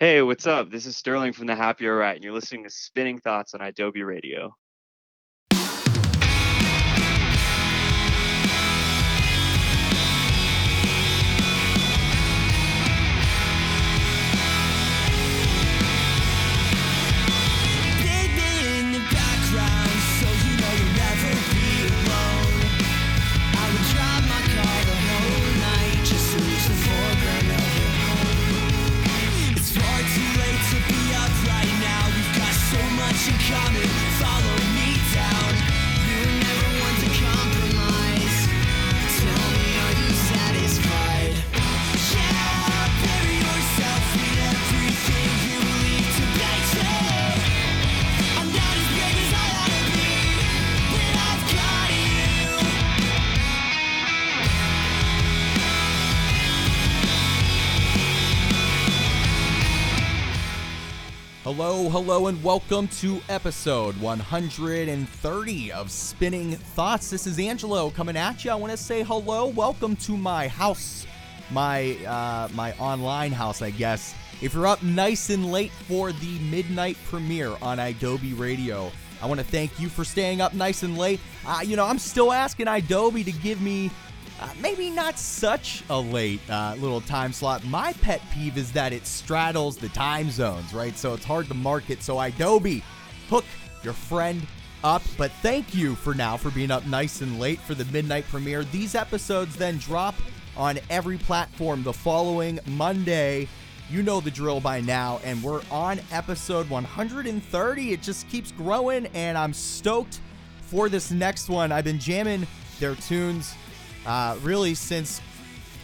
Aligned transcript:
Hey, 0.00 0.22
what's 0.22 0.46
up? 0.46 0.70
This 0.70 0.86
is 0.86 0.96
Sterling 0.96 1.32
from 1.32 1.48
the 1.48 1.56
Happy 1.56 1.88
All 1.88 1.94
Right, 1.96 2.14
and 2.14 2.22
you're 2.22 2.32
listening 2.32 2.62
to 2.62 2.70
Spinning 2.70 3.18
Thoughts 3.18 3.52
on 3.54 3.58
idobi 3.58 4.06
Radio. 4.06 4.54
Hello, 61.70 61.90
hello, 61.90 62.28
and 62.28 62.42
welcome 62.42 62.88
to 62.88 63.20
episode 63.28 63.94
130 64.00 65.72
of 65.72 65.90
Spinning 65.90 66.52
Thoughts. 66.52 67.10
This 67.10 67.26
is 67.26 67.38
Angelo 67.38 67.90
coming 67.90 68.16
at 68.16 68.42
you. 68.42 68.50
I 68.50 68.54
want 68.54 68.70
to 68.70 68.76
say 68.78 69.02
hello, 69.02 69.48
welcome 69.48 69.94
to 69.96 70.16
my 70.16 70.48
house, 70.48 71.06
my 71.50 71.98
uh, 72.06 72.48
my 72.54 72.72
online 72.78 73.32
house, 73.32 73.60
I 73.60 73.68
guess. 73.68 74.14
If 74.40 74.54
you're 74.54 74.66
up 74.66 74.82
nice 74.82 75.28
and 75.28 75.52
late 75.52 75.70
for 75.70 76.10
the 76.10 76.38
midnight 76.38 76.96
premiere 77.04 77.54
on 77.60 77.76
idobi 77.76 78.36
Radio, 78.38 78.90
I 79.20 79.26
want 79.26 79.38
to 79.38 79.46
thank 79.46 79.78
you 79.78 79.90
for 79.90 80.06
staying 80.06 80.40
up 80.40 80.54
nice 80.54 80.84
and 80.84 80.96
late. 80.96 81.20
Uh, 81.46 81.60
you 81.62 81.76
know, 81.76 81.84
I'm 81.84 81.98
still 81.98 82.32
asking 82.32 82.64
idobi 82.64 83.26
to 83.26 83.32
give 83.32 83.60
me 83.60 83.90
uh, 84.40 84.48
maybe 84.60 84.90
not 84.90 85.18
such 85.18 85.82
a 85.90 85.98
late 85.98 86.40
uh, 86.48 86.76
little 86.78 87.00
time 87.00 87.32
slot. 87.32 87.64
My 87.64 87.92
pet 87.94 88.20
peeve 88.32 88.56
is 88.56 88.72
that 88.72 88.92
it 88.92 89.06
straddles 89.06 89.76
the 89.76 89.88
time 89.88 90.30
zones, 90.30 90.72
right? 90.72 90.96
So 90.96 91.14
it's 91.14 91.24
hard 91.24 91.46
to 91.48 91.54
market. 91.54 92.02
So 92.02 92.16
idobi, 92.16 92.82
hook 93.28 93.44
your 93.82 93.94
friend 93.94 94.46
up. 94.84 95.02
But 95.16 95.32
thank 95.42 95.74
you 95.74 95.94
for 95.94 96.14
now 96.14 96.36
for 96.36 96.50
being 96.50 96.70
up 96.70 96.86
nice 96.86 97.20
and 97.20 97.40
late 97.40 97.60
for 97.60 97.74
the 97.74 97.84
midnight 97.86 98.26
premiere. 98.28 98.64
These 98.64 98.94
episodes 98.94 99.56
then 99.56 99.78
drop 99.78 100.14
on 100.56 100.78
every 100.90 101.18
platform 101.18 101.82
the 101.82 101.92
following 101.92 102.60
Monday. 102.66 103.48
You 103.90 104.02
know 104.02 104.20
the 104.20 104.30
drill 104.30 104.60
by 104.60 104.80
now, 104.82 105.18
and 105.24 105.42
we're 105.42 105.62
on 105.70 105.98
episode 106.12 106.68
130. 106.68 107.92
It 107.92 108.02
just 108.02 108.28
keeps 108.28 108.52
growing, 108.52 109.06
and 109.14 109.38
I'm 109.38 109.54
stoked 109.54 110.20
for 110.60 110.90
this 110.90 111.10
next 111.10 111.48
one. 111.48 111.72
I've 111.72 111.84
been 111.84 111.98
jamming 111.98 112.46
their 112.80 112.94
tunes 112.96 113.54
uh, 114.08 114.36
really 114.42 114.74
since 114.74 115.20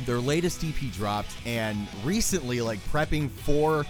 their 0.06 0.18
latest 0.18 0.64
EP 0.64 0.92
dropped, 0.92 1.36
and 1.46 1.86
recently, 2.02 2.60
like 2.60 2.80
prepping 2.90 3.30
for 3.30 3.84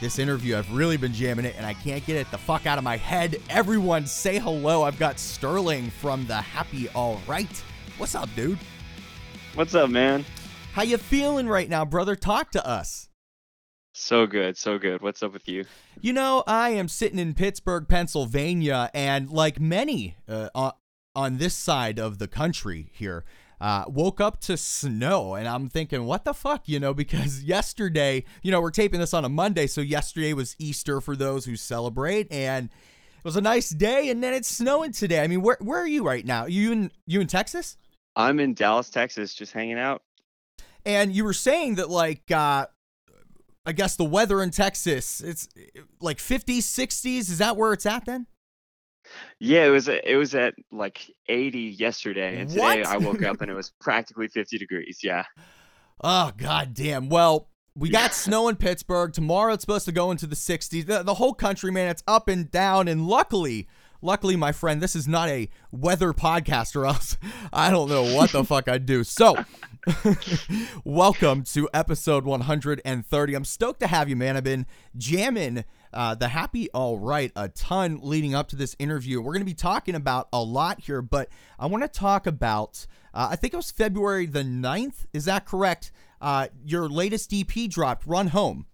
this 0.00 0.18
interview, 0.18 0.56
I've 0.56 0.70
really 0.72 0.96
been 0.96 1.12
jamming 1.12 1.44
it, 1.44 1.54
and 1.56 1.66
I 1.66 1.74
can't 1.74 2.04
get 2.06 2.16
it 2.16 2.30
the 2.30 2.38
fuck 2.38 2.66
out 2.66 2.78
of 2.78 2.84
my 2.84 2.96
head. 2.96 3.40
Everyone, 3.50 4.06
say 4.06 4.38
hello. 4.38 4.82
I've 4.82 4.98
got 4.98 5.18
Sterling 5.18 5.90
from 5.90 6.26
the 6.26 6.36
Happy 6.36 6.88
All 6.90 7.20
Right. 7.26 7.64
What's 7.96 8.14
up, 8.14 8.28
dude? 8.36 8.58
What's 9.54 9.74
up, 9.74 9.90
man? 9.90 10.24
How 10.72 10.82
you 10.82 10.98
feeling 10.98 11.48
right 11.48 11.68
now, 11.68 11.84
brother? 11.84 12.14
Talk 12.14 12.52
to 12.52 12.64
us. 12.64 13.08
So 13.92 14.26
good, 14.28 14.56
so 14.56 14.78
good. 14.78 15.02
What's 15.02 15.24
up 15.24 15.32
with 15.32 15.48
you? 15.48 15.64
You 16.00 16.12
know, 16.12 16.44
I 16.46 16.70
am 16.70 16.86
sitting 16.86 17.18
in 17.18 17.34
Pittsburgh, 17.34 17.88
Pennsylvania, 17.88 18.90
and 18.94 19.28
like 19.28 19.58
many 19.58 20.16
uh, 20.28 20.50
on, 20.54 20.72
on 21.16 21.38
this 21.38 21.54
side 21.54 21.98
of 21.98 22.18
the 22.18 22.28
country 22.28 22.90
here, 22.92 23.24
uh, 23.60 23.84
woke 23.88 24.20
up 24.20 24.40
to 24.42 24.56
snow. 24.56 25.34
And 25.34 25.48
I'm 25.48 25.68
thinking, 25.68 26.04
what 26.04 26.24
the 26.24 26.34
fuck, 26.34 26.68
you 26.68 26.78
know, 26.80 26.94
because 26.94 27.42
yesterday, 27.44 28.24
you 28.42 28.50
know, 28.50 28.60
we're 28.60 28.70
taping 28.70 29.00
this 29.00 29.14
on 29.14 29.24
a 29.24 29.28
Monday. 29.28 29.66
So 29.66 29.80
yesterday 29.80 30.32
was 30.32 30.56
Easter 30.58 31.00
for 31.00 31.16
those 31.16 31.44
who 31.44 31.56
celebrate. 31.56 32.30
And 32.32 32.66
it 32.66 33.24
was 33.24 33.36
a 33.36 33.40
nice 33.40 33.70
day. 33.70 34.10
And 34.10 34.22
then 34.22 34.34
it's 34.34 34.48
snowing 34.48 34.92
today. 34.92 35.22
I 35.22 35.26
mean, 35.26 35.42
where, 35.42 35.58
where 35.60 35.80
are 35.80 35.88
you 35.88 36.04
right 36.04 36.24
now? 36.24 36.46
You 36.46 36.72
in, 36.72 36.92
you 37.06 37.20
in 37.20 37.26
Texas? 37.26 37.76
I'm 38.16 38.40
in 38.40 38.54
Dallas, 38.54 38.90
Texas, 38.90 39.34
just 39.34 39.52
hanging 39.52 39.78
out. 39.78 40.02
And 40.84 41.12
you 41.12 41.24
were 41.24 41.32
saying 41.32 41.76
that, 41.76 41.90
like, 41.90 42.30
uh, 42.30 42.66
I 43.66 43.72
guess 43.72 43.96
the 43.96 44.04
weather 44.04 44.42
in 44.42 44.50
Texas, 44.50 45.20
it's 45.20 45.48
like 46.00 46.16
50s, 46.16 46.58
60s. 46.58 47.18
Is 47.18 47.38
that 47.38 47.56
where 47.56 47.72
it's 47.72 47.84
at 47.84 48.06
then? 48.06 48.26
Yeah, 49.38 49.66
it 49.66 49.70
was 49.70 49.88
it 49.88 50.16
was 50.16 50.34
at 50.34 50.54
like 50.72 51.10
80 51.28 51.58
yesterday, 51.60 52.40
and 52.40 52.48
today 52.50 52.82
What? 52.82 52.86
I 52.86 52.96
woke 52.96 53.22
up 53.22 53.40
and 53.40 53.50
it 53.50 53.54
was 53.62 53.70
practically 53.80 54.28
50 54.28 54.58
degrees. 54.58 55.00
Yeah. 55.02 55.24
Oh 56.02 56.32
god 56.36 56.74
damn. 56.74 57.08
Well, 57.08 57.48
we 57.74 57.90
got 57.90 58.12
snow 58.12 58.48
in 58.48 58.56
Pittsburgh. 58.56 59.12
Tomorrow 59.12 59.54
it's 59.54 59.62
supposed 59.62 59.84
to 59.84 59.92
go 59.92 60.10
into 60.10 60.26
the 60.26 60.34
60s. 60.34 60.86
The, 60.86 61.02
the 61.02 61.14
whole 61.14 61.34
country, 61.34 61.70
man, 61.70 61.88
it's 61.88 62.02
up 62.08 62.28
and 62.28 62.50
down. 62.50 62.88
And 62.88 63.06
luckily, 63.06 63.68
luckily, 64.02 64.34
my 64.34 64.50
friend, 64.50 64.80
this 64.80 64.96
is 64.96 65.06
not 65.06 65.28
a 65.28 65.48
weather 65.70 66.12
podcast, 66.12 66.74
or 66.74 66.86
else 66.86 67.16
I 67.52 67.70
don't 67.70 67.88
know 67.88 68.14
what 68.14 68.32
the 68.32 68.44
fuck 68.44 68.68
I'd 68.68 68.86
do. 68.86 69.04
So, 69.04 69.36
welcome 70.84 71.44
to 71.44 71.68
episode 71.72 72.24
130. 72.24 73.34
I'm 73.34 73.44
stoked 73.44 73.80
to 73.80 73.86
have 73.86 74.08
you, 74.08 74.16
man. 74.16 74.36
I've 74.36 74.44
been 74.44 74.66
jamming 74.96 75.64
uh, 75.92 76.14
the 76.14 76.28
happy 76.28 76.68
all 76.70 76.98
right 76.98 77.32
a 77.36 77.48
ton 77.48 78.00
leading 78.02 78.34
up 78.34 78.48
to 78.48 78.56
this 78.56 78.76
interview. 78.78 79.20
We're 79.20 79.32
going 79.32 79.40
to 79.40 79.46
be 79.46 79.54
talking 79.54 79.94
about 79.94 80.28
a 80.32 80.42
lot 80.42 80.80
here, 80.80 81.02
but 81.02 81.28
I 81.58 81.66
want 81.66 81.82
to 81.84 81.88
talk 81.88 82.26
about, 82.26 82.86
uh, 83.14 83.28
I 83.30 83.36
think 83.36 83.54
it 83.54 83.56
was 83.56 83.70
February 83.70 84.26
the 84.26 84.42
9th. 84.42 85.06
Is 85.12 85.24
that 85.26 85.46
correct? 85.46 85.92
Uh, 86.20 86.48
your 86.64 86.88
latest 86.88 87.32
EP 87.32 87.70
dropped, 87.70 88.06
Run 88.06 88.28
Home. 88.28 88.66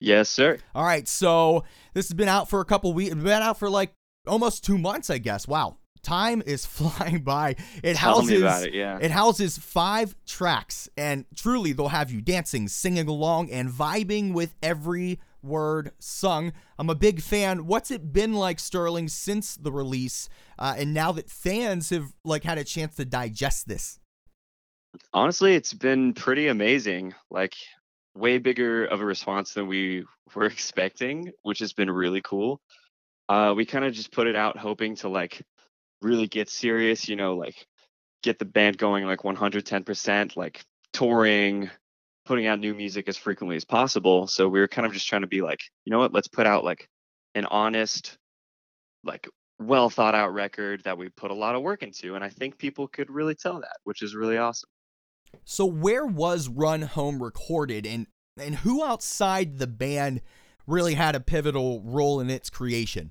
Yes, 0.00 0.28
sir. 0.28 0.58
All 0.74 0.84
right, 0.84 1.06
so 1.06 1.64
this 1.94 2.08
has 2.08 2.14
been 2.14 2.28
out 2.28 2.50
for 2.50 2.60
a 2.60 2.64
couple 2.64 2.92
weeks. 2.92 3.12
It's 3.12 3.22
been 3.22 3.40
out 3.40 3.58
for 3.58 3.70
like 3.70 3.92
almost 4.26 4.64
two 4.64 4.76
months, 4.76 5.10
I 5.10 5.18
guess. 5.18 5.46
Wow, 5.46 5.76
time 6.02 6.42
is 6.44 6.66
flying 6.66 7.20
by. 7.20 7.54
It 7.84 7.96
Tell 7.96 8.16
houses 8.16 8.30
me 8.30 8.36
about 8.38 8.64
it. 8.64 8.74
Yeah. 8.74 8.98
it 9.00 9.12
houses 9.12 9.58
five 9.58 10.16
tracks, 10.26 10.88
and 10.96 11.24
truly, 11.36 11.72
they'll 11.72 11.88
have 11.88 12.10
you 12.10 12.20
dancing, 12.20 12.66
singing 12.66 13.06
along, 13.06 13.50
and 13.50 13.70
vibing 13.70 14.32
with 14.32 14.56
every 14.60 15.20
word 15.42 15.92
sung. 15.98 16.52
I'm 16.78 16.90
a 16.90 16.94
big 16.94 17.20
fan. 17.20 17.66
What's 17.66 17.90
it 17.90 18.12
been 18.12 18.34
like, 18.34 18.58
Sterling, 18.58 19.08
since 19.08 19.56
the 19.56 19.72
release, 19.72 20.28
uh, 20.58 20.74
and 20.76 20.94
now 20.94 21.12
that 21.12 21.30
fans 21.30 21.90
have 21.90 22.12
like 22.24 22.44
had 22.44 22.58
a 22.58 22.64
chance 22.64 22.96
to 22.96 23.04
digest 23.04 23.68
this? 23.68 23.98
Honestly, 25.12 25.54
it's 25.54 25.72
been 25.72 26.12
pretty 26.12 26.48
amazing. 26.48 27.14
Like 27.30 27.54
way 28.14 28.38
bigger 28.38 28.84
of 28.84 29.00
a 29.00 29.04
response 29.04 29.54
than 29.54 29.66
we 29.66 30.04
were 30.34 30.44
expecting, 30.44 31.32
which 31.42 31.58
has 31.60 31.72
been 31.72 31.90
really 31.90 32.20
cool. 32.22 32.60
Uh, 33.28 33.54
we 33.56 33.64
kind 33.64 33.84
of 33.84 33.92
just 33.92 34.12
put 34.12 34.26
it 34.26 34.36
out 34.36 34.58
hoping 34.58 34.96
to 34.96 35.08
like 35.08 35.42
really 36.02 36.26
get 36.26 36.50
serious, 36.50 37.08
you 37.08 37.16
know, 37.16 37.36
like 37.36 37.66
get 38.22 38.38
the 38.38 38.44
band 38.44 38.76
going 38.78 39.04
like 39.04 39.20
110%, 39.20 40.36
like 40.36 40.64
touring, 40.92 41.70
putting 42.24 42.46
out 42.46 42.60
new 42.60 42.74
music 42.74 43.08
as 43.08 43.16
frequently 43.16 43.56
as 43.56 43.64
possible. 43.64 44.26
So 44.26 44.48
we 44.48 44.60
were 44.60 44.68
kind 44.68 44.86
of 44.86 44.92
just 44.92 45.08
trying 45.08 45.22
to 45.22 45.26
be 45.26 45.42
like, 45.42 45.60
you 45.84 45.90
know 45.90 45.98
what, 45.98 46.12
let's 46.12 46.28
put 46.28 46.46
out 46.46 46.64
like 46.64 46.88
an 47.34 47.46
honest, 47.46 48.16
like 49.04 49.28
well 49.58 49.90
thought 49.90 50.14
out 50.14 50.32
record 50.32 50.82
that 50.84 50.98
we 50.98 51.08
put 51.08 51.30
a 51.30 51.34
lot 51.34 51.54
of 51.54 51.62
work 51.62 51.82
into. 51.82 52.14
And 52.14 52.24
I 52.24 52.28
think 52.28 52.58
people 52.58 52.88
could 52.88 53.10
really 53.10 53.34
tell 53.34 53.60
that, 53.60 53.76
which 53.84 54.02
is 54.02 54.14
really 54.14 54.38
awesome. 54.38 54.68
So 55.44 55.64
where 55.64 56.06
was 56.06 56.48
Run 56.48 56.82
Home 56.82 57.22
recorded 57.22 57.86
and 57.86 58.06
and 58.38 58.56
who 58.56 58.82
outside 58.84 59.58
the 59.58 59.66
band 59.66 60.22
really 60.66 60.94
had 60.94 61.14
a 61.14 61.20
pivotal 61.20 61.82
role 61.84 62.20
in 62.20 62.30
its 62.30 62.50
creation? 62.50 63.10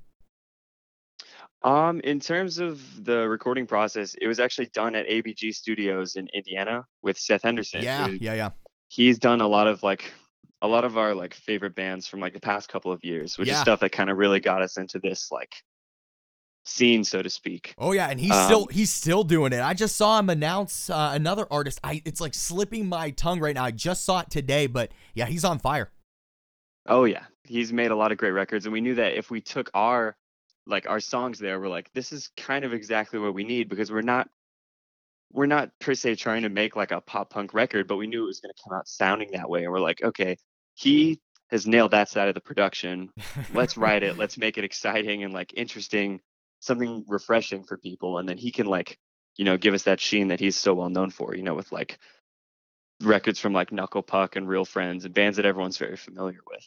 Um, 1.63 1.99
in 2.03 2.19
terms 2.19 2.57
of 2.57 3.05
the 3.05 3.29
recording 3.29 3.67
process, 3.67 4.15
it 4.19 4.25
was 4.25 4.39
actually 4.39 4.67
done 4.67 4.95
at 4.95 5.05
ABG 5.05 5.53
Studios 5.53 6.15
in 6.15 6.27
Indiana 6.33 6.85
with 7.03 7.19
Seth 7.19 7.43
Henderson. 7.43 7.83
Yeah, 7.83 8.07
yeah, 8.07 8.33
yeah. 8.33 8.49
He's 8.91 9.17
done 9.17 9.39
a 9.39 9.47
lot 9.47 9.67
of 9.67 9.83
like 9.83 10.11
a 10.61 10.67
lot 10.67 10.83
of 10.83 10.97
our 10.97 11.15
like 11.15 11.33
favorite 11.33 11.75
bands 11.75 12.09
from 12.09 12.19
like 12.19 12.33
the 12.33 12.41
past 12.41 12.67
couple 12.67 12.91
of 12.91 13.01
years, 13.05 13.37
which 13.37 13.47
is 13.47 13.57
stuff 13.57 13.79
that 13.79 13.93
kind 13.93 14.09
of 14.09 14.17
really 14.17 14.41
got 14.41 14.61
us 14.61 14.75
into 14.75 14.99
this 14.99 15.31
like 15.31 15.53
scene, 16.65 17.05
so 17.05 17.21
to 17.21 17.29
speak. 17.29 17.73
Oh 17.77 17.93
yeah, 17.93 18.09
and 18.09 18.19
he's 18.19 18.35
still 18.35 18.63
Um, 18.63 18.67
he's 18.69 18.91
still 18.91 19.23
doing 19.23 19.53
it. 19.53 19.61
I 19.61 19.73
just 19.73 19.95
saw 19.95 20.19
him 20.19 20.29
announce 20.29 20.89
uh, 20.89 21.11
another 21.13 21.47
artist. 21.49 21.79
I 21.85 22.01
it's 22.03 22.19
like 22.19 22.33
slipping 22.33 22.85
my 22.85 23.11
tongue 23.11 23.39
right 23.39 23.55
now. 23.55 23.63
I 23.63 23.71
just 23.71 24.03
saw 24.03 24.19
it 24.19 24.29
today, 24.29 24.67
but 24.67 24.91
yeah, 25.15 25.25
he's 25.25 25.45
on 25.45 25.59
fire. 25.59 25.89
Oh 26.85 27.05
yeah, 27.05 27.23
he's 27.45 27.71
made 27.71 27.91
a 27.91 27.95
lot 27.95 28.11
of 28.11 28.17
great 28.17 28.31
records, 28.31 28.65
and 28.65 28.73
we 28.73 28.81
knew 28.81 28.95
that 28.95 29.17
if 29.17 29.31
we 29.31 29.39
took 29.39 29.71
our 29.73 30.17
like 30.67 30.89
our 30.89 30.99
songs 30.99 31.39
there, 31.39 31.61
we're 31.61 31.69
like, 31.69 31.89
this 31.93 32.11
is 32.11 32.29
kind 32.35 32.65
of 32.65 32.73
exactly 32.73 33.19
what 33.19 33.33
we 33.33 33.45
need 33.45 33.69
because 33.69 33.89
we're 33.89 34.01
not 34.01 34.27
we're 35.33 35.45
not 35.45 35.71
per 35.79 35.93
se 35.93 36.15
trying 36.15 36.43
to 36.43 36.49
make 36.49 36.75
like 36.75 36.91
a 36.91 37.01
pop 37.01 37.29
punk 37.29 37.53
record, 37.53 37.87
but 37.87 37.97
we 37.97 38.07
knew 38.07 38.23
it 38.23 38.27
was 38.27 38.39
going 38.39 38.53
to 38.53 38.63
come 38.63 38.77
out 38.77 38.87
sounding 38.87 39.31
that 39.31 39.49
way, 39.49 39.63
and 39.63 39.71
we're 39.71 39.79
like, 39.79 40.01
okay, 40.03 40.37
he 40.75 41.19
has 41.49 41.67
nailed 41.67 41.91
that 41.91 42.09
side 42.09 42.29
of 42.29 42.35
the 42.35 42.41
production. 42.41 43.09
Let's 43.53 43.77
write 43.77 44.03
it. 44.03 44.17
Let's 44.17 44.37
make 44.37 44.57
it 44.57 44.63
exciting 44.63 45.23
and 45.23 45.33
like 45.33 45.53
interesting, 45.55 46.21
something 46.59 47.05
refreshing 47.07 47.63
for 47.63 47.77
people, 47.77 48.17
and 48.17 48.27
then 48.27 48.37
he 48.37 48.51
can 48.51 48.67
like 48.67 48.97
you 49.37 49.45
know 49.45 49.57
give 49.57 49.73
us 49.73 49.83
that 49.83 49.99
sheen 49.99 50.29
that 50.29 50.39
he's 50.39 50.57
so 50.57 50.73
well 50.73 50.89
known 50.89 51.09
for. 51.09 51.35
You 51.35 51.43
know, 51.43 51.55
with 51.55 51.71
like 51.71 51.99
records 53.01 53.39
from 53.39 53.53
like 53.53 53.71
Knuckle 53.71 54.03
Puck 54.03 54.35
and 54.35 54.47
Real 54.47 54.65
Friends 54.65 55.05
and 55.05 55.13
bands 55.13 55.37
that 55.37 55.45
everyone's 55.45 55.77
very 55.77 55.97
familiar 55.97 56.39
with. 56.49 56.65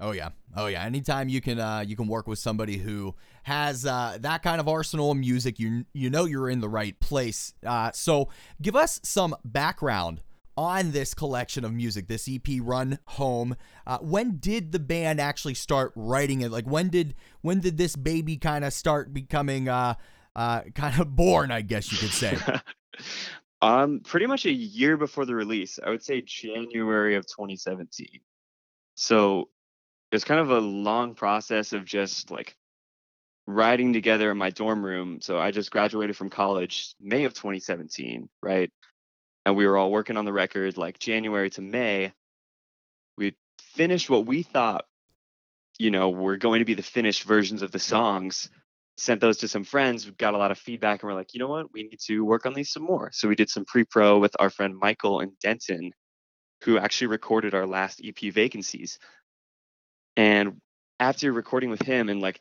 Oh 0.00 0.12
yeah, 0.12 0.30
oh 0.56 0.66
yeah. 0.66 0.84
Anytime 0.84 1.28
you 1.28 1.40
can 1.40 1.58
uh, 1.58 1.84
you 1.86 1.96
can 1.96 2.06
work 2.06 2.28
with 2.28 2.38
somebody 2.38 2.78
who 2.78 3.14
has 3.42 3.84
uh, 3.84 4.18
that 4.20 4.42
kind 4.42 4.60
of 4.60 4.68
arsenal 4.68 5.10
of 5.10 5.16
music, 5.18 5.58
you 5.58 5.84
you 5.92 6.08
know 6.08 6.24
you're 6.24 6.48
in 6.48 6.60
the 6.60 6.68
right 6.68 6.98
place. 7.00 7.52
Uh, 7.66 7.90
so 7.92 8.28
give 8.62 8.76
us 8.76 9.00
some 9.02 9.34
background 9.44 10.20
on 10.56 10.90
this 10.90 11.14
collection 11.14 11.64
of 11.64 11.72
music, 11.72 12.08
this 12.08 12.28
EP 12.28 12.60
Run 12.60 12.98
Home. 13.06 13.56
Uh, 13.86 13.98
when 13.98 14.38
did 14.38 14.72
the 14.72 14.80
band 14.80 15.20
actually 15.20 15.54
start 15.54 15.92
writing 15.94 16.40
it? 16.42 16.50
Like 16.50 16.66
when 16.66 16.88
did 16.88 17.14
when 17.40 17.60
did 17.60 17.76
this 17.76 17.96
baby 17.96 18.36
kind 18.36 18.64
of 18.64 18.72
start 18.72 19.12
becoming 19.12 19.68
uh, 19.68 19.94
uh, 20.36 20.62
kind 20.74 21.00
of 21.00 21.16
born? 21.16 21.50
I 21.50 21.62
guess 21.62 21.90
you 21.90 21.98
could 21.98 22.10
say. 22.10 22.36
um, 23.62 24.00
pretty 24.04 24.26
much 24.26 24.46
a 24.46 24.52
year 24.52 24.96
before 24.96 25.26
the 25.26 25.34
release. 25.34 25.80
I 25.84 25.90
would 25.90 26.04
say 26.04 26.20
January 26.20 27.16
of 27.16 27.26
2017. 27.26 28.06
So 28.96 29.48
it 30.10 30.14
was 30.14 30.24
kind 30.24 30.40
of 30.40 30.50
a 30.50 30.58
long 30.58 31.14
process 31.14 31.72
of 31.72 31.84
just 31.84 32.30
like 32.30 32.56
writing 33.46 33.92
together 33.92 34.30
in 34.30 34.38
my 34.38 34.50
dorm 34.50 34.84
room. 34.84 35.20
So 35.20 35.38
I 35.38 35.50
just 35.50 35.70
graduated 35.70 36.16
from 36.16 36.30
college 36.30 36.94
May 37.00 37.24
of 37.24 37.34
2017, 37.34 38.28
right? 38.42 38.70
And 39.46 39.56
we 39.56 39.66
were 39.66 39.76
all 39.76 39.90
working 39.90 40.16
on 40.16 40.26
the 40.26 40.32
record 40.32 40.76
like 40.76 40.98
January 40.98 41.50
to 41.50 41.62
May. 41.62 42.12
We 43.16 43.34
finished 43.60 44.10
what 44.10 44.26
we 44.26 44.42
thought, 44.42 44.84
you 45.78 45.90
know, 45.90 46.10
were 46.10 46.36
going 46.36 46.58
to 46.58 46.66
be 46.66 46.74
the 46.74 46.82
finished 46.82 47.24
versions 47.24 47.62
of 47.62 47.72
the 47.72 47.78
songs. 47.78 48.50
Sent 48.98 49.20
those 49.20 49.38
to 49.38 49.48
some 49.48 49.64
friends, 49.64 50.04
we 50.04 50.12
got 50.12 50.34
a 50.34 50.38
lot 50.38 50.50
of 50.50 50.58
feedback, 50.58 51.02
and 51.02 51.08
we're 51.08 51.14
like, 51.16 51.32
you 51.32 51.38
know 51.38 51.48
what, 51.48 51.72
we 51.72 51.84
need 51.84 52.00
to 52.06 52.24
work 52.24 52.46
on 52.46 52.52
these 52.52 52.72
some 52.72 52.82
more. 52.82 53.10
So 53.12 53.28
we 53.28 53.36
did 53.36 53.48
some 53.48 53.64
pre-pro 53.64 54.18
with 54.18 54.34
our 54.40 54.50
friend 54.50 54.76
Michael 54.76 55.20
and 55.20 55.38
Denton, 55.40 55.92
who 56.64 56.78
actually 56.78 57.06
recorded 57.06 57.54
our 57.54 57.66
last 57.66 58.02
EP 58.04 58.32
vacancies. 58.32 58.98
And 60.18 60.60
after 60.98 61.32
recording 61.32 61.70
with 61.70 61.80
him 61.80 62.08
and 62.08 62.20
like 62.20 62.40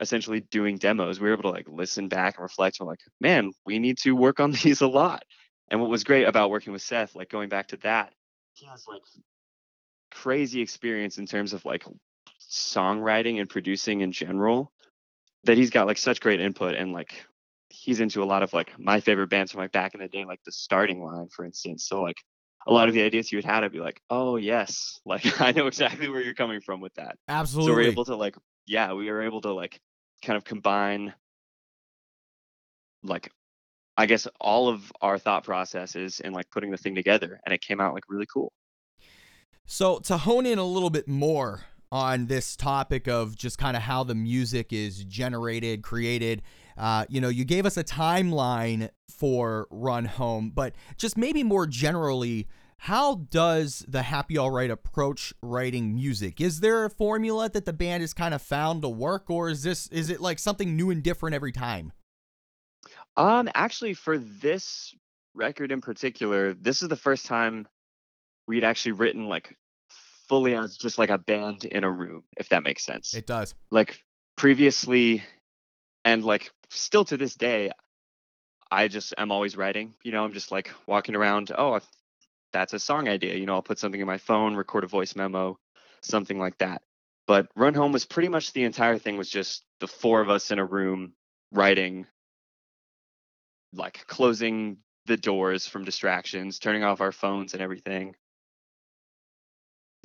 essentially 0.00 0.40
doing 0.40 0.78
demos, 0.78 1.20
we 1.20 1.28
were 1.28 1.34
able 1.34 1.42
to 1.42 1.50
like 1.50 1.68
listen 1.68 2.08
back 2.08 2.38
and 2.38 2.42
reflect. 2.42 2.80
And 2.80 2.86
we're 2.86 2.94
like, 2.94 3.02
man, 3.20 3.52
we 3.66 3.78
need 3.78 3.98
to 3.98 4.12
work 4.16 4.40
on 4.40 4.52
these 4.62 4.80
a 4.80 4.88
lot. 4.88 5.22
And 5.68 5.82
what 5.82 5.90
was 5.90 6.02
great 6.02 6.24
about 6.24 6.48
working 6.48 6.72
with 6.72 6.80
Seth, 6.80 7.14
like 7.14 7.28
going 7.28 7.50
back 7.50 7.68
to 7.68 7.76
that, 7.82 8.14
he 8.54 8.64
has 8.66 8.86
like 8.88 9.02
crazy 10.10 10.62
experience 10.62 11.18
in 11.18 11.26
terms 11.26 11.52
of 11.52 11.62
like 11.66 11.84
songwriting 12.50 13.38
and 13.38 13.50
producing 13.50 14.00
in 14.00 14.12
general 14.12 14.72
that 15.44 15.58
he's 15.58 15.70
got 15.70 15.86
like 15.86 15.98
such 15.98 16.22
great 16.22 16.40
input 16.40 16.74
and 16.74 16.92
like 16.94 17.22
he's 17.68 18.00
into 18.00 18.22
a 18.22 18.24
lot 18.24 18.42
of 18.42 18.54
like 18.54 18.76
my 18.78 18.98
favorite 18.98 19.28
bands 19.28 19.52
from 19.52 19.60
like 19.60 19.72
back 19.72 19.92
in 19.92 20.00
the 20.00 20.08
day, 20.08 20.24
like 20.24 20.42
the 20.46 20.52
starting 20.52 21.02
line, 21.04 21.28
for 21.28 21.44
instance. 21.44 21.86
So 21.86 22.00
like 22.00 22.16
a 22.66 22.72
lot 22.72 22.88
of 22.88 22.94
the 22.94 23.02
ideas 23.02 23.32
you 23.32 23.40
had 23.42 23.64
I'd 23.64 23.72
be 23.72 23.80
like, 23.80 24.00
oh 24.10 24.36
yes, 24.36 25.00
like 25.06 25.40
I 25.40 25.52
know 25.52 25.66
exactly 25.66 26.08
where 26.08 26.20
you're 26.20 26.34
coming 26.34 26.60
from 26.60 26.80
with 26.80 26.94
that. 26.94 27.16
Absolutely. 27.28 27.72
So 27.72 27.76
we're 27.76 27.82
able 27.82 28.04
to 28.06 28.16
like, 28.16 28.36
yeah, 28.66 28.92
we 28.92 29.10
were 29.10 29.22
able 29.22 29.40
to 29.42 29.52
like 29.52 29.80
kind 30.22 30.36
of 30.36 30.44
combine 30.44 31.14
like 33.02 33.30
I 33.96 34.06
guess 34.06 34.26
all 34.40 34.68
of 34.68 34.92
our 35.00 35.18
thought 35.18 35.44
processes 35.44 36.20
and 36.20 36.34
like 36.34 36.50
putting 36.50 36.70
the 36.70 36.76
thing 36.76 36.94
together 36.94 37.40
and 37.44 37.54
it 37.54 37.60
came 37.60 37.80
out 37.80 37.94
like 37.94 38.04
really 38.08 38.26
cool. 38.32 38.52
So 39.66 39.98
to 40.00 40.16
hone 40.16 40.46
in 40.46 40.58
a 40.58 40.64
little 40.64 40.90
bit 40.90 41.06
more 41.06 41.66
on 41.92 42.26
this 42.26 42.56
topic 42.56 43.08
of 43.08 43.36
just 43.36 43.58
kind 43.58 43.76
of 43.76 43.82
how 43.82 44.04
the 44.04 44.14
music 44.14 44.72
is 44.72 45.04
generated, 45.04 45.82
created, 45.82 46.42
uh, 46.76 47.06
you 47.08 47.20
know, 47.20 47.28
you 47.28 47.44
gave 47.44 47.66
us 47.66 47.76
a 47.76 47.84
timeline 47.84 48.90
for 49.08 49.66
Run 49.70 50.04
Home, 50.04 50.50
but 50.54 50.74
just 50.96 51.16
maybe 51.16 51.42
more 51.42 51.66
generally, 51.66 52.48
how 52.78 53.16
does 53.16 53.84
the 53.86 54.02
Happy 54.02 54.38
All 54.38 54.50
Right 54.50 54.70
approach 54.70 55.34
writing 55.42 55.94
music? 55.94 56.40
Is 56.40 56.60
there 56.60 56.84
a 56.86 56.90
formula 56.90 57.50
that 57.50 57.66
the 57.66 57.72
band 57.72 58.02
has 58.02 58.14
kind 58.14 58.32
of 58.32 58.40
found 58.40 58.82
to 58.82 58.88
work, 58.88 59.28
or 59.28 59.50
is 59.50 59.62
this 59.62 59.86
is 59.88 60.08
it 60.08 60.20
like 60.20 60.38
something 60.38 60.76
new 60.76 60.90
and 60.90 61.02
different 61.02 61.34
every 61.34 61.52
time? 61.52 61.92
Um, 63.16 63.50
actually, 63.54 63.94
for 63.94 64.16
this 64.16 64.94
record 65.34 65.72
in 65.72 65.80
particular, 65.80 66.54
this 66.54 66.82
is 66.82 66.88
the 66.88 66.96
first 66.96 67.26
time 67.26 67.68
we'd 68.46 68.64
actually 68.64 68.92
written 68.92 69.28
like 69.28 69.56
fully 70.28 70.54
as 70.54 70.76
just 70.76 70.96
like 70.96 71.10
a 71.10 71.18
band 71.18 71.64
in 71.64 71.84
a 71.84 71.90
room, 71.90 72.22
if 72.38 72.48
that 72.48 72.62
makes 72.62 72.84
sense. 72.84 73.14
It 73.14 73.26
does. 73.26 73.54
Like 73.70 74.02
previously, 74.36 75.22
and 76.04 76.24
like 76.24 76.50
still 76.70 77.04
to 77.06 77.16
this 77.16 77.34
day, 77.34 77.70
I 78.70 78.88
just 78.88 79.14
am 79.18 79.32
always 79.32 79.56
writing. 79.56 79.94
You 80.02 80.12
know, 80.12 80.24
I'm 80.24 80.32
just 80.32 80.50
like 80.52 80.70
walking 80.86 81.14
around. 81.14 81.50
Oh, 81.56 81.74
if 81.76 81.84
that's 82.52 82.72
a 82.72 82.78
song 82.78 83.08
idea. 83.08 83.34
You 83.34 83.46
know, 83.46 83.54
I'll 83.54 83.62
put 83.62 83.78
something 83.78 84.00
in 84.00 84.06
my 84.06 84.18
phone, 84.18 84.54
record 84.54 84.84
a 84.84 84.86
voice 84.86 85.14
memo, 85.16 85.58
something 86.02 86.38
like 86.38 86.58
that. 86.58 86.82
But 87.26 87.48
Run 87.54 87.74
Home 87.74 87.92
was 87.92 88.04
pretty 88.04 88.28
much 88.28 88.52
the 88.52 88.64
entire 88.64 88.98
thing 88.98 89.16
was 89.16 89.30
just 89.30 89.64
the 89.78 89.86
four 89.86 90.20
of 90.20 90.30
us 90.30 90.50
in 90.50 90.58
a 90.58 90.64
room 90.64 91.12
writing, 91.52 92.06
like 93.72 94.04
closing 94.06 94.78
the 95.06 95.16
doors 95.16 95.66
from 95.66 95.84
distractions, 95.84 96.58
turning 96.58 96.82
off 96.82 97.00
our 97.00 97.12
phones 97.12 97.52
and 97.52 97.62
everything. 97.62 98.14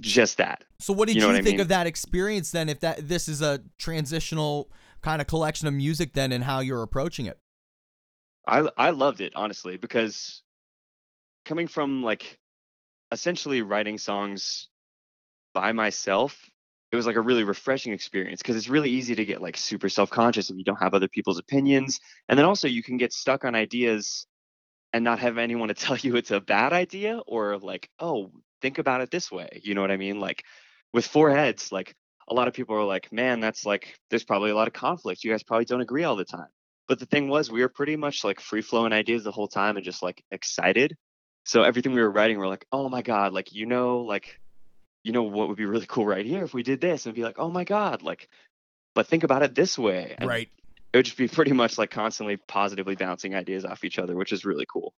Just 0.02 0.38
that. 0.38 0.64
So 0.80 0.94
what 0.94 1.08
did 1.08 1.16
You 1.16 1.22
you, 1.22 1.28
know 1.28 1.34
what 1.34 1.40
I 1.40 1.44
think 1.44 1.54
mean? 1.56 1.62
of 1.62 1.68
that 1.70 1.88
experience 1.88 2.52
then 2.52 2.68
if 2.68 2.82
that 2.82 3.08
this 3.08 3.30
is 3.30 3.42
a 3.42 3.62
transitional 3.78 4.70
kind 5.06 5.22
of 5.22 5.28
collection 5.28 5.68
of 5.68 5.74
music 5.74 6.14
then 6.14 6.32
and 6.32 6.44
how 6.44 6.60
you're 6.60 6.82
approaching 6.82 7.28
it? 7.28 7.38
I 8.48 8.68
I 8.76 8.90
loved 8.90 9.22
it 9.22 9.34
honestly 9.36 9.78
because 9.78 10.42
coming 11.46 11.68
from 11.68 12.02
like 12.02 12.40
essentially 13.12 13.62
writing 13.62 14.00
songs 14.00 14.68
by 15.54 15.72
myself, 15.74 16.38
it 16.92 16.96
was 16.96 17.06
like 17.06 17.18
a 17.18 17.22
really 17.22 17.44
refreshing 17.44 17.94
experience 17.94 18.42
because 18.42 18.56
it's 18.56 18.68
really 18.68 18.90
easy 18.90 19.14
to 19.16 19.26
get 19.26 19.42
like 19.42 19.58
super 19.58 19.90
self-conscious 19.90 20.50
if 20.50 20.58
you 20.58 20.64
don't 20.64 20.82
have 20.82 20.96
other 20.96 21.08
people's 21.08 21.38
opinions, 21.40 22.00
and 22.28 22.38
then 22.38 22.46
also 22.46 22.68
you 22.68 22.82
can 22.82 22.98
get 22.98 23.14
stuck 23.14 23.46
on 23.46 23.54
ideas 23.54 24.26
and 24.92 25.04
not 25.04 25.20
have 25.20 25.38
anyone 25.38 25.68
to 25.68 25.74
tell 25.86 25.98
you 25.98 26.16
it's 26.16 26.32
a 26.32 26.42
bad 26.42 26.74
idea 26.74 27.20
or 27.28 27.60
like, 27.60 27.90
oh, 28.00 28.32
think 28.62 28.80
about 28.80 29.02
it 29.02 29.12
this 29.12 29.32
way. 29.32 29.62
You 29.64 29.76
know 29.76 29.82
what 29.82 29.92
I 29.92 29.98
mean? 29.98 30.20
Like 30.20 30.44
with 30.94 31.06
four 31.06 31.30
heads, 31.30 31.72
like 31.72 31.96
a 32.28 32.34
lot 32.34 32.48
of 32.48 32.54
people 32.54 32.76
are 32.76 32.84
like, 32.84 33.12
man, 33.12 33.40
that's 33.40 33.66
like 33.66 33.98
there's 34.10 34.24
probably 34.24 34.52
a 34.52 34.56
lot 34.56 34.68
of 34.68 34.74
conflict. 34.74 35.24
You 35.24 35.32
guys 35.32 35.44
probably 35.44 35.66
don't 35.66 35.82
agree 35.82 36.04
all 36.04 36.16
the 36.16 36.26
time. 36.26 36.48
But 36.88 37.00
the 37.00 37.06
thing 37.06 37.30
was, 37.30 37.52
we 37.52 37.62
were 37.62 37.70
pretty 37.70 37.96
much 37.96 38.24
like 38.24 38.40
free 38.40 38.62
flowing 38.62 38.94
ideas 38.94 39.24
the 39.24 39.32
whole 39.32 39.48
time 39.48 39.76
and 39.76 39.86
just 39.86 40.04
like 40.04 40.24
excited. 40.32 40.96
So 41.44 41.64
everything 41.64 41.94
we 41.94 42.02
were 42.02 42.12
writing, 42.12 42.38
we're 42.38 42.48
like, 42.48 42.66
oh 42.72 42.90
my 42.90 43.02
god, 43.02 43.34
like 43.34 43.54
you 43.54 43.66
know, 43.66 44.00
like 44.00 44.40
you 45.04 45.12
know 45.12 45.24
what 45.24 45.48
would 45.48 45.58
be 45.58 45.66
really 45.66 45.86
cool 45.86 46.06
right 46.06 46.26
here 46.26 46.44
if 46.44 46.54
we 46.54 46.64
did 46.64 46.82
this, 46.82 47.06
and 47.06 47.16
be 47.16 47.24
like, 47.24 47.40
oh 47.40 47.50
my 47.50 47.64
god, 47.64 48.02
like, 48.02 48.30
but 48.94 49.08
think 49.08 49.24
about 49.24 49.44
it 49.44 49.56
this 49.56 49.78
way. 49.78 50.16
And 50.18 50.28
Right. 50.28 50.50
It 50.94 51.00
would 51.00 51.06
just 51.06 51.18
be 51.18 51.28
pretty 51.28 51.52
much 51.52 51.78
like 51.78 51.92
constantly 51.92 52.38
positively 52.38 52.96
bouncing 52.96 53.36
ideas 53.36 53.66
off 53.66 53.84
each 53.84 54.00
other, 54.00 54.16
which 54.16 54.32
is 54.32 54.46
really 54.46 54.66
cool. 54.66 54.94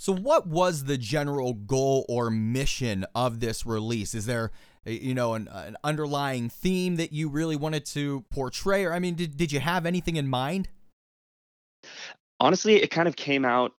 So, 0.00 0.12
what 0.12 0.46
was 0.46 0.84
the 0.84 0.96
general 0.96 1.54
goal 1.54 2.06
or 2.08 2.30
mission 2.30 3.04
of 3.16 3.40
this 3.40 3.66
release? 3.66 4.14
Is 4.14 4.26
there, 4.26 4.52
you 4.84 5.14
know, 5.14 5.34
an, 5.34 5.48
an 5.48 5.76
underlying 5.84 6.48
theme 6.48 6.96
that 6.96 7.12
you 7.12 7.28
really 7.28 7.56
wanted 7.56 7.84
to 7.86 8.24
portray? 8.30 8.84
Or, 8.84 8.92
I 8.92 8.98
mean, 8.98 9.14
did, 9.14 9.36
did 9.36 9.52
you 9.52 9.60
have 9.60 9.86
anything 9.86 10.16
in 10.16 10.28
mind? 10.28 10.68
honestly, 12.40 12.76
it 12.76 12.90
kind 12.90 13.08
of 13.08 13.16
came 13.16 13.44
out 13.44 13.72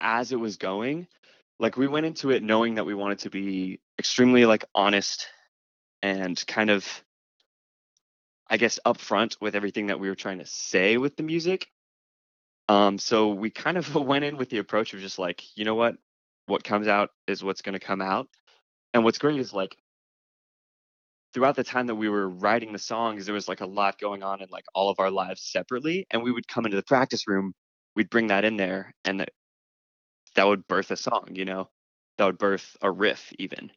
as 0.00 0.32
it 0.32 0.40
was 0.40 0.56
going. 0.56 1.06
Like 1.58 1.76
we 1.76 1.86
went 1.86 2.06
into 2.06 2.30
it 2.30 2.42
knowing 2.42 2.74
that 2.74 2.86
we 2.86 2.94
wanted 2.94 3.20
to 3.20 3.30
be 3.30 3.80
extremely 3.98 4.44
like 4.44 4.64
honest 4.74 5.28
and 6.02 6.42
kind 6.46 6.70
of 6.70 6.86
I 8.48 8.56
guess 8.58 8.78
upfront 8.84 9.40
with 9.40 9.54
everything 9.54 9.86
that 9.86 9.98
we 9.98 10.08
were 10.08 10.14
trying 10.14 10.38
to 10.38 10.46
say 10.46 10.96
with 10.98 11.16
the 11.16 11.22
music. 11.22 11.68
Um 12.68 12.98
so 12.98 13.30
we 13.30 13.50
kind 13.50 13.78
of 13.78 13.94
went 13.94 14.24
in 14.24 14.36
with 14.36 14.50
the 14.50 14.58
approach 14.58 14.94
of 14.94 15.00
just 15.00 15.18
like, 15.18 15.56
you 15.56 15.64
know 15.64 15.74
what? 15.74 15.96
What 16.46 16.64
comes 16.64 16.88
out 16.88 17.10
is 17.26 17.42
what's 17.42 17.62
going 17.62 17.72
to 17.72 17.78
come 17.78 18.02
out. 18.02 18.28
And 18.94 19.02
what's 19.04 19.18
great 19.18 19.40
is 19.40 19.52
like 19.52 19.76
throughout 21.34 21.56
the 21.56 21.64
time 21.64 21.88
that 21.88 21.96
we 21.96 22.08
were 22.08 22.28
writing 22.28 22.72
the 22.72 22.78
songs, 22.78 23.26
there 23.26 23.34
was 23.34 23.48
like 23.48 23.60
a 23.60 23.66
lot 23.66 23.98
going 23.98 24.22
on 24.22 24.40
in 24.40 24.48
like 24.50 24.64
all 24.72 24.88
of 24.88 25.00
our 25.00 25.10
lives 25.10 25.42
separately. 25.42 26.06
And 26.10 26.22
we 26.22 26.30
would 26.30 26.46
come 26.46 26.64
into 26.64 26.76
the 26.76 26.84
practice 26.84 27.26
room, 27.26 27.52
we'd 27.96 28.08
bring 28.08 28.28
that 28.28 28.44
in 28.44 28.56
there, 28.56 28.94
and 29.04 29.18
that, 29.20 29.30
that 30.36 30.46
would 30.46 30.66
birth 30.68 30.92
a 30.92 30.96
song, 30.96 31.30
you 31.32 31.44
know, 31.44 31.68
that 32.18 32.26
would 32.26 32.38
birth 32.38 32.76
a 32.80 32.90
riff 32.90 33.32
even. 33.38 33.72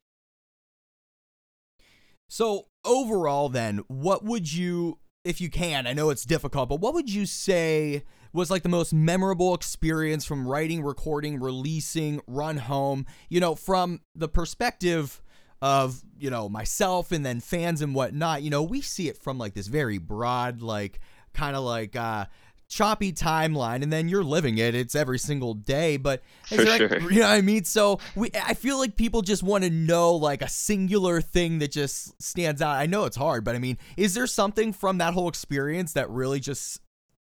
So 2.30 2.68
overall, 2.86 3.50
then, 3.50 3.82
what 3.88 4.24
would 4.24 4.54
you, 4.54 5.00
if 5.24 5.42
you 5.42 5.50
can, 5.50 5.88
I 5.88 5.94
know 5.94 6.10
it's 6.12 6.26
difficult, 6.26 6.70
but 6.70 6.80
what 6.80 6.94
would 6.94 7.12
you 7.12 7.26
say 7.26 8.04
was 8.34 8.50
like 8.52 8.64
the 8.64 8.70
most 8.70 8.94
memorable 8.94 9.54
experience 9.54 10.26
from 10.26 10.48
writing, 10.48 10.82
recording, 10.84 11.40
releasing, 11.40 12.22
Run 12.28 12.58
Home? 12.58 13.06
You 13.30 13.40
know, 13.40 13.56
from 13.56 14.02
the 14.16 14.28
perspective 14.28 15.22
of 15.62 16.02
you 16.20 16.30
know 16.30 16.48
myself 16.50 17.12
and 17.12 17.26
then 17.26 17.40
fans 17.40 17.82
and 17.82 17.96
whatnot. 17.96 18.44
You 18.44 18.50
know, 18.50 18.64
we 18.64 18.82
see 18.82 19.10
it 19.10 19.18
from 19.18 19.38
like 19.38 19.54
this 19.54 19.68
very 19.68 19.98
broad, 19.98 20.62
like 20.62 21.00
kind 21.34 21.56
of 21.56 21.64
like 21.64 21.96
uh 21.96 22.26
choppy 22.70 23.14
timeline 23.14 23.82
and 23.82 23.94
then 23.94 24.10
you're 24.10 24.26
living 24.26 24.58
it 24.58 24.76
it's 24.76 24.94
every 24.94 25.18
single 25.18 25.54
day 25.54 25.96
but 25.96 26.22
is 26.52 26.58
For 26.58 26.66
like- 26.66 26.78
sure. 26.80 27.00
you 27.12 27.22
know 27.22 27.28
what 27.30 27.36
i 27.38 27.40
mean 27.40 27.64
so 27.64 27.98
we 28.14 28.30
i 28.44 28.54
feel 28.56 28.78
like 28.78 28.98
people 28.98 29.22
just 29.22 29.42
want 29.42 29.64
to 29.64 29.70
know 29.70 30.16
like 30.16 30.42
a 30.42 30.50
singular 30.50 31.22
thing 31.22 31.60
that 31.60 31.72
just 31.72 32.22
stands 32.22 32.62
out 32.62 32.76
i 32.76 32.86
know 32.86 33.06
it's 33.06 33.16
hard 33.16 33.46
but 33.46 33.56
i 33.56 33.58
mean 33.60 33.78
is 33.96 34.16
there 34.16 34.28
something 34.28 34.74
from 34.74 34.98
that 34.98 35.14
whole 35.14 35.30
experience 35.30 35.94
that 35.94 36.10
really 36.10 36.42
just 36.42 36.82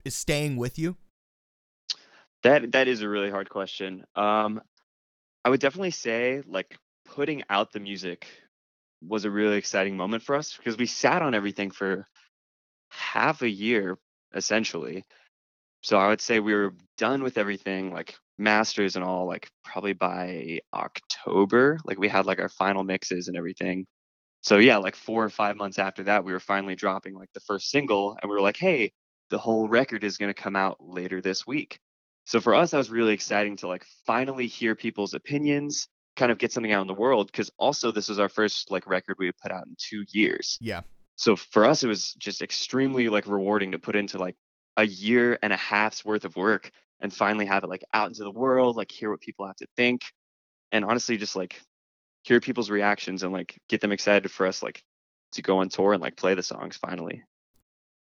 is 0.06 0.16
staying 0.16 0.56
with 0.56 0.78
you 0.80 0.98
That 2.44 2.72
that 2.74 2.88
is 2.88 3.02
a 3.02 3.10
really 3.10 3.32
hard 3.32 3.50
question. 3.50 4.06
Um, 4.16 4.62
I 5.44 5.50
would 5.50 5.60
definitely 5.60 5.92
say 5.92 6.42
like 6.48 6.78
putting 7.06 7.44
out 7.50 7.72
the 7.72 7.80
music 7.80 8.28
was 9.02 9.26
a 9.26 9.32
really 9.32 9.58
exciting 9.58 9.98
moment 9.98 10.24
for 10.24 10.36
us 10.36 10.56
because 10.56 10.78
we 10.78 10.86
sat 10.88 11.22
on 11.22 11.36
everything 11.36 11.72
for 11.72 12.08
half 12.90 13.42
a 13.42 13.50
year 13.50 13.98
essentially. 14.34 15.04
So 15.82 15.98
I 15.98 16.08
would 16.10 16.22
say 16.22 16.40
we 16.40 16.54
were 16.54 16.76
done 16.98 17.24
with 17.24 17.38
everything, 17.38 17.92
like 17.94 18.16
masters 18.38 18.96
and 18.96 19.06
all, 19.06 19.28
like 19.28 19.50
probably 19.64 19.94
by 19.94 20.60
October. 20.74 21.80
Like 21.86 22.00
we 22.00 22.10
had 22.10 22.26
like 22.26 22.40
our 22.40 22.50
final 22.50 22.84
mixes 22.84 23.28
and 23.28 23.38
everything. 23.38 23.86
So 24.42 24.58
yeah, 24.58 24.78
like 24.78 24.96
four 24.96 25.24
or 25.24 25.30
five 25.30 25.58
months 25.58 25.80
after 25.80 26.04
that, 26.06 26.26
we 26.26 26.34
were 26.34 26.40
finally 26.40 26.76
dropping 26.76 27.16
like 27.16 27.30
the 27.34 27.42
first 27.42 27.70
single, 27.72 28.18
and 28.22 28.30
we 28.30 28.36
were 28.36 28.42
like, 28.42 28.58
hey, 28.58 28.92
the 29.29 29.38
whole 29.38 29.67
record 29.67 30.03
is 30.03 30.17
going 30.17 30.34
to 30.34 30.41
come 30.41 30.55
out 30.55 30.77
later 30.79 31.22
this 31.22 31.46
week. 31.48 31.79
So 32.25 32.39
for 32.39 32.55
us, 32.55 32.72
that 32.72 32.77
was 32.77 32.89
really 32.89 33.13
exciting 33.13 33.55
to 33.58 33.67
like 33.67 33.86
finally 34.05 34.48
hear 34.48 34.75
people's 34.75 35.13
opinions, 35.13 35.88
kind 36.15 36.32
of 36.32 36.38
get 36.38 36.51
something 36.51 36.72
out 36.72 36.82
in 36.82 36.88
the 36.88 36.94
world. 36.94 37.27
Because 37.27 37.51
also, 37.58 37.91
this 37.91 38.10
was 38.10 38.20
our 38.20 38.29
first 38.29 38.72
like 38.72 38.88
record 38.88 39.17
we 39.20 39.32
put 39.32 39.51
out 39.51 39.65
in 39.65 39.75
two 39.77 40.03
years. 40.12 40.58
yeah 40.62 40.82
So 41.15 41.36
for 41.36 41.65
us, 41.65 41.84
it 41.84 41.88
was 41.88 42.13
just 42.13 42.41
extremely 42.41 43.10
like 43.10 43.27
rewarding 43.27 43.72
to 43.72 43.79
put 43.79 43.96
into 43.96 44.17
like 44.17 44.36
a 44.77 44.86
year 44.86 45.38
and 45.41 45.53
a 45.53 45.58
half's 45.58 46.03
worth 46.03 46.25
of 46.25 46.36
work 46.36 46.72
and 47.00 47.13
finally 47.13 47.46
have 47.46 47.63
it 47.63 47.70
like 47.70 47.84
out 47.94 48.08
into 48.08 48.24
the 48.24 48.32
world, 48.32 48.75
like 48.75 48.91
hear 48.91 49.12
what 49.12 49.22
people 49.22 49.46
have 49.46 49.55
to 49.58 49.67
think, 49.75 50.01
and 50.72 50.84
honestly, 50.84 51.17
just 51.17 51.36
like 51.36 51.62
hear 52.24 52.39
people's 52.39 52.70
reactions 52.70 53.24
and 53.24 53.32
like 53.32 53.60
get 53.70 53.82
them 53.82 53.91
excited 53.91 54.32
for 54.32 54.48
us 54.48 54.63
like 54.63 54.84
to 55.34 55.41
go 55.41 55.60
on 55.60 55.70
tour 55.70 55.94
and 55.94 56.01
like 56.01 56.17
play 56.17 56.34
the 56.34 56.44
songs 56.44 56.77
finally. 56.77 57.24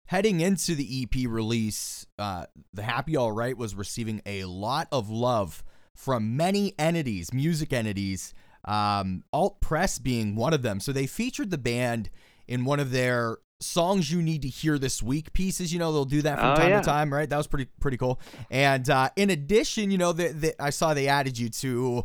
Heading 0.07 0.41
into 0.41 0.75
the 0.75 1.03
EP 1.03 1.27
release, 1.29 2.05
uh, 2.19 2.45
The 2.73 2.83
Happy 2.83 3.15
All 3.15 3.31
Right 3.31 3.57
was 3.57 3.73
receiving 3.73 4.21
a 4.25 4.43
lot 4.45 4.87
of 4.91 5.09
love 5.09 5.63
from 5.95 6.35
many 6.35 6.73
entities, 6.77 7.33
music 7.33 7.71
entities, 7.71 8.33
um, 8.65 9.23
Alt 9.31 9.61
Press 9.61 9.99
being 9.99 10.35
one 10.35 10.53
of 10.53 10.61
them. 10.61 10.79
So 10.79 10.91
they 10.91 11.07
featured 11.07 11.51
the 11.51 11.57
band 11.57 12.09
in 12.47 12.65
one 12.65 12.79
of 12.79 12.91
their 12.91 13.37
songs 13.61 14.11
you 14.11 14.21
need 14.21 14.41
to 14.41 14.49
hear 14.49 14.77
this 14.77 15.01
week 15.01 15.31
pieces. 15.31 15.71
You 15.71 15.79
know, 15.79 15.93
they'll 15.93 16.03
do 16.05 16.21
that 16.23 16.37
from 16.37 16.49
Oh, 16.51 16.55
time 16.55 16.69
yeah. 16.69 16.79
to 16.81 16.85
time, 16.85 17.13
right? 17.13 17.29
That 17.29 17.37
was 17.37 17.47
pretty 17.47 17.69
pretty 17.79 17.97
cool. 17.97 18.19
And 18.51 18.87
uh, 18.89 19.09
in 19.15 19.29
addition, 19.29 19.89
you 19.89 19.97
know, 19.97 20.11
the, 20.11 20.27
the, 20.29 20.61
I 20.61 20.69
saw 20.69 20.93
they 20.93 21.07
added 21.07 21.37
you 21.37 21.47
to 21.49 22.03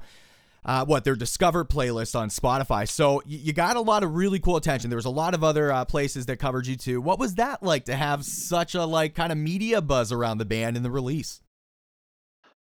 uh, 0.69 0.85
what 0.85 1.03
their 1.03 1.17
Discover 1.17 1.65
playlist 1.65 2.15
on 2.15 2.29
Spotify. 2.29 2.89
So 2.89 3.21
you 3.27 3.53
got 3.53 3.75
a 3.75 3.81
lot 3.81 4.05
of 4.05 4.15
really 4.15 4.39
cool 4.39 4.57
attention. 4.57 4.91
There 4.91 4.97
was 4.97 5.05
a 5.05 5.11
lot 5.11 5.35
of 5.35 5.43
other 5.43 5.73
uh, 5.73 5.85
places 5.85 6.27
that 6.27 6.37
covered 6.37 6.69
you 6.69 6.77
too. 6.77 7.01
What 7.01 7.19
was 7.19 7.35
that 7.35 7.65
like 7.65 7.87
to 7.87 7.97
have 7.97 8.25
such 8.25 8.77
a 8.77 8.85
like 8.85 9.17
kind 9.17 9.33
of 9.33 9.39
media 9.39 9.81
buzz 9.83 10.13
around 10.13 10.39
the 10.39 10.45
band 10.45 10.77
and 10.77 10.85
the 10.85 10.91
release? 10.93 11.41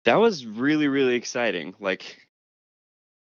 that 0.04 0.16
was 0.16 0.46
really 0.46 0.88
really 0.88 1.14
exciting 1.14 1.74
like 1.80 2.28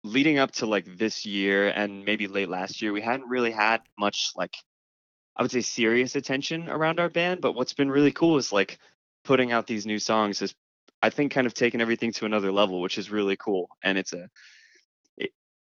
leading 0.04 0.38
up 0.38 0.50
to 0.52 0.66
like 0.66 0.84
this 0.98 1.24
year 1.24 1.68
and 1.68 2.04
maybe 2.04 2.26
late 2.26 2.48
last 2.48 2.82
year 2.82 2.92
we 2.92 3.00
hadn't 3.00 3.28
really 3.28 3.50
had 3.50 3.80
much 3.98 4.32
like 4.36 4.54
i 5.36 5.42
would 5.42 5.50
say 5.50 5.60
serious 5.60 6.16
attention 6.16 6.68
around 6.68 6.98
our 6.98 7.08
band 7.08 7.40
but 7.40 7.52
what's 7.52 7.74
been 7.74 7.90
really 7.90 8.12
cool 8.12 8.36
is 8.38 8.52
like 8.52 8.78
putting 9.24 9.52
out 9.52 9.66
these 9.66 9.86
new 9.86 9.98
songs 9.98 10.40
has 10.40 10.54
i 11.02 11.10
think 11.10 11.32
kind 11.32 11.46
of 11.46 11.54
taken 11.54 11.80
everything 11.80 12.12
to 12.12 12.24
another 12.24 12.50
level 12.50 12.80
which 12.80 12.98
is 12.98 13.10
really 13.10 13.36
cool 13.36 13.68
and 13.84 13.98
it's 13.98 14.12
a 14.12 14.28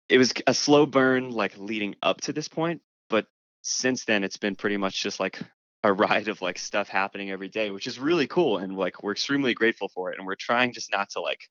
it, 0.08 0.18
was 0.18 0.32
a 0.46 0.54
slow 0.54 0.86
burn 0.86 1.30
like 1.30 1.56
leading 1.58 1.94
up 2.02 2.20
to 2.22 2.32
this 2.32 2.48
point 2.48 2.80
but 3.08 3.26
since 3.62 4.04
then 4.04 4.24
it's 4.24 4.36
been 4.36 4.54
pretty 4.54 4.76
much 4.76 5.02
just 5.02 5.20
like 5.20 5.40
a 5.86 5.92
ride 5.92 6.28
of 6.28 6.42
like 6.42 6.58
stuff 6.58 6.88
happening 6.88 7.30
every 7.30 7.48
day, 7.48 7.70
which 7.70 7.86
is 7.86 7.98
really 7.98 8.26
cool. 8.26 8.58
And 8.58 8.76
like 8.76 9.02
we're 9.02 9.12
extremely 9.12 9.54
grateful 9.54 9.88
for 9.88 10.12
it. 10.12 10.18
And 10.18 10.26
we're 10.26 10.34
trying 10.34 10.72
just 10.72 10.90
not 10.90 11.10
to 11.10 11.20
like 11.20 11.48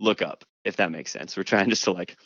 look 0.00 0.20
up, 0.20 0.44
if 0.64 0.76
that 0.76 0.90
makes 0.90 1.12
sense. 1.12 1.36
We're 1.36 1.44
trying 1.44 1.70
just 1.70 1.84
to 1.84 1.92
like 1.92 2.16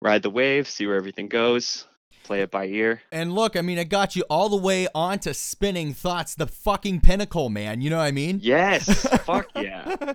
ride 0.00 0.22
the 0.22 0.30
wave, 0.30 0.68
see 0.68 0.86
where 0.86 0.96
everything 0.96 1.28
goes, 1.28 1.86
play 2.22 2.42
it 2.42 2.50
by 2.50 2.66
ear. 2.66 3.02
And 3.10 3.32
look, 3.34 3.56
I 3.56 3.62
mean, 3.62 3.78
it 3.78 3.88
got 3.88 4.16
you 4.16 4.24
all 4.30 4.48
the 4.48 4.56
way 4.56 4.88
onto 4.94 5.32
spinning 5.32 5.92
thoughts, 5.94 6.34
the 6.34 6.46
fucking 6.46 7.00
pinnacle, 7.00 7.48
man. 7.48 7.80
You 7.80 7.90
know 7.90 7.98
what 7.98 8.04
I 8.04 8.12
mean? 8.12 8.40
Yes. 8.42 8.84
fuck 9.24 9.48
yeah. 9.56 10.14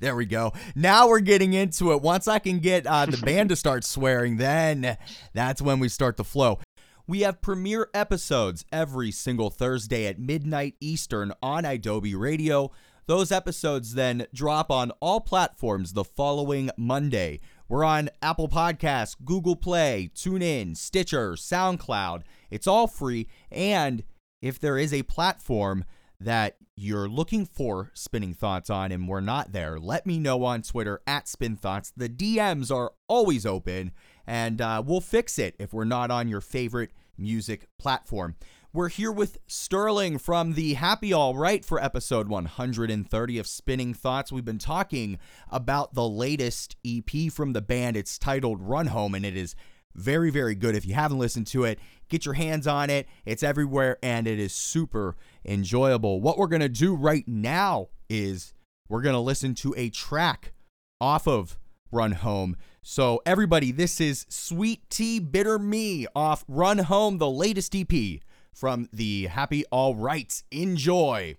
There 0.00 0.16
we 0.16 0.26
go. 0.26 0.52
Now 0.74 1.08
we're 1.08 1.20
getting 1.20 1.52
into 1.52 1.92
it. 1.92 2.02
Once 2.02 2.26
I 2.28 2.38
can 2.38 2.58
get 2.58 2.86
uh, 2.86 3.06
the 3.06 3.16
band 3.18 3.48
to 3.50 3.56
start 3.56 3.84
swearing, 3.84 4.36
then 4.36 4.96
that's 5.32 5.62
when 5.62 5.78
we 5.78 5.88
start 5.88 6.16
the 6.16 6.24
flow. 6.24 6.58
We 7.06 7.20
have 7.20 7.40
premiere 7.40 7.88
episodes 7.94 8.64
every 8.70 9.10
single 9.10 9.50
Thursday 9.50 10.06
at 10.06 10.18
midnight 10.18 10.74
Eastern 10.80 11.32
on 11.42 11.64
idobi 11.64 12.18
Radio. 12.18 12.70
Those 13.06 13.32
episodes 13.32 13.94
then 13.94 14.26
drop 14.34 14.70
on 14.70 14.90
all 15.00 15.22
platforms 15.22 15.94
the 15.94 16.04
following 16.04 16.70
Monday. 16.76 17.40
We're 17.68 17.84
on 17.84 18.08
Apple 18.22 18.48
Podcasts, 18.48 19.14
Google 19.22 19.54
Play, 19.54 20.10
TuneIn, 20.14 20.74
Stitcher, 20.74 21.32
SoundCloud. 21.32 22.22
It's 22.50 22.66
all 22.66 22.86
free. 22.86 23.28
And 23.52 24.04
if 24.40 24.58
there 24.58 24.78
is 24.78 24.94
a 24.94 25.02
platform 25.02 25.84
that 26.18 26.56
you're 26.76 27.10
looking 27.10 27.44
for 27.44 27.90
spinning 27.92 28.32
thoughts 28.32 28.70
on 28.70 28.90
and 28.90 29.06
we're 29.06 29.20
not 29.20 29.52
there, 29.52 29.78
let 29.78 30.06
me 30.06 30.18
know 30.18 30.44
on 30.44 30.62
Twitter 30.62 31.02
at 31.06 31.28
Spin 31.28 31.56
Thoughts. 31.56 31.92
The 31.94 32.08
DMs 32.08 32.74
are 32.74 32.92
always 33.06 33.44
open 33.44 33.92
and 34.26 34.62
uh, 34.62 34.82
we'll 34.84 35.02
fix 35.02 35.38
it 35.38 35.54
if 35.58 35.74
we're 35.74 35.84
not 35.84 36.10
on 36.10 36.26
your 36.26 36.40
favorite 36.40 36.92
music 37.18 37.66
platform. 37.78 38.36
We're 38.74 38.90
here 38.90 39.10
with 39.10 39.38
Sterling 39.46 40.18
from 40.18 40.52
the 40.52 40.74
Happy 40.74 41.10
All 41.10 41.34
Right 41.34 41.64
for 41.64 41.82
episode 41.82 42.28
130 42.28 43.38
of 43.38 43.46
Spinning 43.46 43.94
Thoughts. 43.94 44.30
We've 44.30 44.44
been 44.44 44.58
talking 44.58 45.18
about 45.50 45.94
the 45.94 46.06
latest 46.06 46.76
EP 46.86 47.32
from 47.32 47.54
the 47.54 47.62
band. 47.62 47.96
It's 47.96 48.18
titled 48.18 48.60
Run 48.60 48.88
Home 48.88 49.14
and 49.14 49.24
it 49.24 49.38
is 49.38 49.54
very, 49.94 50.28
very 50.28 50.54
good. 50.54 50.76
If 50.76 50.84
you 50.84 50.92
haven't 50.92 51.18
listened 51.18 51.46
to 51.46 51.64
it, 51.64 51.78
get 52.10 52.26
your 52.26 52.34
hands 52.34 52.66
on 52.66 52.90
it. 52.90 53.08
It's 53.24 53.42
everywhere 53.42 53.96
and 54.02 54.26
it 54.26 54.38
is 54.38 54.52
super 54.52 55.16
enjoyable. 55.46 56.20
What 56.20 56.36
we're 56.36 56.46
going 56.46 56.60
to 56.60 56.68
do 56.68 56.94
right 56.94 57.26
now 57.26 57.88
is 58.10 58.52
we're 58.86 59.00
going 59.00 59.14
to 59.14 59.18
listen 59.20 59.54
to 59.56 59.72
a 59.78 59.88
track 59.88 60.52
off 61.00 61.26
of 61.26 61.58
Run 61.90 62.12
Home. 62.12 62.54
So, 62.82 63.22
everybody, 63.24 63.72
this 63.72 63.98
is 63.98 64.26
Sweet 64.28 64.90
Tea 64.90 65.20
Bitter 65.20 65.58
Me 65.58 66.06
off 66.14 66.44
Run 66.46 66.78
Home, 66.80 67.16
the 67.16 67.30
latest 67.30 67.74
EP 67.74 68.20
from 68.58 68.88
the 68.92 69.26
Happy 69.26 69.64
All 69.70 69.94
Right. 69.94 70.42
Enjoy. 70.50 71.36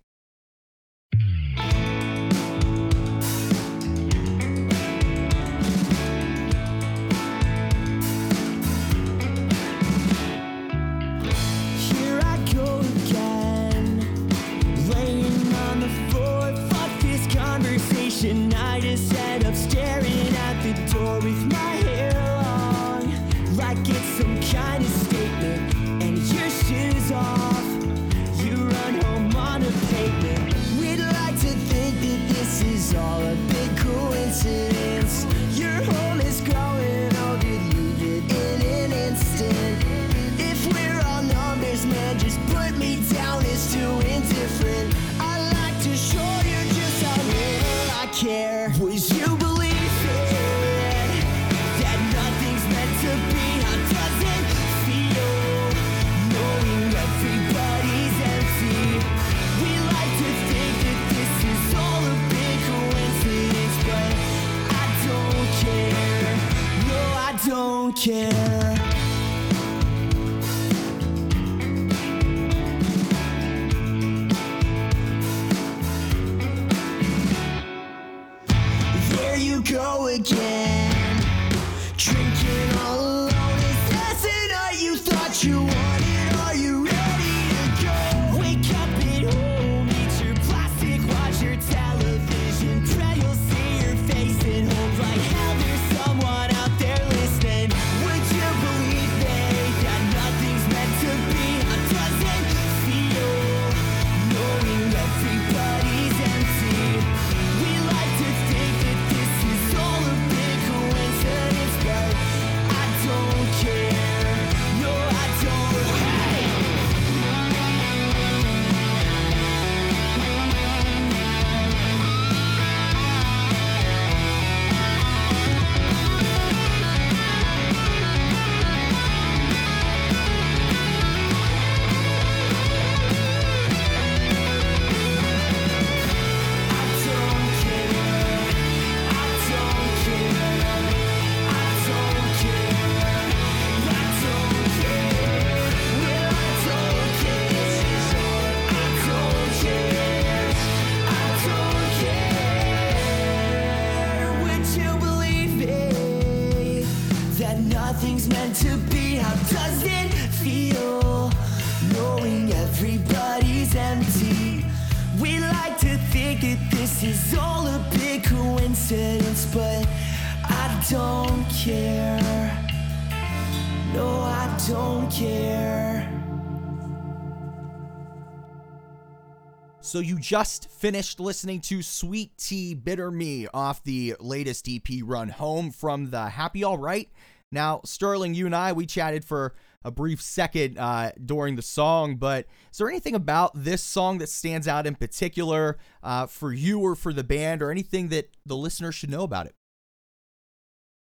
So 179.90 179.98
you 179.98 180.20
just 180.20 180.70
finished 180.70 181.20
listening 181.20 181.62
to 181.62 181.82
Sweet 181.82 182.38
Tea 182.38 182.76
Bitter 182.76 183.10
Me 183.10 183.48
off 183.52 183.84
the 183.84 184.16
latest 184.20 184.70
EP 184.70 185.02
run 185.02 185.30
home 185.30 185.72
from 185.72 186.12
the 186.12 186.30
Happy 186.30 186.64
All 186.64 186.78
Right. 186.78 187.10
Now, 187.52 187.82
Sterling, 187.84 188.36
you 188.36 188.46
and 188.46 188.56
I, 188.56 188.72
we 188.72 188.86
chatted 188.86 189.26
for 189.26 189.56
a 189.84 189.90
brief 189.90 190.22
second 190.22 190.78
uh, 190.78 191.14
during 191.26 191.56
the 191.56 191.64
song, 191.64 192.18
but 192.18 192.46
is 192.72 192.78
there 192.78 192.88
anything 192.88 193.16
about 193.16 193.52
this 193.56 193.82
song 193.82 194.20
that 194.20 194.30
stands 194.30 194.68
out 194.68 194.86
in 194.86 194.94
particular 194.94 195.80
uh, 196.04 196.28
for 196.28 196.54
you 196.54 196.80
or 196.82 196.96
for 196.96 197.12
the 197.12 197.24
band 197.24 197.64
or 197.64 197.72
anything 197.72 198.10
that 198.10 198.30
the 198.46 198.56
listener 198.56 198.92
should 198.92 199.10
know 199.10 199.24
about 199.24 199.48
it? 199.48 199.56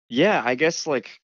Yeah, 0.09 0.41
I 0.43 0.55
guess 0.55 0.85
like 0.85 1.21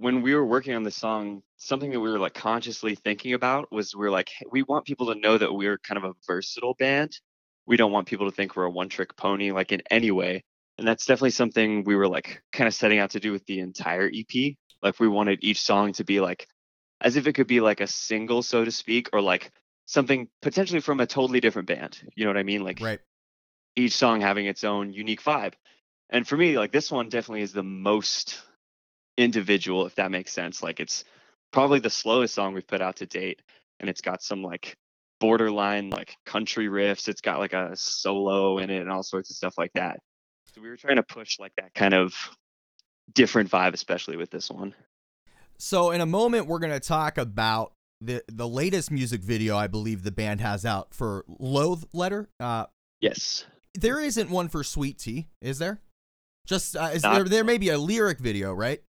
when 0.00 0.22
we 0.22 0.34
were 0.34 0.46
working 0.46 0.74
on 0.74 0.82
the 0.82 0.90
song, 0.90 1.42
something 1.58 1.90
that 1.90 2.00
we 2.00 2.10
were 2.10 2.18
like 2.18 2.34
consciously 2.34 2.94
thinking 2.94 3.34
about 3.34 3.70
was 3.70 3.94
we 3.94 4.06
are 4.06 4.10
like, 4.10 4.30
"Hey, 4.30 4.46
we 4.50 4.62
want 4.62 4.86
people 4.86 5.12
to 5.12 5.20
know 5.20 5.36
that 5.38 5.52
we're 5.52 5.78
kind 5.78 5.98
of 5.98 6.04
a 6.04 6.14
versatile 6.26 6.74
band. 6.74 7.20
We 7.66 7.76
don't 7.76 7.92
want 7.92 8.08
people 8.08 8.28
to 8.30 8.34
think 8.34 8.56
we're 8.56 8.64
a 8.64 8.70
one 8.70 8.88
trick 8.88 9.16
pony, 9.16 9.52
like 9.52 9.72
in 9.72 9.82
any 9.90 10.10
way. 10.10 10.44
And 10.78 10.88
that's 10.88 11.06
definitely 11.06 11.30
something 11.32 11.84
we 11.84 11.96
were 11.96 12.08
like 12.08 12.42
kind 12.52 12.66
of 12.68 12.74
setting 12.74 12.98
out 12.98 13.10
to 13.10 13.20
do 13.20 13.32
with 13.32 13.44
the 13.46 13.60
entire 13.60 14.08
EP. 14.10 14.58
Like 14.82 14.98
we 15.00 15.08
wanted 15.08 15.40
each 15.44 15.60
song 15.62 15.92
to 15.94 16.04
be 16.04 16.20
like 16.20 16.48
as 17.02 17.16
if 17.16 17.26
it 17.26 17.34
could 17.34 17.46
be 17.46 17.60
like 17.60 17.80
a 17.80 17.86
single, 17.86 18.42
so 18.42 18.64
to 18.64 18.72
speak, 18.72 19.10
or 19.12 19.20
like 19.22 19.52
something 19.86 20.28
potentially 20.42 20.80
from 20.80 21.00
a 21.00 21.06
totally 21.06 21.40
different 21.40 21.68
band. 21.68 22.00
You 22.16 22.24
know 22.24 22.30
what 22.30 22.38
I 22.38 22.42
mean? 22.44 22.64
Like 22.64 22.82
Right. 22.82 23.00
each 23.76 23.92
song 23.94 24.20
having 24.20 24.46
its 24.46 24.64
own 24.64 24.92
unique 24.92 25.22
vibe. 25.22 25.54
And 26.10 26.26
for 26.28 26.36
me, 26.36 26.58
like 26.58 26.72
this 26.72 26.90
one 26.90 27.08
definitely 27.08 27.42
is 27.42 27.52
the 27.52 27.62
most 27.62 28.42
individual, 29.20 29.86
if 29.86 29.94
that 29.96 30.10
makes 30.10 30.32
sense. 30.32 30.62
Like 30.62 30.80
it's 30.80 31.04
probably 31.52 31.78
the 31.80 31.90
slowest 31.90 32.34
song 32.34 32.54
we've 32.54 32.66
put 32.66 32.80
out 32.80 32.96
to 32.96 33.06
date. 33.06 33.40
And 33.78 33.88
it's 33.88 34.00
got 34.00 34.22
some 34.22 34.42
like 34.42 34.76
borderline 35.20 35.90
like 35.90 36.16
country 36.26 36.66
riffs. 36.68 37.08
It's 37.08 37.20
got 37.20 37.38
like 37.38 37.52
a 37.52 37.70
solo 37.76 38.58
in 38.58 38.70
it 38.70 38.80
and 38.80 38.90
all 38.90 39.02
sorts 39.02 39.30
of 39.30 39.36
stuff 39.36 39.54
like 39.58 39.72
that. 39.74 39.98
So 40.54 40.60
we 40.60 40.68
were 40.68 40.76
trying 40.76 40.96
to 40.96 41.02
push 41.02 41.38
like 41.38 41.52
that 41.56 41.72
kind 41.74 41.94
of 41.94 42.14
different 43.14 43.50
vibe, 43.50 43.74
especially 43.74 44.16
with 44.16 44.30
this 44.30 44.50
one. 44.50 44.74
So 45.58 45.90
in 45.90 46.00
a 46.00 46.06
moment, 46.06 46.46
we're 46.46 46.58
gonna 46.58 46.80
talk 46.80 47.18
about 47.18 47.72
the 48.00 48.22
the 48.28 48.48
latest 48.48 48.90
music 48.90 49.22
video 49.22 49.56
I 49.56 49.66
believe 49.66 50.02
the 50.02 50.10
band 50.10 50.40
has 50.40 50.64
out 50.64 50.94
for 50.94 51.24
Loathe 51.38 51.84
Letter. 51.92 52.28
Uh, 52.40 52.66
Yes. 53.00 53.44
there 53.74 54.00
isn't 54.00 54.28
one 54.30 54.48
for 54.48 54.62
Sweet 54.64 54.98
Tea, 54.98 55.28
is 55.40 55.58
there? 55.58 55.80
Just 56.46 56.76
uh, 56.76 56.90
is 56.94 57.02
Not- 57.02 57.14
there? 57.14 57.24
There 57.24 57.44
may 57.44 57.58
be 57.58 57.68
a 57.70 57.78
lyric 57.78 58.18
video, 58.18 58.52
right? 58.52 58.82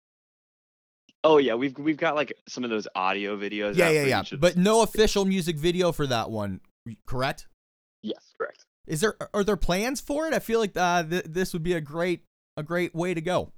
Oh 1.25 1.39
yeah, 1.39 1.55
we've 1.55 1.77
we've 1.79 1.97
got 1.97 2.15
like 2.15 2.33
some 2.49 2.65
of 2.65 2.71
those 2.71 2.87
audio 2.95 3.37
videos. 3.37 3.77
Yeah, 3.77 3.91
yeah, 3.91 4.05
yeah. 4.05 4.23
But 4.39 4.57
no 4.57 4.83
official 4.83 5.25
music 5.25 5.57
video 5.57 5.91
for 5.93 6.07
that 6.07 6.31
one, 6.31 6.61
correct? 7.07 7.47
yes, 8.03 8.33
correct. 8.39 8.65
Is 8.87 9.01
there 9.01 9.17
are 9.35 9.45
there 9.45 9.57
plans 9.57 10.01
for 10.01 10.27
it? 10.27 10.35
I 10.35 10.39
feel 10.39 10.61
like 10.61 10.77
uh, 10.77 11.03
th- 11.03 11.25
this 11.27 11.53
would 11.53 11.63
be 11.63 11.75
a 11.75 11.81
great 11.81 12.23
a 12.57 12.63
great 12.63 12.95
way 12.95 13.15
to 13.15 13.21
go. 13.21 13.53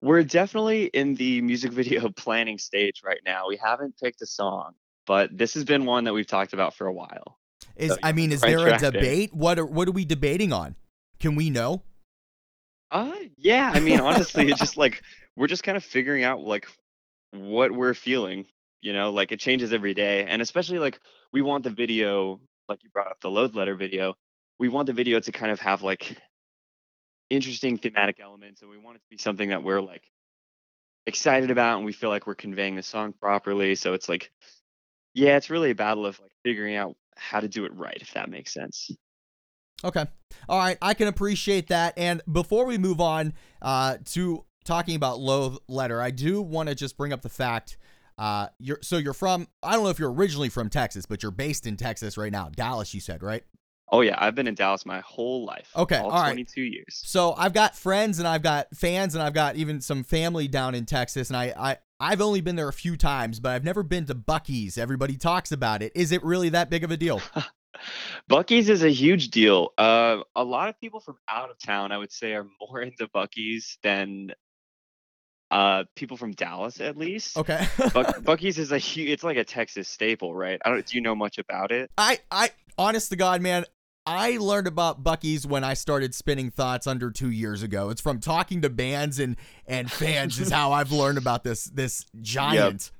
We're 0.00 0.24
definitely 0.24 0.86
in 0.86 1.14
the 1.14 1.40
music 1.42 1.72
video 1.72 2.08
planning 2.16 2.58
stage 2.58 3.02
right 3.04 3.20
now. 3.24 3.48
We 3.48 3.56
haven't 3.56 3.98
picked 3.98 4.22
a 4.22 4.26
song, 4.26 4.74
but 5.06 5.36
this 5.36 5.54
has 5.54 5.64
been 5.64 5.84
one 5.84 6.04
that 6.04 6.12
we've 6.12 6.26
talked 6.26 6.52
about 6.52 6.74
for 6.74 6.86
a 6.86 6.92
while. 6.92 7.38
Is 7.76 7.92
So, 7.92 7.98
I 8.02 8.12
mean, 8.12 8.32
is 8.32 8.40
there 8.40 8.66
a 8.66 8.78
there. 8.78 8.90
debate? 8.90 9.34
What 9.34 9.58
are 9.58 9.66
what 9.66 9.88
are 9.88 9.92
we 9.92 10.04
debating 10.04 10.52
on? 10.52 10.74
Can 11.20 11.34
we 11.34 11.50
know? 11.50 11.82
Uh 12.90 13.12
yeah, 13.36 13.70
I 13.74 13.80
mean 13.80 14.00
honestly 14.00 14.48
it's 14.48 14.60
just 14.60 14.76
like 14.76 15.02
we're 15.36 15.46
just 15.46 15.62
kind 15.62 15.76
of 15.76 15.84
figuring 15.84 16.24
out 16.24 16.40
like 16.40 16.66
what 17.32 17.72
we're 17.72 17.94
feeling, 17.94 18.46
you 18.80 18.92
know, 18.92 19.10
like 19.10 19.32
it 19.32 19.40
changes 19.40 19.72
every 19.72 19.94
day. 19.94 20.24
And 20.24 20.40
especially 20.40 20.78
like 20.78 20.98
we 21.32 21.42
want 21.42 21.64
the 21.64 21.70
video, 21.70 22.40
like 22.68 22.82
you 22.82 22.90
brought 22.90 23.10
up 23.10 23.20
the 23.20 23.30
Loathe 23.30 23.54
Letter 23.54 23.74
video, 23.74 24.14
we 24.58 24.68
want 24.68 24.86
the 24.86 24.92
video 24.92 25.20
to 25.20 25.32
kind 25.32 25.52
of 25.52 25.60
have 25.60 25.82
like 25.82 26.16
interesting 27.28 27.76
thematic 27.76 28.20
elements 28.20 28.62
and 28.62 28.70
we 28.70 28.78
want 28.78 28.96
it 28.96 29.00
to 29.00 29.10
be 29.10 29.18
something 29.18 29.48
that 29.48 29.62
we're 29.62 29.80
like 29.80 30.04
excited 31.06 31.50
about 31.50 31.76
and 31.76 31.84
we 31.84 31.92
feel 31.92 32.10
like 32.10 32.26
we're 32.26 32.34
conveying 32.34 32.76
the 32.76 32.82
song 32.82 33.12
properly. 33.12 33.74
So 33.74 33.94
it's 33.94 34.08
like 34.08 34.30
yeah, 35.14 35.36
it's 35.36 35.48
really 35.48 35.70
a 35.70 35.74
battle 35.74 36.04
of 36.04 36.20
like 36.20 36.30
figuring 36.44 36.76
out 36.76 36.94
how 37.16 37.40
to 37.40 37.48
do 37.48 37.64
it 37.64 37.74
right, 37.74 37.96
if 38.00 38.12
that 38.12 38.28
makes 38.28 38.52
sense. 38.52 38.90
Okay. 39.84 40.04
All 40.48 40.58
right. 40.58 40.78
I 40.80 40.94
can 40.94 41.08
appreciate 41.08 41.68
that. 41.68 41.94
And 41.96 42.22
before 42.30 42.64
we 42.64 42.78
move 42.78 43.00
on 43.00 43.34
uh, 43.60 43.98
to 44.12 44.44
talking 44.66 44.96
about 44.96 45.18
Loathe 45.18 45.56
Letter, 45.68 46.00
I 46.00 46.10
do 46.10 46.42
want 46.42 46.68
to 46.68 46.74
just 46.74 46.96
bring 46.96 47.12
up 47.12 47.22
the 47.22 47.28
fact. 47.28 47.78
Uh, 48.18 48.48
you're 48.58 48.78
so 48.82 48.96
you're 48.96 49.14
from. 49.14 49.46
I 49.62 49.74
don't 49.74 49.84
know 49.84 49.90
if 49.90 49.98
you're 49.98 50.12
originally 50.12 50.48
from 50.48 50.70
Texas, 50.70 51.06
but 51.06 51.22
you're 51.22 51.32
based 51.32 51.66
in 51.66 51.76
Texas 51.76 52.16
right 52.16 52.32
now, 52.32 52.48
Dallas. 52.54 52.94
You 52.94 53.00
said 53.00 53.22
right. 53.22 53.44
Oh 53.92 54.00
yeah, 54.00 54.16
I've 54.18 54.34
been 54.34 54.48
in 54.48 54.54
Dallas 54.54 54.84
my 54.84 55.00
whole 55.00 55.44
life. 55.44 55.70
Okay, 55.76 55.98
all 55.98 56.10
all 56.10 56.22
right. 56.22 56.32
22 56.32 56.62
years. 56.62 57.02
So 57.04 57.34
I've 57.34 57.52
got 57.52 57.76
friends 57.76 58.18
and 58.18 58.26
I've 58.26 58.42
got 58.42 58.66
fans 58.74 59.14
and 59.14 59.22
I've 59.22 59.34
got 59.34 59.56
even 59.56 59.80
some 59.80 60.02
family 60.02 60.48
down 60.48 60.74
in 60.74 60.86
Texas, 60.86 61.30
and 61.30 61.36
I 61.36 61.52
I 61.56 61.76
I've 62.00 62.20
only 62.20 62.40
been 62.40 62.56
there 62.56 62.68
a 62.68 62.72
few 62.72 62.96
times, 62.96 63.38
but 63.38 63.52
I've 63.52 63.64
never 63.64 63.82
been 63.82 64.06
to 64.06 64.14
Buc-ee's. 64.14 64.76
Everybody 64.76 65.16
talks 65.16 65.52
about 65.52 65.82
it. 65.82 65.92
Is 65.94 66.12
it 66.12 66.22
really 66.24 66.48
that 66.50 66.68
big 66.68 66.84
of 66.84 66.90
a 66.90 66.96
deal? 66.96 67.20
Buc-ee's 68.30 68.68
is 68.68 68.82
a 68.82 68.90
huge 68.90 69.28
deal. 69.28 69.72
Uh, 69.78 70.18
a 70.34 70.44
lot 70.44 70.68
of 70.68 70.78
people 70.80 71.00
from 71.00 71.16
out 71.28 71.50
of 71.50 71.58
town, 71.58 71.92
I 71.92 71.98
would 71.98 72.12
say, 72.12 72.34
are 72.34 72.46
more 72.60 72.80
into 72.82 73.06
Buc-ee's 73.08 73.78
than 73.82 74.32
uh, 75.50 75.84
people 75.94 76.16
from 76.16 76.32
Dallas, 76.32 76.80
at 76.80 76.96
least. 76.96 77.36
Okay. 77.36 77.58
Buc- 77.76 78.24
Buc-ee's 78.24 78.58
is 78.58 78.72
a 78.72 78.78
huge. 78.78 79.10
It's 79.10 79.24
like 79.24 79.36
a 79.36 79.44
Texas 79.44 79.88
staple, 79.88 80.34
right? 80.34 80.60
I 80.64 80.70
don't. 80.70 80.84
Do 80.84 80.96
you 80.96 81.02
know 81.02 81.14
much 81.14 81.38
about 81.38 81.72
it? 81.72 81.90
I 81.96 82.18
I 82.30 82.50
honest 82.78 83.10
to 83.10 83.16
God, 83.16 83.40
man, 83.40 83.64
I 84.04 84.38
learned 84.38 84.66
about 84.66 85.02
Buc-ee's 85.02 85.46
when 85.46 85.64
I 85.64 85.74
started 85.74 86.14
spinning 86.14 86.50
thoughts 86.50 86.86
under 86.86 87.10
two 87.10 87.30
years 87.30 87.62
ago. 87.62 87.90
It's 87.90 88.00
from 88.00 88.20
talking 88.20 88.62
to 88.62 88.70
bands 88.70 89.18
and 89.18 89.36
and 89.66 89.90
fans 89.90 90.38
is 90.38 90.50
how 90.50 90.72
I've 90.72 90.92
learned 90.92 91.18
about 91.18 91.44
this 91.44 91.64
this 91.64 92.04
giant. 92.20 92.90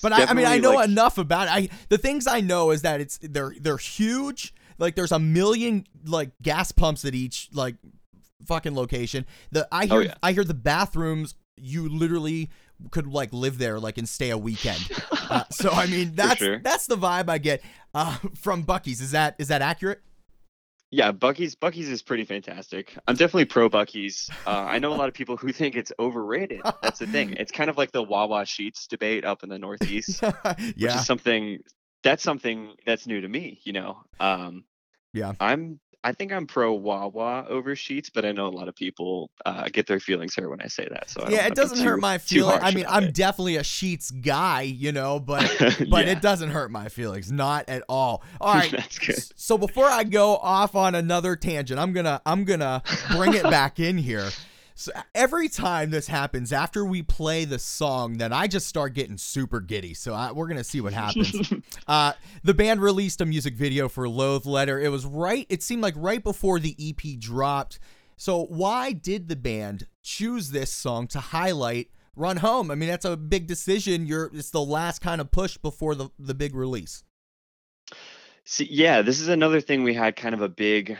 But 0.00 0.12
I, 0.12 0.26
I 0.26 0.34
mean, 0.34 0.46
I 0.46 0.58
know 0.58 0.74
like- 0.74 0.88
enough 0.88 1.18
about 1.18 1.48
it. 1.48 1.52
I 1.52 1.68
the 1.88 1.98
things 1.98 2.26
I 2.26 2.40
know 2.40 2.70
is 2.70 2.82
that 2.82 3.00
it's 3.00 3.18
they're 3.22 3.54
they're 3.60 3.78
huge. 3.78 4.54
Like 4.78 4.94
there's 4.94 5.12
a 5.12 5.18
million 5.18 5.86
like 6.04 6.30
gas 6.40 6.70
pumps 6.70 7.04
at 7.04 7.14
each 7.14 7.48
like 7.52 7.74
fucking 8.46 8.74
location. 8.74 9.26
The 9.50 9.66
I 9.72 9.86
hear 9.86 9.96
Oh, 9.96 10.00
yeah. 10.00 10.14
I 10.22 10.32
hear 10.32 10.44
the 10.44 10.54
bathrooms. 10.54 11.34
You 11.56 11.88
literally 11.88 12.50
could 12.92 13.06
like 13.08 13.32
live 13.32 13.58
there 13.58 13.80
like 13.80 13.98
and 13.98 14.08
stay 14.08 14.30
a 14.30 14.38
weekend. 14.38 14.88
Uh, 15.30 15.44
so 15.50 15.68
I 15.70 15.84
mean 15.86 16.14
that's 16.14 16.38
sure. 16.38 16.58
that's 16.60 16.86
the 16.86 16.96
vibe 16.96 17.28
I 17.28 17.36
get 17.36 17.60
uh, 17.92 18.16
from 18.34 18.64
Buc-ee's. 18.64 19.02
Is 19.02 19.10
that 19.10 19.34
is 19.38 19.48
that 19.48 19.60
accurate? 19.60 20.00
Yeah, 20.90 21.12
Buc-ee's 21.12 21.54
Buc-ee's 21.54 21.90
is 21.90 22.00
pretty 22.00 22.24
fantastic. 22.24 22.96
I'm 23.06 23.14
definitely 23.14 23.44
pro 23.44 23.68
Buc-ee's. 23.68 24.30
Uh, 24.46 24.50
I 24.50 24.78
know 24.78 24.90
a 24.90 24.96
lot 24.96 25.06
of 25.08 25.12
people 25.12 25.36
who 25.36 25.52
think 25.52 25.76
it's 25.76 25.92
overrated. 26.00 26.62
That's 26.82 27.00
the 27.00 27.06
thing. 27.06 27.34
It's 27.34 27.52
kind 27.52 27.68
of 27.68 27.76
like 27.76 27.92
the 27.92 28.02
Wawa 28.02 28.44
Sheetz 28.44 28.88
debate 28.88 29.26
up 29.26 29.42
in 29.42 29.50
the 29.50 29.58
Northeast, 29.58 30.22
which 30.22 30.72
yeah. 30.76 30.96
is 30.96 31.04
something 31.04 31.58
that's 32.02 32.22
something 32.22 32.72
that's 32.86 33.06
new 33.06 33.20
to 33.20 33.28
me. 33.28 33.60
You 33.64 33.74
know, 33.74 33.98
um, 34.20 34.64
Yeah. 35.12 35.34
I'm 35.40 35.78
I 36.04 36.12
think 36.12 36.32
I'm 36.32 36.46
pro 36.46 36.72
Wawa 36.74 37.46
over 37.48 37.74
Sheetz, 37.74 38.08
but 38.14 38.24
I 38.24 38.30
know 38.32 38.46
a 38.46 38.50
lot 38.54 38.68
of 38.68 38.76
people 38.76 39.30
uh, 39.44 39.68
get 39.72 39.86
their 39.88 39.98
feelings 39.98 40.34
hurt 40.36 40.48
when 40.48 40.60
I 40.60 40.68
say 40.68 40.86
that. 40.90 41.10
So 41.10 41.26
Yeah, 41.28 41.46
it 41.46 41.54
doesn't 41.56 41.84
hurt 41.84 41.98
my 41.98 42.18
feelings. 42.18 42.60
I 42.62 42.70
mean, 42.70 42.86
I'm 42.88 43.04
it. 43.04 43.14
definitely 43.14 43.56
a 43.56 43.62
Sheetz 43.62 44.12
guy, 44.22 44.62
you 44.62 44.92
know, 44.92 45.18
but 45.18 45.42
but 45.58 46.06
Yeah, 46.06 46.12
it 46.12 46.22
doesn't 46.22 46.50
hurt 46.50 46.70
my 46.70 46.88
feelings, 46.88 47.32
not 47.32 47.68
at 47.68 47.82
all. 47.88 48.22
All 48.40 48.54
right. 48.54 48.70
that's 48.70 48.98
good. 48.98 49.22
So 49.34 49.58
before 49.58 49.86
I 49.86 50.04
go 50.04 50.36
off 50.36 50.76
on 50.76 50.94
another 50.94 51.34
tangent, 51.34 51.80
I'm 51.80 51.92
gonna 51.92 52.22
I'm 52.24 52.44
gonna 52.44 52.82
bring 53.10 53.34
it 53.34 53.42
back 53.50 53.80
in 53.80 53.98
here. 53.98 54.30
So 54.78 54.92
every 55.12 55.48
time 55.48 55.90
this 55.90 56.06
happens, 56.06 56.52
after 56.52 56.84
we 56.84 57.02
play 57.02 57.44
the 57.44 57.58
song, 57.58 58.18
then 58.18 58.32
I 58.32 58.46
just 58.46 58.68
start 58.68 58.94
getting 58.94 59.16
super 59.16 59.58
giddy. 59.58 59.92
So 59.92 60.14
I, 60.14 60.30
we're 60.30 60.46
gonna 60.46 60.62
see 60.62 60.80
what 60.80 60.92
happens. 60.92 61.52
uh, 61.88 62.12
the 62.44 62.54
band 62.54 62.80
released 62.80 63.20
a 63.20 63.26
music 63.26 63.56
video 63.56 63.88
for 63.88 64.08
"Loathe 64.08 64.46
Letter." 64.46 64.78
It 64.78 64.90
was 64.90 65.04
right. 65.04 65.46
It 65.48 65.64
seemed 65.64 65.82
like 65.82 65.94
right 65.96 66.22
before 66.22 66.60
the 66.60 66.76
EP 66.78 67.18
dropped. 67.18 67.80
So 68.16 68.44
why 68.44 68.92
did 68.92 69.28
the 69.28 69.34
band 69.34 69.88
choose 70.04 70.50
this 70.50 70.70
song 70.70 71.08
to 71.08 71.18
highlight 71.18 71.90
"Run 72.14 72.36
Home"? 72.36 72.70
I 72.70 72.76
mean, 72.76 72.88
that's 72.88 73.04
a 73.04 73.16
big 73.16 73.48
decision. 73.48 74.06
You're 74.06 74.30
it's 74.32 74.50
the 74.50 74.62
last 74.62 75.00
kind 75.00 75.20
of 75.20 75.32
push 75.32 75.56
before 75.56 75.96
the 75.96 76.10
the 76.20 76.34
big 76.34 76.54
release. 76.54 77.02
See, 78.44 78.68
yeah, 78.70 79.02
this 79.02 79.18
is 79.18 79.26
another 79.26 79.60
thing 79.60 79.82
we 79.82 79.94
had 79.94 80.14
kind 80.14 80.36
of 80.36 80.40
a 80.40 80.48
big 80.48 80.96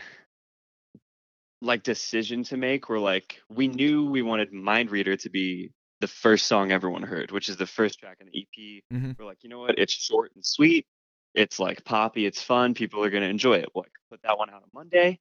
like 1.61 1.83
decision 1.83 2.43
to 2.45 2.57
make 2.57 2.87
where 2.89 2.99
like 2.99 3.41
we 3.49 3.67
knew 3.67 4.05
we 4.09 4.21
wanted 4.21 4.53
Mind 4.53 4.91
Reader 4.91 5.17
to 5.17 5.29
be 5.29 5.71
the 5.99 6.07
first 6.07 6.47
song 6.47 6.71
everyone 6.71 7.03
heard, 7.03 7.31
which 7.31 7.49
is 7.49 7.57
the 7.57 7.65
first 7.67 7.99
track 7.99 8.17
on 8.21 8.27
the 8.31 8.39
EP. 8.39 8.83
Mhm. 8.93 9.17
We're 9.19 9.25
like, 9.25 9.43
you 9.43 9.49
know 9.49 9.59
what? 9.59 9.77
It's 9.77 9.93
short 9.93 10.31
and 10.35 10.45
sweet. 10.45 10.85
It's 11.33 11.59
like 11.59 11.83
poppy, 11.83 12.25
it's 12.25 12.41
fun, 12.41 12.73
people 12.73 13.03
are 13.03 13.09
gonna 13.09 13.25
enjoy 13.27 13.55
it. 13.57 13.69
We'll 13.75 13.83
like 13.83 13.91
put 14.09 14.21
that 14.23 14.37
one 14.37 14.49
out 14.49 14.63
on 14.63 14.69
Monday. 14.73 15.19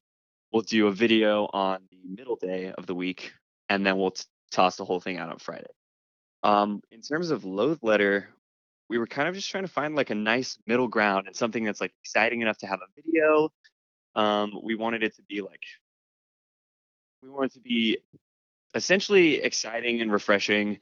We'll 0.53 0.62
do 0.62 0.87
a 0.87 0.92
video 0.92 1.46
on 1.53 1.83
the 1.90 1.98
middle 2.09 2.37
day 2.37 2.72
of 2.72 2.87
the 2.87 2.94
week, 2.94 3.33
and 3.68 3.85
then 3.85 3.98
we'll 3.98 4.12
t- 4.12 4.24
toss 4.51 4.77
the 4.77 4.85
whole 4.85 5.01
thing 5.01 5.18
out 5.18 5.29
on 5.29 5.38
Friday. 5.38 5.66
Um, 6.42 6.81
in 6.90 7.03
terms 7.03 7.31
of 7.31 7.44
Loathe 7.44 7.81
Letter, 7.83 8.29
we 8.88 8.96
were 8.96 9.07
kind 9.07 9.29
of 9.29 9.35
just 9.35 9.51
trying 9.51 9.64
to 9.64 9.68
find 9.70 9.94
like 9.94 10.09
a 10.09 10.14
nice 10.14 10.57
middle 10.66 10.88
ground 10.88 11.27
and 11.27 11.37
something 11.37 11.64
that's 11.64 11.81
like 11.81 11.92
exciting 12.03 12.40
enough 12.40 12.57
to 12.59 12.66
have 12.66 12.81
a 12.81 13.03
video. 13.03 13.53
Um, 14.14 14.59
we 14.62 14.74
wanted 14.74 15.03
it 15.03 15.14
to 15.16 15.22
be 15.29 15.42
like 15.42 15.61
we 17.23 17.29
wanted 17.29 17.53
it 17.53 17.55
to 17.55 17.61
be 17.61 17.99
essentially 18.75 19.43
exciting 19.43 20.01
and 20.01 20.13
refreshing, 20.13 20.79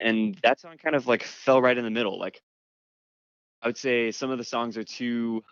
and 0.00 0.38
that 0.42 0.60
song 0.60 0.76
kind 0.78 0.96
of 0.96 1.06
like 1.06 1.22
fell 1.22 1.60
right 1.60 1.76
in 1.76 1.84
the 1.84 1.90
middle. 1.90 2.18
Like 2.18 2.42
I 3.62 3.68
would 3.68 3.78
say 3.78 4.10
some 4.10 4.30
of 4.30 4.38
the 4.38 4.44
songs 4.44 4.76
are 4.76 4.84
too 4.84 5.42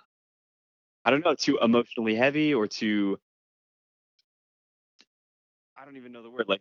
I 1.04 1.10
don't 1.10 1.24
know, 1.24 1.34
too 1.34 1.58
emotionally 1.62 2.14
heavy 2.14 2.52
or 2.52 2.66
too 2.66 3.18
I 5.80 5.84
don't 5.84 5.96
even 5.96 6.12
know 6.12 6.22
the 6.22 6.30
word 6.30 6.48
like 6.48 6.60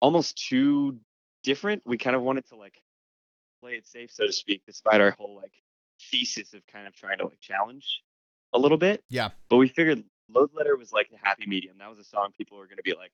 almost 0.00 0.42
too 0.48 0.98
different. 1.42 1.82
We 1.84 1.98
kind 1.98 2.16
of 2.16 2.22
wanted 2.22 2.46
to 2.48 2.56
like 2.56 2.80
play 3.60 3.72
it 3.72 3.86
safe, 3.86 4.10
so 4.10 4.26
to 4.26 4.32
speak, 4.32 4.62
despite 4.66 5.00
our 5.00 5.10
whole 5.10 5.36
like 5.36 5.52
thesis 6.10 6.54
of 6.54 6.66
kind 6.66 6.86
of 6.86 6.94
trying 6.94 7.18
to 7.18 7.24
like 7.24 7.40
challenge 7.40 8.02
a 8.52 8.58
little 8.58 8.78
bit. 8.78 9.02
Yeah. 9.10 9.30
But 9.50 9.56
we 9.56 9.68
figured 9.68 10.04
Loathe 10.32 10.50
Letter 10.54 10.76
was 10.76 10.92
like 10.92 11.10
the 11.10 11.18
happy 11.20 11.46
medium. 11.46 11.76
That 11.78 11.90
was 11.90 11.98
a 11.98 12.04
song 12.04 12.30
people 12.36 12.58
were 12.58 12.66
going 12.66 12.78
to 12.78 12.82
be 12.82 12.94
like, 12.94 13.12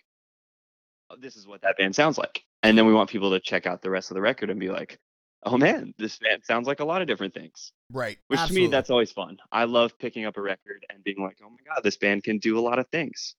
oh, 1.11 1.17
this 1.19 1.37
is 1.37 1.47
what 1.47 1.63
that 1.63 1.77
band 1.77 1.95
sounds 1.95 2.19
like. 2.19 2.45
And 2.63 2.77
then 2.77 2.87
we 2.87 2.95
want 2.95 3.11
people 3.11 3.31
to 3.31 3.41
check 3.41 3.67
out 3.67 3.83
the 3.83 3.91
rest 3.91 4.11
of 4.11 4.15
the 4.15 4.21
record 4.21 4.51
and 4.51 4.59
be 4.59 4.71
like, 4.71 4.99
oh 5.45 5.59
man, 5.59 5.95
this 5.99 6.19
band 6.19 6.45
sounds 6.45 6.67
like 6.67 6.81
a 6.81 6.85
lot 6.85 7.03
of 7.03 7.09
different 7.09 7.35
things. 7.35 7.73
Right. 7.91 8.19
Which 8.29 8.45
to 8.47 8.53
me, 8.53 8.69
that's 8.69 8.91
always 8.91 9.13
fun. 9.13 9.39
I 9.51 9.65
love 9.65 9.99
picking 9.99 10.25
up 10.25 10.37
a 10.37 10.41
record 10.41 10.87
and 10.91 11.03
being 11.03 11.23
like, 11.23 11.39
oh 11.45 11.51
my 11.51 11.57
God, 11.67 11.83
this 11.83 11.97
band 11.97 12.25
can 12.25 12.39
do 12.39 12.59
a 12.59 12.61
lot 12.63 12.79
of 12.79 12.87
things. 12.89 13.35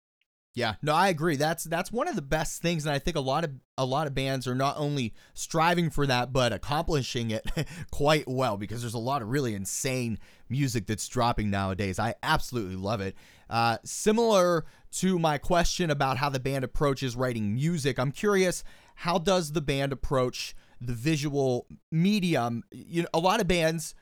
Yeah, 0.55 0.75
no, 0.83 0.93
I 0.93 1.09
agree. 1.09 1.35
That's 1.35 1.63
that's 1.63 1.91
one 1.91 2.07
of 2.07 2.15
the 2.15 2.21
best 2.21 2.61
things, 2.61 2.85
and 2.85 2.93
I 2.93 2.99
think 2.99 3.17
a 3.17 3.21
lot 3.21 3.43
of 3.43 3.51
a 3.75 3.85
lot 3.85 4.05
of 4.05 4.13
bands 4.13 4.47
are 4.47 4.53
not 4.53 4.77
only 4.77 5.15
striving 5.33 5.89
for 5.89 6.05
that, 6.05 6.31
but 6.31 6.53
accomplishing 6.53 7.31
it 7.31 7.43
quite 7.91 8.27
well 8.27 8.55
because 8.55 8.81
there's 8.81 8.93
a 8.93 8.99
lot 8.99 9.23
of 9.23 9.29
really 9.29 9.55
insane 9.55 10.19
music 10.49 10.85
that's 10.85 11.07
dropping 11.07 11.49
nowadays. 11.49 11.97
I 11.97 12.13
absolutely 12.21 12.75
love 12.75 13.01
it. 13.01 13.15
Uh, 13.49 13.77
similar 13.83 14.65
to 14.91 15.17
my 15.17 15.39
question 15.39 15.89
about 15.89 16.17
how 16.17 16.29
the 16.29 16.39
band 16.39 16.63
approaches 16.63 17.15
writing 17.15 17.55
music, 17.55 17.97
I'm 17.97 18.11
curious 18.11 18.63
how 18.93 19.17
does 19.17 19.53
the 19.53 19.61
band 19.61 19.91
approach 19.91 20.55
the 20.79 20.93
visual 20.93 21.65
medium? 21.91 22.63
You 22.71 23.03
know, 23.03 23.09
a 23.11 23.19
lot 23.19 23.41
of 23.41 23.47
bands 23.47 23.95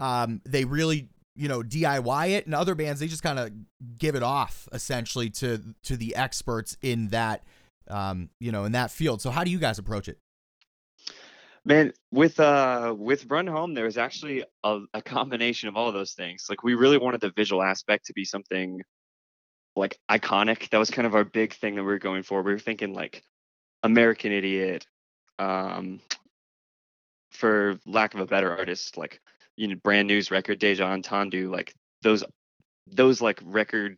um, 0.00 0.40
they 0.44 0.64
really 0.64 1.08
you 1.36 1.48
know 1.48 1.62
DIY 1.62 2.30
it, 2.30 2.46
and 2.46 2.54
other 2.54 2.74
bands 2.74 3.00
they 3.00 3.08
just 3.08 3.22
kind 3.22 3.38
of 3.38 3.50
give 3.98 4.14
it 4.14 4.22
off 4.22 4.68
essentially 4.72 5.30
to 5.30 5.74
to 5.82 5.96
the 5.96 6.14
experts 6.16 6.76
in 6.82 7.08
that 7.08 7.42
um, 7.88 8.30
you 8.40 8.52
know 8.52 8.64
in 8.64 8.72
that 8.72 8.90
field. 8.90 9.20
So 9.20 9.30
how 9.30 9.44
do 9.44 9.50
you 9.50 9.58
guys 9.58 9.78
approach 9.78 10.08
it? 10.08 10.18
Man, 11.64 11.92
with 12.10 12.38
uh 12.40 12.94
with 12.96 13.30
Run 13.30 13.46
Home, 13.46 13.74
there 13.74 13.86
was 13.86 13.96
actually 13.96 14.44
a, 14.62 14.80
a 14.92 15.00
combination 15.00 15.68
of 15.68 15.76
all 15.76 15.88
of 15.88 15.94
those 15.94 16.12
things. 16.12 16.46
Like 16.48 16.62
we 16.62 16.74
really 16.74 16.98
wanted 16.98 17.20
the 17.20 17.30
visual 17.30 17.62
aspect 17.62 18.06
to 18.06 18.12
be 18.12 18.24
something 18.24 18.82
like 19.74 19.98
iconic. 20.10 20.68
That 20.70 20.78
was 20.78 20.90
kind 20.90 21.06
of 21.06 21.14
our 21.14 21.24
big 21.24 21.54
thing 21.54 21.74
that 21.76 21.82
we 21.82 21.88
were 21.88 21.98
going 21.98 22.22
for. 22.22 22.42
We 22.42 22.52
were 22.52 22.58
thinking 22.58 22.92
like 22.92 23.24
American 23.82 24.30
Idiot, 24.32 24.86
um, 25.38 26.00
for 27.30 27.78
lack 27.86 28.14
of 28.14 28.20
a 28.20 28.26
better 28.26 28.56
artist, 28.56 28.96
like 28.96 29.20
you 29.56 29.68
know, 29.68 29.76
Brand 29.82 30.08
New's 30.08 30.30
record, 30.30 30.58
Deja 30.58 30.84
Entendu, 30.84 31.50
like 31.50 31.74
those 32.02 32.24
those 32.86 33.20
like 33.20 33.40
record 33.44 33.96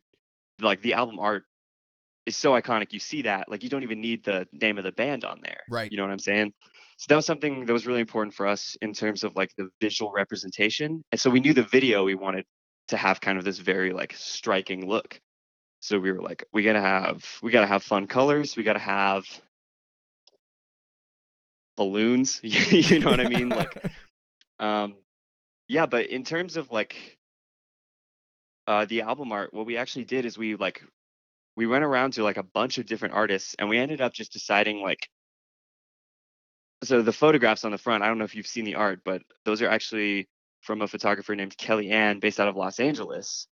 like 0.60 0.82
the 0.82 0.94
album 0.94 1.18
art 1.18 1.44
is 2.24 2.36
so 2.36 2.52
iconic. 2.52 2.92
You 2.92 2.98
see 2.98 3.22
that, 3.22 3.48
like 3.48 3.62
you 3.62 3.68
don't 3.68 3.82
even 3.82 4.00
need 4.00 4.24
the 4.24 4.46
name 4.52 4.78
of 4.78 4.84
the 4.84 4.92
band 4.92 5.24
on 5.24 5.40
there. 5.42 5.60
Right. 5.70 5.90
You 5.90 5.96
know 5.96 6.04
what 6.04 6.12
I'm 6.12 6.18
saying? 6.18 6.52
So 6.98 7.06
that 7.08 7.16
was 7.16 7.26
something 7.26 7.66
that 7.66 7.72
was 7.72 7.86
really 7.86 8.00
important 8.00 8.34
for 8.34 8.46
us 8.46 8.76
in 8.80 8.92
terms 8.92 9.22
of 9.22 9.36
like 9.36 9.50
the 9.56 9.68
visual 9.80 10.12
representation. 10.12 11.04
And 11.12 11.20
so 11.20 11.30
we 11.30 11.40
knew 11.40 11.52
the 11.52 11.62
video 11.62 12.04
we 12.04 12.14
wanted 12.14 12.44
to 12.88 12.96
have 12.96 13.20
kind 13.20 13.38
of 13.38 13.44
this 13.44 13.58
very 13.58 13.92
like 13.92 14.14
striking 14.16 14.86
look. 14.86 15.20
So 15.80 15.98
we 15.98 16.10
were 16.10 16.22
like, 16.22 16.44
we 16.52 16.62
gotta 16.62 16.80
have 16.80 17.24
we 17.42 17.50
gotta 17.50 17.66
have 17.66 17.82
fun 17.82 18.06
colors, 18.06 18.56
we 18.56 18.62
gotta 18.62 18.78
have 18.78 19.24
balloons. 21.76 22.40
you 22.42 22.98
know 22.98 23.10
what 23.10 23.20
I 23.20 23.28
mean? 23.28 23.50
Like 23.50 23.84
um 24.58 24.96
yeah, 25.68 25.86
but 25.86 26.06
in 26.06 26.24
terms 26.24 26.56
of 26.56 26.70
like 26.70 27.18
uh 28.66 28.84
the 28.86 29.02
album 29.02 29.32
art, 29.32 29.52
what 29.54 29.66
we 29.66 29.76
actually 29.76 30.04
did 30.04 30.24
is 30.24 30.38
we 30.38 30.56
like 30.56 30.82
we 31.56 31.66
went 31.66 31.84
around 31.84 32.12
to 32.14 32.22
like 32.22 32.36
a 32.36 32.42
bunch 32.42 32.78
of 32.78 32.86
different 32.86 33.14
artists 33.14 33.54
and 33.58 33.68
we 33.68 33.78
ended 33.78 34.00
up 34.00 34.12
just 34.12 34.32
deciding 34.32 34.82
like 34.82 35.08
so 36.84 37.02
the 37.02 37.12
photographs 37.12 37.64
on 37.64 37.72
the 37.72 37.78
front, 37.78 38.02
I 38.02 38.08
don't 38.08 38.18
know 38.18 38.24
if 38.24 38.34
you've 38.34 38.46
seen 38.46 38.64
the 38.64 38.74
art, 38.74 39.00
but 39.04 39.22
those 39.44 39.62
are 39.62 39.68
actually 39.68 40.28
from 40.60 40.82
a 40.82 40.88
photographer 40.88 41.34
named 41.34 41.56
Kelly 41.56 41.90
Ann 41.90 42.20
based 42.20 42.38
out 42.38 42.48
of 42.48 42.56
Los 42.56 42.80
Angeles. 42.80 43.46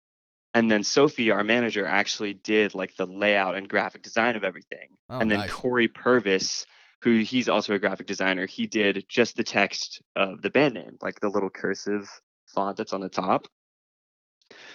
And 0.53 0.69
then 0.69 0.83
Sophie, 0.83 1.31
our 1.31 1.43
manager, 1.43 1.85
actually 1.85 2.33
did 2.33 2.75
like 2.75 2.95
the 2.95 3.07
layout 3.07 3.55
and 3.55 3.67
graphic 3.67 4.03
design 4.03 4.35
of 4.35 4.43
everything. 4.43 4.89
Oh, 5.09 5.19
and 5.19 5.31
then 5.31 5.39
nice. 5.39 5.51
Corey 5.51 5.87
Purvis, 5.87 6.65
who 7.03 7.19
he's 7.19 7.49
also 7.49 7.73
a 7.73 7.79
graphic 7.79 8.07
designer, 8.07 8.47
he 8.47 8.65
did 8.65 9.05
just 9.09 9.35
the 9.35 9.43
text 9.43 10.01
of 10.15 10.41
the 10.41 10.49
band 10.49 10.73
name, 10.75 10.97
like 11.01 11.19
the 11.19 11.27
little 11.27 11.49
cursive 11.49 12.09
font 12.47 12.77
that's 12.77 12.93
on 12.93 13.01
the 13.01 13.09
top. 13.09 13.45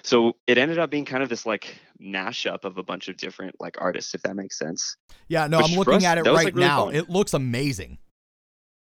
So 0.03 0.35
it 0.47 0.59
ended 0.59 0.79
up 0.79 0.91
being 0.91 1.05
kind 1.07 1.23
of 1.23 1.31
this 1.31 1.47
like 1.47 1.79
mashup 2.03 2.65
of 2.65 2.77
a 2.77 2.83
bunch 2.83 3.09
of 3.09 3.17
different 3.17 3.55
like 3.61 3.77
artists, 3.81 4.15
if 4.15 4.23
that 4.23 4.37
makes 4.37 4.59
sense. 4.59 4.97
Yeah, 5.29 5.47
no, 5.47 5.59
Which 5.59 5.71
I'm 5.71 5.79
looking 5.79 5.95
us, 5.95 6.05
at 6.05 6.19
it 6.19 6.23
right 6.23 6.35
like, 6.35 6.55
really 6.55 6.67
now. 6.67 6.87
fun. 6.87 6.95
It 6.95 7.09
looks 7.09 7.33
amazing. 7.33 7.99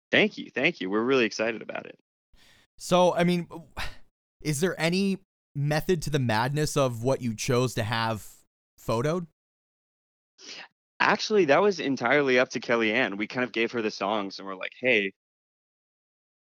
Thank 0.09 0.37
you, 0.37 0.49
thank 0.53 0.79
you. 0.79 0.89
We're 0.89 1.03
really 1.03 1.25
excited 1.25 1.61
about 1.61 1.85
it. 1.85 1.97
So, 2.77 3.13
I 3.13 3.23
mean, 3.23 3.47
is 4.41 4.61
there 4.61 4.79
any 4.79 5.17
method 5.55 6.01
to 6.03 6.09
the 6.09 6.19
madness 6.19 6.77
of 6.77 7.03
what 7.03 7.21
you 7.21 7.35
chose 7.35 7.73
to 7.75 7.83
have 7.83 8.25
photoed? 8.79 9.27
Actually, 11.03 11.45
that 11.45 11.61
was 11.61 11.79
entirely 11.81 12.39
up 12.39 12.49
to 12.49 12.61
Kellyanne. 12.61 13.17
We 13.17 13.27
kind 13.27 13.43
of 13.43 13.51
gave 13.51 13.73
her 13.73 13.81
the 13.81 13.91
songs 13.91 14.39
and 14.39 14.47
we're 14.47 14.55
like, 14.55 14.71
hey, 14.79 15.11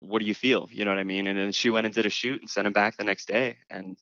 what 0.01 0.19
do 0.19 0.25
you 0.27 0.35
feel? 0.35 0.69
You 0.73 0.85
know 0.85 0.91
what 0.91 0.99
I 0.99 1.05
mean? 1.05 1.29
And 1.29 1.39
then 1.39 1.53
she 1.53 1.71
went 1.71 1.87
and 1.87 1.95
did 1.95 2.05
a 2.05 2.11
shoot 2.11 2.41
and 2.41 2.51
sent 2.51 2.67
him 2.67 2.73
back 2.73 2.97
the 2.97 3.05
next 3.05 3.29
day. 3.29 3.59
And 3.71 3.97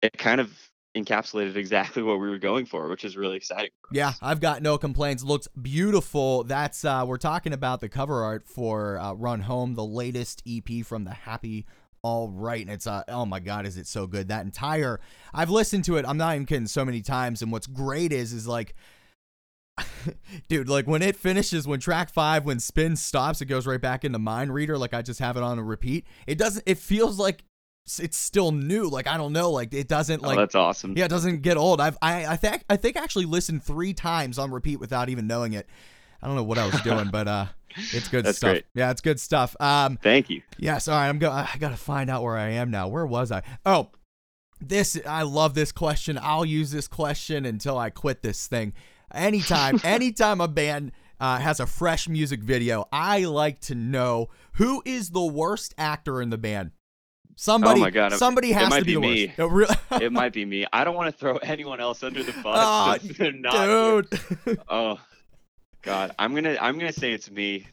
it 0.00 0.16
kind 0.16 0.40
of 0.40 0.50
encapsulated 0.96 1.56
exactly 1.56 2.02
what 2.02 2.18
we 2.18 2.30
were 2.30 2.38
going 2.38 2.64
for, 2.64 2.88
which 2.88 3.04
is 3.04 3.14
really 3.14 3.36
exciting. 3.36 3.70
Yeah. 3.92 4.14
I've 4.22 4.40
got 4.40 4.62
no 4.62 4.78
complaints. 4.78 5.22
Looks 5.22 5.48
beautiful. 5.48 6.44
That's 6.44 6.84
uh 6.84 7.04
we're 7.06 7.18
talking 7.18 7.52
about 7.52 7.80
the 7.80 7.90
cover 7.90 8.22
art 8.22 8.48
for 8.48 8.98
uh, 8.98 9.12
Run 9.12 9.40
Home, 9.40 9.74
the 9.74 9.84
latest 9.84 10.42
EP 10.48 10.82
from 10.84 11.04
the 11.04 11.12
Happy 11.12 11.66
All 12.02 12.30
Right, 12.30 12.62
and 12.62 12.70
it's 12.70 12.86
uh 12.86 13.02
oh 13.08 13.26
my 13.26 13.40
god, 13.40 13.66
is 13.66 13.76
it 13.76 13.86
so 13.86 14.06
good? 14.06 14.28
That 14.28 14.44
entire 14.44 15.00
I've 15.34 15.50
listened 15.50 15.84
to 15.84 15.96
it. 15.96 16.06
I'm 16.08 16.16
not 16.16 16.36
even 16.36 16.46
kidding. 16.46 16.68
So 16.68 16.84
many 16.86 17.02
times, 17.02 17.42
and 17.42 17.52
what's 17.52 17.66
great 17.66 18.12
is 18.12 18.32
is 18.32 18.46
like. 18.46 18.74
Dude, 20.48 20.68
like 20.68 20.86
when 20.86 21.02
it 21.02 21.16
finishes, 21.16 21.66
when 21.66 21.80
track 21.80 22.10
five, 22.12 22.44
when 22.44 22.60
spin 22.60 22.96
stops, 22.96 23.40
it 23.40 23.46
goes 23.46 23.66
right 23.66 23.80
back 23.80 24.04
into 24.04 24.18
Mind 24.18 24.52
Reader. 24.54 24.78
Like 24.78 24.94
I 24.94 25.02
just 25.02 25.20
have 25.20 25.36
it 25.36 25.42
on 25.42 25.58
a 25.58 25.62
repeat. 25.62 26.06
It 26.26 26.38
doesn't. 26.38 26.62
It 26.66 26.78
feels 26.78 27.18
like 27.18 27.44
it's 27.98 28.16
still 28.16 28.52
new. 28.52 28.88
Like 28.88 29.06
I 29.06 29.16
don't 29.16 29.32
know. 29.32 29.50
Like 29.50 29.74
it 29.74 29.88
doesn't 29.88 30.22
Oh, 30.24 30.28
like 30.28 30.36
that's 30.36 30.54
awesome. 30.54 30.96
yeah, 30.96 31.06
it 31.06 31.10
doesn't 31.10 31.42
get 31.42 31.56
old. 31.56 31.80
I've 31.80 31.98
I 32.00 32.26
I 32.26 32.36
think 32.36 32.64
I 32.70 32.76
think 32.76 32.96
I 32.96 33.02
actually 33.02 33.26
listened 33.26 33.62
three 33.64 33.92
times 33.94 34.38
on 34.38 34.50
repeat 34.52 34.76
without 34.78 35.08
even 35.08 35.26
knowing 35.26 35.52
it. 35.54 35.68
I 36.22 36.26
don't 36.26 36.36
know 36.36 36.44
what 36.44 36.56
I 36.58 36.66
was 36.66 36.80
doing, 36.80 37.08
but 37.10 37.28
uh, 37.28 37.46
it's 37.92 38.08
good 38.08 38.24
That's 38.24 38.38
stuff. 38.38 38.52
great. 38.52 38.64
Yeah, 38.74 38.90
it's 38.90 39.02
good 39.02 39.20
stuff. 39.20 39.54
Um, 39.60 39.98
Thank 40.02 40.30
you. 40.30 40.40
yes. 40.56 40.88
All 40.88 40.94
right, 40.96 41.08
I'm 41.08 41.18
go. 41.18 41.30
I 41.30 41.50
gotta 41.58 41.76
find 41.76 42.08
out 42.08 42.22
where 42.22 42.36
I 42.36 42.50
am 42.50 42.70
now. 42.70 42.88
Where 42.88 43.04
was 43.04 43.30
I? 43.32 43.42
Oh, 43.66 43.90
this. 44.60 44.98
I 45.06 45.22
love 45.22 45.54
this 45.54 45.72
question. 45.72 46.18
I'll 46.22 46.44
use 46.46 46.70
this 46.70 46.88
question 46.88 47.44
until 47.44 47.76
I 47.76 47.90
quit 47.90 48.22
this 48.22 48.46
thing. 48.46 48.72
Anytime, 49.14 49.80
anytime 49.84 50.40
a 50.40 50.48
band 50.48 50.92
uh, 51.20 51.38
has 51.38 51.60
a 51.60 51.66
fresh 51.66 52.08
music 52.08 52.40
video, 52.40 52.86
I 52.92 53.24
like 53.24 53.60
to 53.62 53.74
know 53.74 54.28
who 54.54 54.82
is 54.84 55.10
the 55.10 55.24
worst 55.24 55.74
actor 55.78 56.20
in 56.20 56.30
the 56.30 56.38
band. 56.38 56.72
Somebody, 57.36 57.80
Oh 57.80 57.84
my 57.84 57.90
God, 57.90 58.12
it- 58.12 58.18
somebody 58.18 58.50
it 58.50 58.54
has 58.56 58.70
might 58.70 58.80
to 58.80 58.84
be, 58.84 58.92
be 58.92 58.94
the 58.94 59.00
me. 59.00 59.26
worst. 59.26 59.38
It 59.38 59.50
really- 59.50 59.76
It 60.06 60.12
might 60.12 60.32
be 60.32 60.44
me. 60.44 60.66
I 60.72 60.84
don't 60.84 60.94
want 60.94 61.12
to 61.12 61.18
throw 61.18 61.36
anyone 61.42 61.80
else 61.80 62.02
under 62.02 62.22
the 62.22 62.32
bus. 62.32 62.44
Ah, 62.46 62.96
because 63.00 63.16
they're 63.16 63.32
not 63.32 64.06
dude. 64.46 64.60
Oh 64.68 65.00
God, 65.82 66.14
I'm 66.18 66.34
gonna 66.34 66.56
I'm 66.60 66.78
gonna 66.78 66.92
say 66.92 67.12
it's 67.12 67.30
me. 67.30 67.66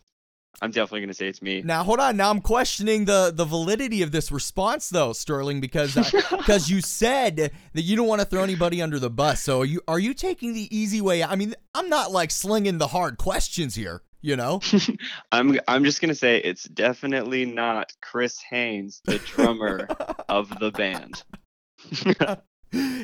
I'm 0.61 0.71
definitely 0.71 1.01
gonna 1.01 1.13
say 1.13 1.27
it's 1.27 1.41
me. 1.41 1.61
Now 1.61 1.83
hold 1.83 1.99
on. 1.99 2.17
Now 2.17 2.29
I'm 2.29 2.41
questioning 2.41 3.05
the 3.05 3.31
the 3.33 3.45
validity 3.45 4.01
of 4.01 4.11
this 4.11 4.31
response, 4.31 4.89
though, 4.89 5.13
Sterling, 5.13 5.61
because 5.61 5.95
because 6.31 6.69
you 6.69 6.81
said 6.81 7.51
that 7.73 7.81
you 7.81 7.95
don't 7.95 8.07
want 8.07 8.21
to 8.21 8.27
throw 8.27 8.43
anybody 8.43 8.81
under 8.81 8.99
the 8.99 9.09
bus. 9.09 9.41
So 9.41 9.61
are 9.61 9.65
you 9.65 9.81
are 9.87 9.99
you 9.99 10.13
taking 10.13 10.53
the 10.53 10.75
easy 10.75 11.01
way? 11.01 11.23
out? 11.23 11.31
I 11.31 11.35
mean, 11.35 11.55
I'm 11.73 11.89
not 11.89 12.11
like 12.11 12.31
slinging 12.31 12.77
the 12.77 12.87
hard 12.87 13.17
questions 13.17 13.75
here. 13.75 14.01
You 14.21 14.35
know, 14.35 14.61
I'm 15.31 15.59
I'm 15.67 15.83
just 15.83 15.99
gonna 15.99 16.13
say 16.13 16.37
it's 16.37 16.65
definitely 16.65 17.45
not 17.45 17.91
Chris 18.01 18.39
Haynes, 18.49 19.01
the 19.05 19.17
drummer 19.17 19.87
of 20.29 20.49
the 20.59 20.71
band. 20.71 21.23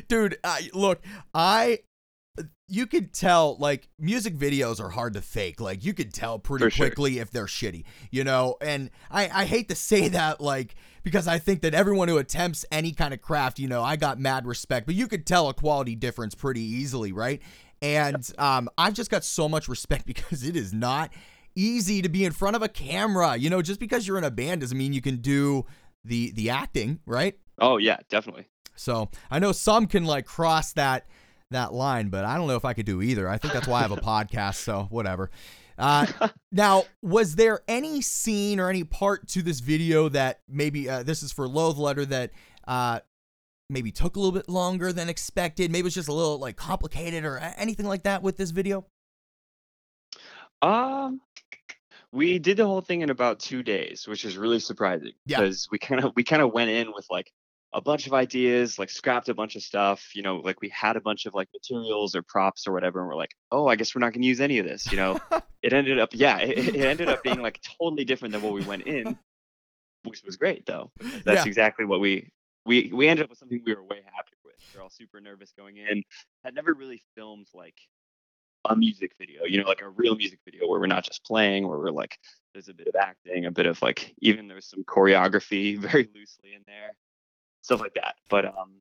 dude. 0.08 0.38
I, 0.44 0.70
look, 0.74 1.02
I 1.34 1.80
you 2.70 2.86
could 2.86 3.14
tell 3.14 3.56
like 3.60 3.88
music 3.98 4.36
videos 4.36 4.82
are 4.82 4.90
hard 4.90 5.14
to 5.14 5.22
fake. 5.22 5.62
Like 5.62 5.86
you 5.86 5.94
could 5.94 6.14
tell 6.14 6.38
pretty 6.38 6.66
For 6.66 6.70
sure. 6.72 6.88
quickly 6.88 7.20
if 7.20 7.32
they're 7.32 7.46
shitty, 7.46 7.86
you 8.12 8.24
know. 8.24 8.58
And 8.62 8.90
I 9.10 9.30
I 9.34 9.46
hate 9.46 9.70
to 9.70 9.76
say 9.76 10.10
that 10.10 10.42
like 10.42 10.76
because 11.04 11.28
I 11.28 11.40
think 11.40 11.62
that 11.62 11.74
everyone 11.74 12.10
who 12.10 12.18
attempts 12.18 12.66
any 12.72 12.92
kind 12.92 13.14
of 13.14 13.22
craft, 13.22 13.60
you 13.60 13.68
know, 13.68 13.82
I 13.82 13.96
got 13.96 14.20
mad 14.20 14.46
respect, 14.46 14.86
but 14.86 14.96
you 14.96 15.08
could 15.08 15.26
tell 15.26 15.48
a 15.48 15.54
quality 15.54 15.96
difference 15.96 16.36
pretty 16.36 16.62
easily, 16.62 17.14
right? 17.14 17.42
And 17.82 18.30
um, 18.38 18.70
I've 18.78 18.94
just 18.94 19.10
got 19.10 19.24
so 19.24 19.48
much 19.48 19.70
respect 19.70 20.06
because 20.08 20.44
it 20.44 20.56
is 20.58 20.74
not 20.74 21.14
easy 21.56 22.02
to 22.02 22.10
be 22.10 22.26
in 22.26 22.34
front 22.34 22.56
of 22.56 22.62
a 22.62 22.68
camera. 22.68 23.38
You 23.38 23.50
know, 23.50 23.62
just 23.62 23.80
because 23.80 24.06
you're 24.06 24.18
in 24.18 24.24
a 24.26 24.32
band 24.32 24.62
doesn't 24.62 24.78
mean 24.78 24.92
you 24.92 25.02
can 25.02 25.18
do 25.18 25.66
the 26.04 26.32
the 26.32 26.50
acting, 26.50 27.00
right? 27.06 27.38
Oh 27.60 27.78
yeah, 27.78 27.98
definitely. 28.10 28.48
So 28.76 29.10
I 29.32 29.40
know 29.40 29.54
some 29.54 29.88
can 29.88 30.06
like 30.06 30.26
cross 30.26 30.74
that 30.74 31.08
that 31.52 31.74
line, 31.74 32.10
but 32.10 32.26
I 32.26 32.38
don't 32.38 32.48
know 32.48 32.56
if 32.56 32.66
I 32.66 32.74
could 32.74 32.86
do 32.86 33.02
either. 33.02 33.28
I 33.28 33.38
think 33.38 33.54
that's 33.54 33.68
why 33.68 33.80
I 33.80 33.82
have 33.84 33.92
a 33.92 33.98
podcast. 33.98 34.56
So 34.56 34.88
whatever. 34.90 35.30
Uh, 35.78 36.08
now, 36.52 36.84
was 37.02 37.36
there 37.36 37.62
any 37.68 38.02
scene 38.02 38.60
or 38.60 38.70
any 38.70 38.84
part 38.84 39.28
to 39.30 39.42
this 39.42 39.60
video 39.60 40.10
that 40.10 40.42
maybe 40.48 40.90
uh, 40.90 41.04
this 41.04 41.24
is 41.24 41.32
for 41.32 41.48
Loathe 41.48 41.78
Letter 41.78 42.06
that 42.06 42.32
uh, 42.68 43.00
maybe 43.70 43.92
took 43.92 44.16
a 44.16 44.20
little 44.20 44.32
bit 44.34 44.50
longer 44.50 44.92
than 44.92 45.10
expected? 45.10 45.72
Maybe 45.72 45.82
it 45.82 45.84
was 45.86 45.94
just 45.96 46.10
a 46.10 46.14
little 46.14 46.40
like 46.40 46.56
complicated 46.56 47.26
or 47.26 47.38
anything 47.58 47.86
like 47.86 48.04
that 48.04 48.24
with 48.24 48.38
this 48.38 48.52
video? 48.52 48.86
Um, 50.62 51.22
we 52.12 52.40
did 52.40 52.58
the 52.58 52.66
whole 52.66 52.82
thing 52.82 53.02
in 53.02 53.10
about 53.12 53.40
two 53.40 53.62
days, 53.62 54.08
which 54.08 54.26
is 54.26 54.38
really 54.38 54.60
surprising 54.60 55.12
Yeah. 55.26 55.40
because 55.40 55.68
we 55.72 55.78
kind 55.78 56.04
of 56.04 56.14
we 56.16 56.24
kind 56.24 56.42
of 56.42 56.52
went 56.52 56.72
in 56.72 56.92
with 56.94 57.06
like 57.12 57.32
a 57.78 57.82
bunch 57.82 58.08
of 58.08 58.14
ideas, 58.14 58.80
like 58.80 58.90
scrapped 58.90 59.30
a 59.30 59.36
bunch 59.36 59.56
of 59.56 59.62
stuff. 59.62 60.10
You 60.16 60.24
know, 60.24 60.38
like 60.38 60.62
we 60.62 60.70
had 60.70 60.98
a 60.98 61.00
bunch 61.02 61.28
of 61.28 61.36
like 61.36 61.48
materials 61.54 62.16
or 62.16 62.24
props 62.24 62.68
or 62.68 62.74
whatever, 62.74 63.00
and 63.00 63.08
we're 63.08 63.16
like, 63.16 63.36
oh, 63.52 63.68
I 63.68 63.76
guess 63.76 63.94
we're 63.94 64.00
not 64.00 64.14
going 64.14 64.24
to 64.24 64.28
use 64.28 64.42
any 64.42 64.58
of 64.58 64.66
this. 64.66 64.92
You 64.92 64.98
know, 64.98 65.20
it 65.62 65.74
ended 65.74 66.00
up 66.00 66.10
yeah, 66.14 66.40
it, 66.40 66.58
it 66.76 66.84
ended 66.84 67.08
up 67.08 67.22
being 67.24 67.42
like 67.42 67.62
totally 67.80 68.04
different 68.04 68.34
than 68.34 68.42
what 68.42 68.54
we 68.54 68.66
went 68.66 68.82
in, 68.88 69.16
which 70.04 70.24
was 70.24 70.38
great 70.38 70.66
though. 70.66 70.92
That's 71.24 71.46
Yeah. 71.46 71.48
exactly 71.48 71.86
what 71.86 72.00
we 72.00 72.32
we 72.66 72.92
we 72.92 73.08
ended 73.08 73.26
up 73.26 73.30
with 73.30 73.40
something 73.40 73.62
we 73.64 73.76
were 73.76 73.84
way 73.84 74.02
happy 74.04 74.36
with. 74.44 74.56
We're 74.74 74.82
all 74.82 74.90
super 74.90 75.22
nervous 75.22 75.54
going 75.56 75.78
in. 75.78 76.04
Had 76.44 76.56
never 76.56 76.74
really 76.74 77.04
filmed 77.16 77.48
like 77.54 77.76
a 78.66 78.76
music 78.76 79.12
video, 79.20 79.46
you 79.46 79.62
know, 79.62 79.68
like 79.70 79.82
a 79.82 79.90
real 79.90 80.16
music 80.16 80.40
video 80.44 80.68
where 80.68 80.80
we're 80.80 80.88
not 80.88 81.04
just 81.06 81.24
playing, 81.24 81.68
where 81.68 81.78
we're 81.78 81.92
like, 81.92 82.18
there's 82.54 82.70
a 82.70 82.74
bit 82.74 82.88
of 82.88 82.96
acting, 82.96 83.46
a 83.46 83.52
bit 83.52 83.68
of 83.68 83.80
like, 83.84 84.14
even 84.20 84.48
there's 84.48 84.68
some 84.68 84.84
choreography 84.84 85.78
very 85.80 86.10
loosely 86.14 86.54
in 86.56 86.64
there, 86.66 86.92
stuff 87.68 87.82
like 87.82 87.94
that. 87.96 88.16
But 88.30 88.46
um, 88.46 88.80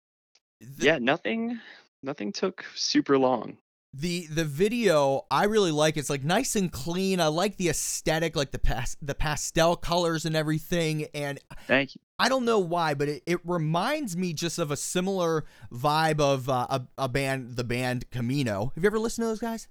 The- 0.60 0.84
yeah, 0.86 0.98
nothing, 0.98 1.58
nothing 2.02 2.32
took 2.32 2.64
super 2.76 3.18
long. 3.18 3.58
the 3.92 4.26
the 4.26 4.44
video 4.44 5.24
I 5.30 5.44
really 5.44 5.72
like. 5.72 5.96
It's 5.96 6.10
like 6.10 6.22
nice 6.22 6.54
and 6.54 6.70
clean. 6.70 7.20
I 7.20 7.26
like 7.28 7.56
the 7.56 7.68
aesthetic, 7.68 8.36
like 8.36 8.50
the 8.52 8.58
pas- 8.58 8.96
the 9.02 9.14
pastel 9.14 9.74
colors 9.76 10.24
and 10.24 10.36
everything. 10.36 11.06
And 11.14 11.38
Thank 11.66 11.94
you. 11.94 12.00
I 12.18 12.28
don't 12.28 12.44
know 12.44 12.58
why, 12.60 12.94
but 12.94 13.08
it, 13.08 13.22
it 13.26 13.40
reminds 13.44 14.16
me 14.16 14.32
just 14.32 14.58
of 14.58 14.70
a 14.70 14.76
similar 14.76 15.44
vibe 15.72 16.20
of 16.20 16.48
uh, 16.48 16.66
a, 16.70 16.82
a 16.98 17.08
band, 17.08 17.56
the 17.56 17.64
band 17.64 18.10
Camino. 18.10 18.72
Have 18.74 18.84
you 18.84 18.88
ever 18.88 18.98
listened 18.98 19.24
to 19.24 19.28
those 19.28 19.40
guys? 19.40 19.66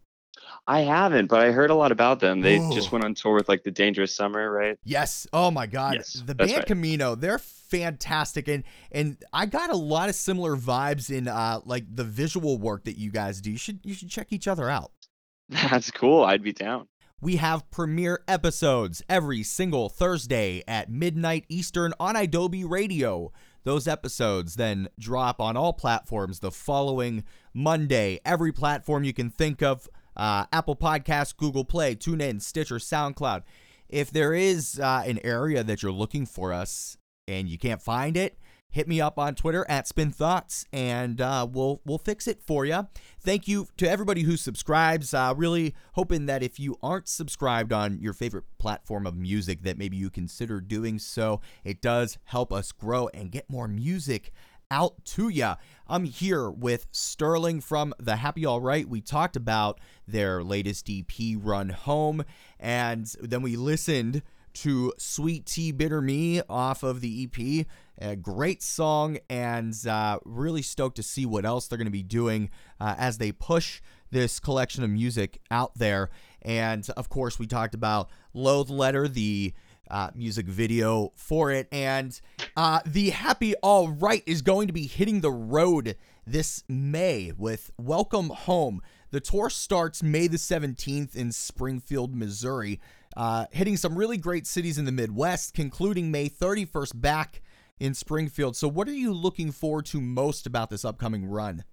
I 0.68 0.82
haven't, 0.82 1.28
but 1.28 1.42
I 1.42 1.52
heard 1.52 1.70
a 1.70 1.76
lot 1.76 1.92
about 1.92 2.20
them. 2.20 2.42
They 2.42 2.58
Ooh. 2.58 2.74
just 2.74 2.92
went 2.92 3.06
on 3.06 3.14
tour 3.14 3.34
with 3.34 3.48
like 3.48 3.64
the 3.64 3.72
Dangerous 3.72 4.16
Summer, 4.16 4.52
right? 4.52 4.78
Yes. 4.84 5.28
Oh 5.32 5.52
my 5.52 5.68
God. 5.68 5.96
Yes, 5.96 6.22
the 6.26 6.36
band 6.36 6.52
right. 6.52 6.66
Camino, 6.66 7.16
they're 7.16 7.40
fantastic, 7.40 8.48
and 8.48 8.64
and 8.92 9.18
I 9.32 9.46
got 9.46 9.70
a 9.70 9.76
lot 9.76 10.10
of 10.10 10.16
similar 10.16 10.56
vibes 10.56 11.16
in 11.16 11.28
uh 11.28 11.62
like 11.66 11.84
the 11.94 12.04
visual 12.04 12.58
work 12.58 12.86
that 12.86 12.98
you 12.98 13.12
guys 13.12 13.42
do. 13.42 13.52
You 13.52 13.58
should 13.58 13.80
you 13.84 13.94
should 13.94 14.10
check 14.10 14.32
each 14.32 14.48
other 14.48 14.70
out. 14.70 14.92
That's 15.50 15.92
cool. 15.92 16.24
I'd 16.24 16.44
be 16.44 16.54
down. 16.54 16.88
We 17.22 17.38
have 17.38 17.70
premiere 17.72 18.24
episodes 18.28 19.02
every 19.10 19.42
single 19.42 19.90
Thursday 19.90 20.64
at 20.68 20.92
midnight 20.92 21.46
Eastern 21.50 21.94
on 22.00 22.16
idobi 22.16 22.70
Radio. 22.70 23.32
Those 23.64 23.88
episodes 23.88 24.56
then 24.56 24.90
drop 25.00 25.42
on 25.42 25.58
all 25.58 25.74
platforms 25.74 26.40
the 26.40 26.52
following 26.52 27.24
Monday. 27.54 28.20
Every 28.24 28.52
platform 28.52 29.04
you 29.04 29.14
can 29.14 29.32
think 29.32 29.64
of 29.64 29.90
uh, 30.15 30.45
Apple 30.51 30.75
Podcasts, 30.75 31.36
Google 31.36 31.65
Play, 31.65 31.95
TuneIn, 31.95 32.41
Stitcher, 32.41 32.78
SoundCloud. 32.78 33.43
If 33.89 34.12
there 34.12 34.34
is 34.34 34.80
uh, 34.80 35.04
an 35.06 35.19
area 35.23 35.63
that 35.63 35.84
you're 35.84 35.91
looking 35.91 36.25
for 36.25 36.51
us 36.51 36.97
and 37.28 37.47
you 37.47 37.58
can't 37.58 37.82
find 37.82 38.17
it, 38.17 38.38
hit 38.75 38.89
me 38.89 38.99
up 38.99 39.17
on 39.17 39.34
Twitter 39.36 39.65
at 39.69 39.88
Spin 39.88 40.12
Thoughts, 40.12 40.65
and 40.73 41.21
uh, 41.21 41.47
we'll 41.49 41.82
we'll 41.86 41.97
fix 41.97 42.28
it 42.28 42.41
for 42.41 42.65
you. 42.65 42.88
Thank 43.21 43.47
you 43.47 43.67
to 43.78 43.89
everybody 43.89 44.23
who 44.23 44.36
subscribes. 44.36 45.13
Uh, 45.13 45.34
really 45.36 45.73
hoping 45.93 46.25
that 46.25 46.43
if 46.43 46.60
you 46.60 46.78
aren't 46.84 47.08
subscribed 47.08 47.71
on 47.71 47.99
your 47.99 48.12
favorite 48.12 48.43
platform 48.58 49.08
of 49.08 49.15
music, 49.15 49.63
that 49.63 49.78
maybe 49.78 49.95
you 49.95 50.10
consider 50.10 50.60
doing 50.60 50.99
so. 50.99 51.39
It 51.63 51.82
does 51.82 52.17
help 52.25 52.51
us 52.51 52.73
grow 52.73 53.08
and 53.13 53.32
get 53.32 53.49
more 53.49 53.69
music 53.69 54.34
out 54.71 55.04
to 55.06 55.30
ya. 55.30 55.56
I'm 55.88 56.06
here 56.06 56.49
with 56.49 56.88
Sterling 56.91 57.62
from 57.62 57.93
The 57.99 58.17
Happy 58.17 58.45
All 58.45 58.62
Right. 58.62 58.88
We 58.88 59.01
talked 59.01 59.36
about 59.36 59.80
their 60.08 60.43
latest 60.43 60.89
EP, 60.89 61.38
Run 61.38 61.69
Home, 61.69 62.23
and 62.60 63.06
then 63.21 63.41
we 63.41 63.56
listened 63.56 64.23
to 64.56 64.93
Sweet 64.97 65.45
Tea 65.45 65.71
Bitter 65.71 66.01
Me 66.01 66.41
off 66.49 66.82
of 66.82 67.01
the 67.01 67.30
EP. 67.30 67.65
A 67.99 68.15
great 68.15 68.62
song, 68.63 69.19
and 69.30 69.75
uh, 69.88 70.19
really 70.25 70.62
stoked 70.62 70.95
to 70.97 71.04
see 71.04 71.25
what 71.25 71.45
else 71.45 71.67
they're 71.67 71.78
going 71.78 71.86
to 71.86 71.91
be 71.91 72.04
doing 72.04 72.49
uh, 72.80 72.95
as 72.97 73.17
they 73.17 73.32
push 73.32 73.82
this 74.12 74.39
collection 74.39 74.84
of 74.84 74.89
music 74.89 75.39
out 75.51 75.78
there. 75.78 76.10
And 76.41 76.88
of 76.97 77.10
course, 77.10 77.39
we 77.39 77.47
talked 77.47 77.73
about 77.73 78.10
Loathe 78.34 78.69
Letter, 78.69 79.08
the 79.08 79.54
uh, 79.89 80.10
music 80.15 80.48
video 80.48 81.12
for 81.15 81.52
it. 81.52 81.67
And 81.71 82.19
uh, 82.56 82.82
the 82.86 83.12
Happy 83.12 83.56
All 83.56 83.89
Right 83.89 84.24
is 84.26 84.41
going 84.41 84.67
to 84.67 84.74
be 84.74 84.88
hitting 84.88 85.21
the 85.21 85.32
road 85.32 85.95
this 86.26 86.63
May 86.67 87.32
with 87.38 87.71
Welcome 87.78 88.30
Home. 88.30 88.82
The 89.12 89.19
tour 89.19 89.50
starts 89.50 90.04
May 90.04 90.28
the 90.28 90.38
17th 90.38 91.15
in 91.15 91.32
Springfield, 91.32 92.15
Missouri, 92.15 92.80
uh, 93.15 93.45
hitting 93.52 93.78
some 93.78 93.98
really 93.98 94.17
great 94.17 94.45
cities 94.48 94.78
in 94.78 94.86
the 94.86 94.91
Midwest, 94.91 95.54
concluding 95.54 96.12
May 96.12 96.28
31st 96.28 97.00
back 97.00 97.41
in 97.80 97.93
Springfield. 97.93 98.56
So, 98.56 98.67
what 98.67 98.88
are 98.88 98.93
you 98.93 99.13
looking 99.13 99.52
forward 99.52 99.86
to 99.88 100.02
most 100.02 100.45
about 100.45 100.69
this 100.69 100.84
upcoming 100.84 101.26
run? 101.26 101.63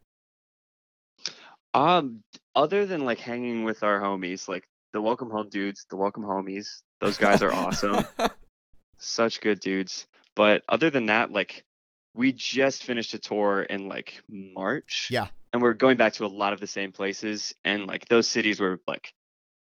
Um, 1.75 2.22
other 2.55 2.85
than 2.85 3.05
like 3.05 3.18
hanging 3.18 3.64
with 3.64 3.83
our 3.83 4.01
homies, 4.01 4.48
like 4.48 4.64
the 4.92 5.01
Welcome 5.01 5.31
Home 5.31 5.48
dudes, 5.48 5.87
the 5.88 5.96
Welcome 5.96 6.25
Homies, 6.25 6.83
those 7.03 7.19
guys 7.19 7.43
are 7.43 7.53
awesome. 7.53 8.05
Such 8.99 9.41
good 9.41 9.61
dudes. 9.61 10.07
But 10.35 10.62
other 10.69 10.88
than 10.88 11.07
that, 11.07 11.31
like 11.31 11.65
we 12.15 12.33
just 12.33 12.85
finished 12.85 13.12
a 13.15 13.19
tour 13.19 13.62
in 13.62 13.88
like 13.88 14.23
March. 14.29 15.09
Yeah. 15.11 15.27
And 15.53 15.61
we're 15.61 15.75
going 15.75 15.97
back 15.99 16.15
to 16.15 16.25
a 16.25 16.27
lot 16.29 16.53
of 16.53 16.61
the 16.61 16.67
same 16.67 16.93
places 16.93 17.55
and 17.65 17.87
like 17.87 18.07
those 18.09 18.27
cities 18.29 18.61
were 18.61 18.81
like 18.87 19.12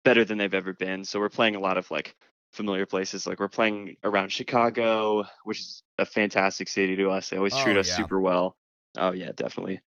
better 0.03 0.25
than 0.25 0.37
they've 0.37 0.53
ever 0.53 0.73
been. 0.73 1.05
So 1.05 1.19
we're 1.19 1.29
playing 1.29 1.55
a 1.55 1.59
lot 1.59 1.77
of 1.77 1.89
like 1.91 2.15
familiar 2.51 2.85
places. 2.85 3.27
Like 3.27 3.39
we're 3.39 3.47
playing 3.47 3.95
around 4.03 4.31
Chicago, 4.31 5.23
which 5.43 5.59
is 5.59 5.83
a 5.97 6.05
fantastic 6.05 6.67
city 6.67 6.95
to 6.97 7.09
us. 7.11 7.29
They 7.29 7.37
always 7.37 7.55
treat 7.55 7.77
Oh, 7.77 7.81
us 7.81 7.87
yeah. 7.89 7.95
super 7.97 8.19
well. 8.19 8.55
Oh 8.97 9.11
yeah, 9.11 9.31
definitely. 9.35 9.81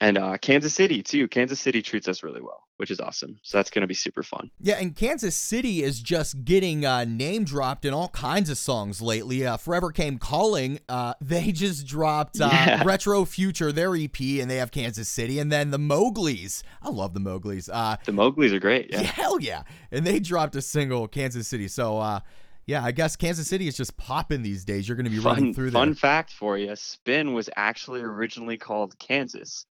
And 0.00 0.16
uh, 0.16 0.38
Kansas 0.38 0.72
City 0.74 1.02
too. 1.02 1.26
Kansas 1.28 1.60
City 1.60 1.82
treats 1.82 2.06
us 2.06 2.22
really 2.22 2.40
well, 2.40 2.62
which 2.78 2.90
is 2.90 2.98
awesome. 2.98 3.38
So 3.42 3.58
that's 3.58 3.70
gonna 3.70 3.86
be 3.86 3.94
super 3.94 4.22
fun. 4.22 4.50
Yeah, 4.60 4.76
and 4.80 4.96
Kansas 4.96 5.36
City 5.36 5.82
is 5.82 6.00
just 6.00 6.44
getting 6.44 6.84
uh, 6.84 7.04
name 7.04 7.44
dropped 7.44 7.84
in 7.84 7.92
all 7.94 8.08
kinds 8.08 8.50
of 8.50 8.58
songs 8.58 9.00
lately. 9.02 9.46
Uh, 9.46 9.56
Forever 9.56 9.92
Came 9.92 10.18
Calling, 10.18 10.80
uh, 10.88 11.14
they 11.20 11.52
just 11.52 11.86
dropped 11.86 12.40
uh, 12.40 12.48
Yeah. 12.50 12.82
Retro 12.84 13.24
Future, 13.24 13.70
their 13.70 13.94
EP, 13.94 14.18
and 14.20 14.50
they 14.50 14.56
have 14.56 14.70
Kansas 14.70 15.08
City. 15.08 15.38
And 15.38 15.52
then 15.52 15.70
the 15.70 15.78
Mowgli's, 15.78 16.62
I 16.82 16.88
love 16.88 17.14
the 17.14 17.20
Mowgli's. 17.20 17.68
Uh, 17.68 17.96
The 18.06 18.12
Mowgli's 18.12 18.52
are 18.52 18.58
great. 18.60 18.88
yeah. 18.90 19.02
Hell 19.02 19.40
yeah. 19.40 19.62
And 19.92 20.06
they 20.06 20.18
dropped 20.20 20.56
a 20.56 20.62
single, 20.62 21.06
Kansas 21.08 21.46
City. 21.46 21.68
So, 21.68 21.98
uh, 21.98 22.20
yeah, 22.66 22.84
I 22.84 22.92
guess 22.92 23.16
Kansas 23.16 23.48
City 23.48 23.66
is 23.66 23.76
just 23.76 23.96
popping 23.96 24.42
these 24.42 24.64
days. 24.64 24.86
You're 24.86 24.96
going 24.96 25.06
to 25.06 25.10
be 25.10 25.18
running 25.18 25.54
through 25.54 25.70
there. 25.70 25.80
fun 25.80 25.94
fact 25.94 26.32
for 26.32 26.58
you: 26.58 26.76
Spin 26.76 27.32
was 27.32 27.48
actually 27.56 28.02
originally 28.02 28.58
called 28.58 28.98
Kansas. 28.98 29.64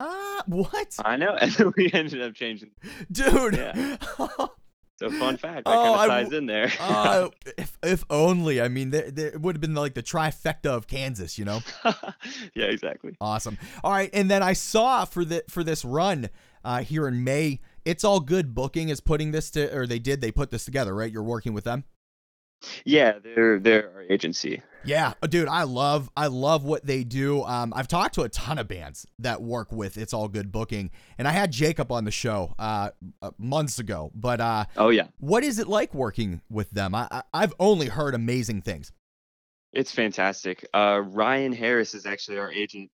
Uh, 0.00 0.42
what? 0.46 0.94
I 1.04 1.16
know, 1.16 1.34
and 1.40 1.50
then 1.52 1.72
we 1.76 1.90
ended 1.92 2.22
up 2.22 2.34
changing. 2.34 2.70
Dude. 3.10 3.56
Yeah. 3.56 3.96
So 4.96 5.10
fun 5.10 5.36
fact 5.36 5.64
that 5.64 5.76
Oh, 5.76 5.82
kind 5.96 6.00
of 6.02 6.06
ties 6.08 6.24
w- 6.26 6.38
in 6.38 6.46
there. 6.46 6.72
Uh, 6.78 7.28
if, 7.58 7.76
if 7.82 8.04
only. 8.10 8.60
I 8.62 8.68
mean, 8.68 8.90
there, 8.90 9.10
there 9.10 9.36
would 9.40 9.56
have 9.56 9.60
been 9.60 9.74
like 9.74 9.94
the 9.94 10.04
trifecta 10.04 10.66
of 10.66 10.86
Kansas, 10.86 11.36
you 11.36 11.44
know? 11.44 11.62
yeah, 12.54 12.66
exactly. 12.66 13.16
Awesome. 13.20 13.58
All 13.82 13.90
right, 13.90 14.08
and 14.12 14.30
then 14.30 14.40
I 14.44 14.52
saw 14.52 15.04
for 15.04 15.24
the 15.24 15.42
for 15.50 15.64
this 15.64 15.84
run 15.84 16.30
uh, 16.64 16.82
here 16.82 17.08
in 17.08 17.24
May, 17.24 17.58
it's 17.84 18.04
all 18.04 18.20
good. 18.20 18.54
Booking 18.54 18.88
is 18.88 19.00
putting 19.00 19.32
this 19.32 19.50
to, 19.50 19.76
or 19.76 19.88
they 19.88 19.98
did. 19.98 20.20
They 20.20 20.30
put 20.30 20.52
this 20.52 20.64
together, 20.64 20.94
right? 20.94 21.10
You're 21.10 21.24
working 21.24 21.54
with 21.54 21.64
them. 21.64 21.82
Yeah, 22.84 23.18
they're 23.22 23.58
they're 23.58 23.92
our 23.94 24.02
agency. 24.02 24.62
Yeah, 24.84 25.14
uh, 25.22 25.26
dude, 25.26 25.48
I 25.48 25.62
love 25.62 26.10
I 26.16 26.26
love 26.26 26.64
what 26.64 26.84
they 26.84 27.04
do. 27.04 27.42
Um, 27.44 27.72
I've 27.74 27.88
talked 27.88 28.14
to 28.16 28.22
a 28.22 28.28
ton 28.28 28.58
of 28.58 28.68
bands 28.68 29.06
that 29.18 29.42
work 29.42 29.72
with 29.72 29.96
It's 29.96 30.12
All 30.12 30.28
Good 30.28 30.52
Booking, 30.52 30.90
and 31.16 31.26
I 31.26 31.30
had 31.30 31.50
Jacob 31.50 31.90
on 31.90 32.04
the 32.04 32.10
show 32.10 32.54
uh, 32.58 32.90
uh 33.22 33.30
months 33.38 33.78
ago. 33.78 34.10
But 34.14 34.40
uh, 34.40 34.66
Oh 34.76 34.90
yeah, 34.90 35.06
what 35.18 35.42
is 35.42 35.58
it 35.58 35.68
like 35.68 35.94
working 35.94 36.42
with 36.50 36.70
them? 36.70 36.94
I, 36.94 37.08
I 37.10 37.22
I've 37.32 37.54
only 37.58 37.86
heard 37.86 38.14
amazing 38.14 38.62
things. 38.62 38.92
it's 39.72 39.92
fantastic. 39.92 40.66
Uh, 40.74 41.02
Ryan 41.04 41.52
Harris 41.52 41.94
is 41.94 42.06
actually 42.06 42.38
our 42.38 42.52
agent. 42.52 42.90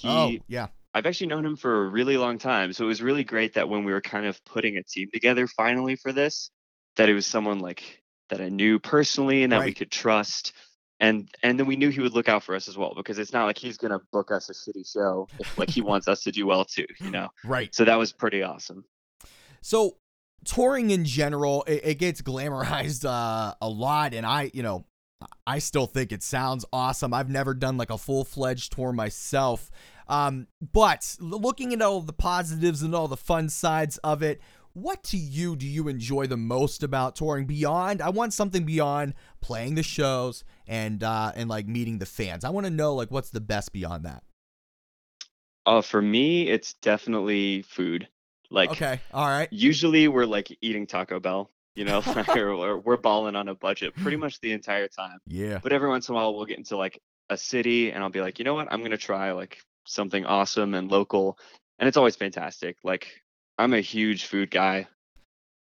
He, 0.00 0.08
oh 0.08 0.32
yeah, 0.48 0.68
I've 0.92 1.06
actually 1.06 1.28
known 1.28 1.46
him 1.46 1.56
for 1.56 1.86
a 1.86 1.88
really 1.88 2.16
long 2.16 2.38
time, 2.38 2.72
so 2.72 2.84
it 2.84 2.88
was 2.88 3.02
really 3.02 3.24
great 3.24 3.54
that 3.54 3.68
when 3.68 3.84
we 3.84 3.92
were 3.92 4.00
kind 4.00 4.26
of 4.26 4.44
putting 4.44 4.76
a 4.76 4.82
team 4.82 5.08
together 5.12 5.46
finally 5.46 5.94
for 5.94 6.12
this, 6.12 6.50
that 6.96 7.08
it 7.08 7.14
was 7.14 7.26
someone 7.26 7.60
like 7.60 7.99
that 8.30 8.40
I 8.40 8.48
knew 8.48 8.78
personally 8.78 9.42
and 9.42 9.52
that 9.52 9.64
we 9.64 9.74
could 9.74 9.90
trust. 9.90 10.52
And 10.98 11.28
and 11.42 11.58
then 11.58 11.66
we 11.66 11.76
knew 11.76 11.88
he 11.88 12.00
would 12.00 12.12
look 12.12 12.28
out 12.28 12.42
for 12.42 12.54
us 12.54 12.68
as 12.68 12.76
well 12.76 12.92
because 12.94 13.18
it's 13.18 13.32
not 13.32 13.46
like 13.46 13.56
he's 13.56 13.78
gonna 13.78 14.00
book 14.12 14.30
us 14.30 14.50
a 14.50 14.52
shitty 14.52 14.90
show 14.90 15.28
if 15.38 15.58
like 15.58 15.70
he 15.70 15.80
wants 15.80 16.08
us 16.08 16.22
to 16.24 16.32
do 16.32 16.46
well 16.46 16.64
too, 16.64 16.86
you 17.00 17.10
know. 17.10 17.28
right. 17.44 17.74
So 17.74 17.84
that 17.84 17.96
was 17.96 18.12
pretty 18.12 18.42
awesome. 18.42 18.84
So 19.62 19.96
touring 20.44 20.90
in 20.90 21.04
general, 21.04 21.64
it, 21.66 21.80
it 21.84 21.94
gets 21.98 22.22
glamorized 22.22 23.04
uh, 23.04 23.54
a 23.60 23.68
lot, 23.68 24.14
and 24.14 24.26
I, 24.26 24.50
you 24.52 24.62
know, 24.62 24.84
I 25.46 25.58
still 25.58 25.86
think 25.86 26.12
it 26.12 26.22
sounds 26.22 26.64
awesome. 26.72 27.12
I've 27.12 27.30
never 27.30 27.54
done 27.54 27.76
like 27.76 27.90
a 27.90 27.98
full 27.98 28.24
fledged 28.24 28.72
tour 28.72 28.92
myself, 28.92 29.70
um, 30.08 30.48
but 30.72 31.16
looking 31.20 31.72
at 31.72 31.82
all 31.82 32.00
the 32.00 32.12
positives 32.12 32.82
and 32.82 32.94
all 32.94 33.08
the 33.08 33.16
fun 33.16 33.48
sides 33.48 33.98
of 33.98 34.22
it. 34.22 34.40
What 34.72 35.02
to 35.04 35.16
you 35.16 35.56
do 35.56 35.66
you 35.66 35.88
enjoy 35.88 36.28
the 36.28 36.36
most 36.36 36.84
about 36.84 37.16
touring 37.16 37.46
beyond? 37.46 38.00
I 38.00 38.10
want 38.10 38.32
something 38.32 38.64
beyond 38.64 39.14
playing 39.40 39.74
the 39.74 39.82
shows 39.82 40.44
and 40.66 41.02
uh 41.02 41.32
and 41.34 41.48
like 41.48 41.66
meeting 41.66 41.98
the 41.98 42.06
fans. 42.06 42.44
I 42.44 42.50
want 42.50 42.66
to 42.66 42.70
know 42.70 42.94
like 42.94 43.10
what's 43.10 43.30
the 43.30 43.40
best 43.40 43.72
beyond 43.72 44.04
that. 44.04 44.22
Uh 45.66 45.82
for 45.82 46.00
me 46.00 46.48
it's 46.48 46.74
definitely 46.74 47.62
food. 47.62 48.06
Like 48.48 48.70
okay, 48.70 49.00
all 49.12 49.26
right. 49.26 49.48
usually 49.50 50.06
we're 50.06 50.24
like 50.24 50.56
eating 50.60 50.86
Taco 50.86 51.18
Bell, 51.18 51.50
you 51.74 51.84
know, 51.84 52.00
or, 52.28 52.50
or 52.50 52.78
we're 52.78 52.96
balling 52.96 53.34
on 53.34 53.48
a 53.48 53.54
budget 53.56 53.96
pretty 53.96 54.16
much 54.16 54.40
the 54.40 54.52
entire 54.52 54.86
time. 54.86 55.18
Yeah. 55.26 55.58
But 55.60 55.72
every 55.72 55.88
once 55.88 56.08
in 56.08 56.14
a 56.14 56.16
while 56.16 56.34
we'll 56.34 56.46
get 56.46 56.58
into 56.58 56.76
like 56.76 57.00
a 57.28 57.36
city 57.36 57.90
and 57.90 58.04
I'll 58.04 58.10
be 58.10 58.20
like, 58.20 58.38
you 58.38 58.44
know 58.44 58.54
what, 58.54 58.68
I'm 58.70 58.82
gonna 58.82 58.96
try 58.96 59.32
like 59.32 59.58
something 59.84 60.24
awesome 60.26 60.74
and 60.74 60.88
local. 60.88 61.38
And 61.80 61.88
it's 61.88 61.96
always 61.96 62.14
fantastic. 62.14 62.76
Like 62.84 63.08
I'm 63.60 63.74
a 63.74 63.80
huge 63.80 64.24
food 64.24 64.50
guy. 64.50 64.88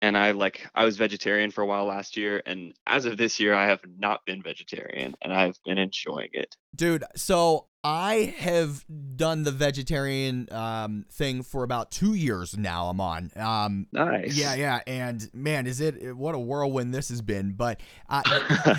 And 0.02 0.18
I 0.18 0.32
like 0.32 0.68
I 0.74 0.84
was 0.84 0.98
vegetarian 0.98 1.50
for 1.50 1.62
a 1.62 1.66
while 1.66 1.86
last 1.86 2.18
year, 2.18 2.42
and 2.44 2.74
as 2.86 3.06
of 3.06 3.16
this 3.16 3.40
year, 3.40 3.54
I 3.54 3.66
have 3.68 3.80
not 3.98 4.20
been 4.26 4.42
vegetarian, 4.42 5.14
and 5.22 5.32
I've 5.32 5.56
been 5.64 5.78
enjoying 5.78 6.28
it. 6.34 6.54
Dude, 6.76 7.02
so 7.16 7.68
I 7.82 8.34
have 8.36 8.84
done 9.16 9.44
the 9.44 9.52
vegetarian 9.52 10.48
um, 10.52 11.06
thing 11.10 11.42
for 11.42 11.64
about 11.64 11.90
two 11.90 12.12
years 12.12 12.58
now. 12.58 12.88
I'm 12.88 13.00
on. 13.00 13.30
Um, 13.36 13.86
Nice. 13.90 14.36
yeah, 14.36 14.54
yeah, 14.54 14.80
and 14.86 15.30
man, 15.32 15.66
is 15.66 15.80
it 15.80 16.14
what 16.14 16.34
a 16.34 16.38
whirlwind 16.38 16.92
this 16.92 17.08
has 17.08 17.22
been. 17.22 17.52
But 17.52 17.80
uh, 18.10 18.22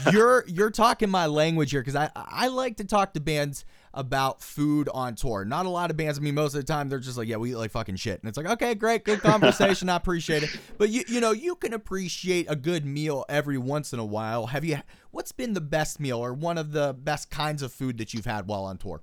you're 0.14 0.46
you're 0.48 0.72
talking 0.72 1.10
my 1.10 1.26
language 1.26 1.72
here 1.72 1.82
because 1.82 1.96
I 1.96 2.12
I 2.16 2.50
like 2.50 2.78
to 2.78 2.84
talk 2.86 3.16
to 3.16 3.20
bands 3.20 3.66
about 3.94 4.42
food 4.42 4.90
on 4.94 5.16
tour. 5.16 5.46
Not 5.46 5.66
a 5.66 5.70
lot 5.70 5.90
of 5.92 5.98
bands. 5.98 6.18
I 6.18 6.22
mean, 6.22 6.36
most 6.36 6.54
of 6.54 6.60
the 6.66 6.72
time 6.72 6.90
they're 6.90 7.00
just 7.00 7.18
like, 7.18 7.28
yeah, 7.28 7.38
we 7.38 7.52
eat 7.52 7.56
like 7.56 7.72
fucking 7.72 7.96
shit, 7.96 8.22
and 8.22 8.30
it's 8.30 8.38
like, 8.38 8.48
okay, 8.48 8.76
great, 8.76 9.04
good 9.04 9.22
conversation. 9.22 9.90
I 9.90 9.96
appreciate 9.96 10.44
it. 10.44 10.58
But 10.78 10.90
you 10.90 11.04
you 11.08 11.20
know 11.20 11.32
you 11.32 11.56
can 11.56 11.74
appreciate 11.74 12.46
a 12.50 12.56
good 12.56 12.86
meal 12.86 13.26
every 13.30 13.58
once 13.58 13.94
in 13.94 14.00
a 14.00 14.06
while. 14.06 14.48
Have 14.48 14.64
you? 14.66 14.80
What's 15.12 15.32
been 15.32 15.54
the 15.54 15.62
best 15.62 16.00
meal 16.00 16.20
or 16.20 16.34
one 16.34 16.58
of 16.58 16.72
the 16.72 16.96
best 16.98 17.30
kinds 17.30 17.62
of 17.62 17.72
food 17.74 17.98
that 17.98 18.14
you've 18.14 18.26
had 18.26 18.48
while 18.48 18.66
on 18.66 18.78
tour? 18.78 19.02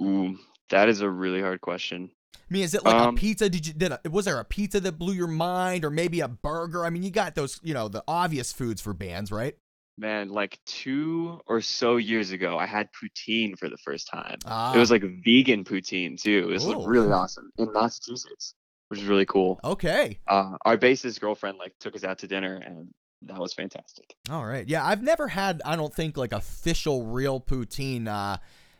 Ooh, 0.00 0.36
that 0.70 0.88
is 0.88 1.00
a 1.00 1.08
really 1.08 1.40
hard 1.40 1.60
question. 1.60 2.10
I 2.36 2.52
mean, 2.52 2.64
is 2.64 2.74
it 2.74 2.84
like 2.84 2.94
a 2.94 3.08
Um, 3.08 3.16
pizza? 3.16 3.48
Did 3.48 3.66
you 3.66 3.72
did 3.72 3.92
a, 3.92 4.00
was 4.10 4.26
there 4.26 4.38
a 4.38 4.44
pizza 4.44 4.80
that 4.80 4.98
blew 4.98 5.14
your 5.14 5.28
mind, 5.28 5.84
or 5.84 5.90
maybe 5.90 6.20
a 6.20 6.28
burger? 6.28 6.84
I 6.84 6.90
mean, 6.90 7.02
you 7.02 7.10
got 7.10 7.34
those, 7.34 7.58
you 7.62 7.72
know, 7.72 7.88
the 7.88 8.04
obvious 8.06 8.52
foods 8.52 8.82
for 8.82 8.92
bands, 8.92 9.32
right? 9.32 9.56
Man, 9.96 10.28
like 10.28 10.58
two 10.66 11.40
or 11.46 11.60
so 11.60 11.96
years 11.98 12.32
ago, 12.32 12.58
I 12.58 12.66
had 12.66 12.88
poutine 12.92 13.56
for 13.56 13.68
the 13.68 13.76
first 13.76 14.08
time. 14.08 14.38
Ah, 14.44 14.74
It 14.74 14.78
was 14.78 14.90
like 14.90 15.02
vegan 15.24 15.62
poutine 15.64 16.20
too. 16.20 16.48
It 16.50 16.52
was 16.52 16.66
Ooh. 16.66 16.84
really 16.84 17.12
awesome 17.12 17.50
in 17.58 17.72
Massachusetts, 17.72 18.54
which 18.88 18.98
is 19.00 19.06
really 19.06 19.26
cool. 19.26 19.60
okay. 19.62 20.18
Uh, 20.26 20.56
our 20.64 20.76
bassist 20.76 21.20
girlfriend 21.20 21.58
like 21.58 21.74
took 21.78 21.94
us 21.94 22.02
out 22.02 22.18
to 22.18 22.26
dinner, 22.26 22.56
and 22.56 22.88
that 23.22 23.38
was 23.38 23.54
fantastic. 23.54 24.16
All 24.30 24.44
right. 24.44 24.66
Yeah, 24.68 24.84
I've 24.84 25.02
never 25.02 25.28
had. 25.28 25.62
I 25.64 25.76
don't 25.76 25.94
think 25.94 26.16
like 26.16 26.32
official 26.32 27.06
real 27.06 27.40
poutine. 27.40 28.08
Uh, 28.08 28.38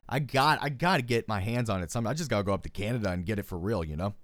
I 0.09 0.19
got. 0.19 0.59
I 0.62 0.69
got 0.69 0.97
to 0.97 1.03
get 1.03 1.29
my 1.29 1.39
hands 1.41 1.71
on 1.71 1.83
it. 1.85 1.93
Some. 1.93 2.09
I 2.09 2.15
just 2.15 2.29
gotta 2.29 2.43
go 2.43 2.53
up 2.53 2.65
to 2.65 2.71
Canada 2.71 3.11
and 3.11 3.25
get 3.25 3.39
it 3.39 3.47
for 3.47 3.57
real. 3.57 3.85
You 3.85 3.97
know. 3.97 4.15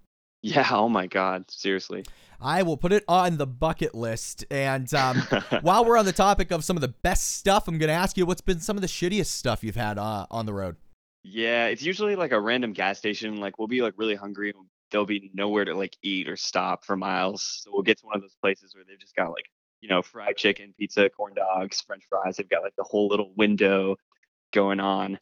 Yeah. 0.43 0.68
Oh 0.70 0.88
my 0.88 1.07
God. 1.07 1.51
Seriously. 1.51 2.05
I 2.41 2.62
will 2.62 2.78
put 2.78 2.93
it 2.93 3.05
on 3.07 3.36
the 3.36 3.47
bucket 3.47 3.95
list. 3.95 4.47
And 4.51 4.93
um, 4.95 5.16
while 5.61 5.84
we're 5.84 5.99
on 5.99 6.07
the 6.07 6.12
topic 6.12 6.51
of 6.51 6.64
some 6.64 6.76
of 6.76 6.80
the 6.80 6.88
best 6.88 7.36
stuff, 7.36 7.68
I'm 7.68 7.78
gonna 7.78 7.93
ask 7.93 8.16
you 8.16 8.24
what's 8.26 8.41
been 8.41 8.61
some 8.61 8.76
of 8.76 8.80
the 8.80 8.86
shittiest 8.88 9.26
stuff 9.26 9.62
you've 9.62 9.76
had 9.76 9.99
uh, 9.99 10.26
on 10.30 10.47
the 10.47 10.55
road. 10.55 10.76
yeah, 11.22 11.66
it's 11.66 11.82
usually 11.82 12.16
like 12.16 12.32
a 12.32 12.41
random 12.41 12.72
gas 12.72 12.99
station. 12.99 13.36
Like 13.36 13.59
we'll 13.59 13.68
be 13.68 13.82
like 13.82 13.95
really 13.99 14.14
hungry, 14.14 14.51
and 14.51 14.64
there'll 14.91 15.07
be 15.07 15.30
nowhere 15.34 15.64
to 15.66 15.74
like 15.74 15.97
eat 16.03 16.28
or 16.28 16.36
stop 16.36 16.84
for 16.84 16.97
miles. 16.97 17.61
So 17.62 17.70
we'll 17.72 17.82
get 17.82 17.99
to 17.99 18.07
one 18.07 18.16
of 18.16 18.22
those 18.22 18.36
places 18.41 18.74
where 18.74 18.84
they've 18.88 18.99
just 18.99 19.14
got 19.16 19.28
like 19.30 19.45
you 19.82 19.88
know 19.91 20.01
fried 20.01 20.36
chicken, 20.38 20.72
pizza, 20.78 21.11
corn 21.11 21.34
dogs, 21.34 21.82
French 21.82 22.05
fries. 22.09 22.36
They've 22.36 22.49
got 22.49 22.62
like 22.62 22.76
the 22.76 22.84
whole 22.84 23.09
little 23.09 23.32
window 23.36 23.97
going 24.53 24.80
on, 24.80 25.18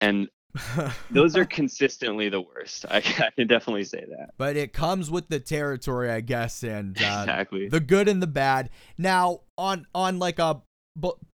and 0.00 0.28
those 1.10 1.36
are 1.36 1.44
consistently 1.44 2.28
the 2.28 2.40
worst. 2.40 2.84
I, 2.90 2.96
I 2.98 3.30
can 3.36 3.46
definitely 3.46 3.84
say 3.84 4.04
that. 4.08 4.30
but 4.36 4.56
it 4.56 4.72
comes 4.72 5.10
with 5.10 5.28
the 5.28 5.40
territory, 5.40 6.10
I 6.10 6.20
guess, 6.20 6.62
and 6.62 6.96
uh, 6.96 7.22
exactly. 7.22 7.68
the 7.68 7.80
good 7.80 8.08
and 8.08 8.22
the 8.22 8.26
bad. 8.26 8.70
Now, 8.98 9.40
on 9.56 9.86
on 9.94 10.18
like 10.18 10.38
a 10.38 10.60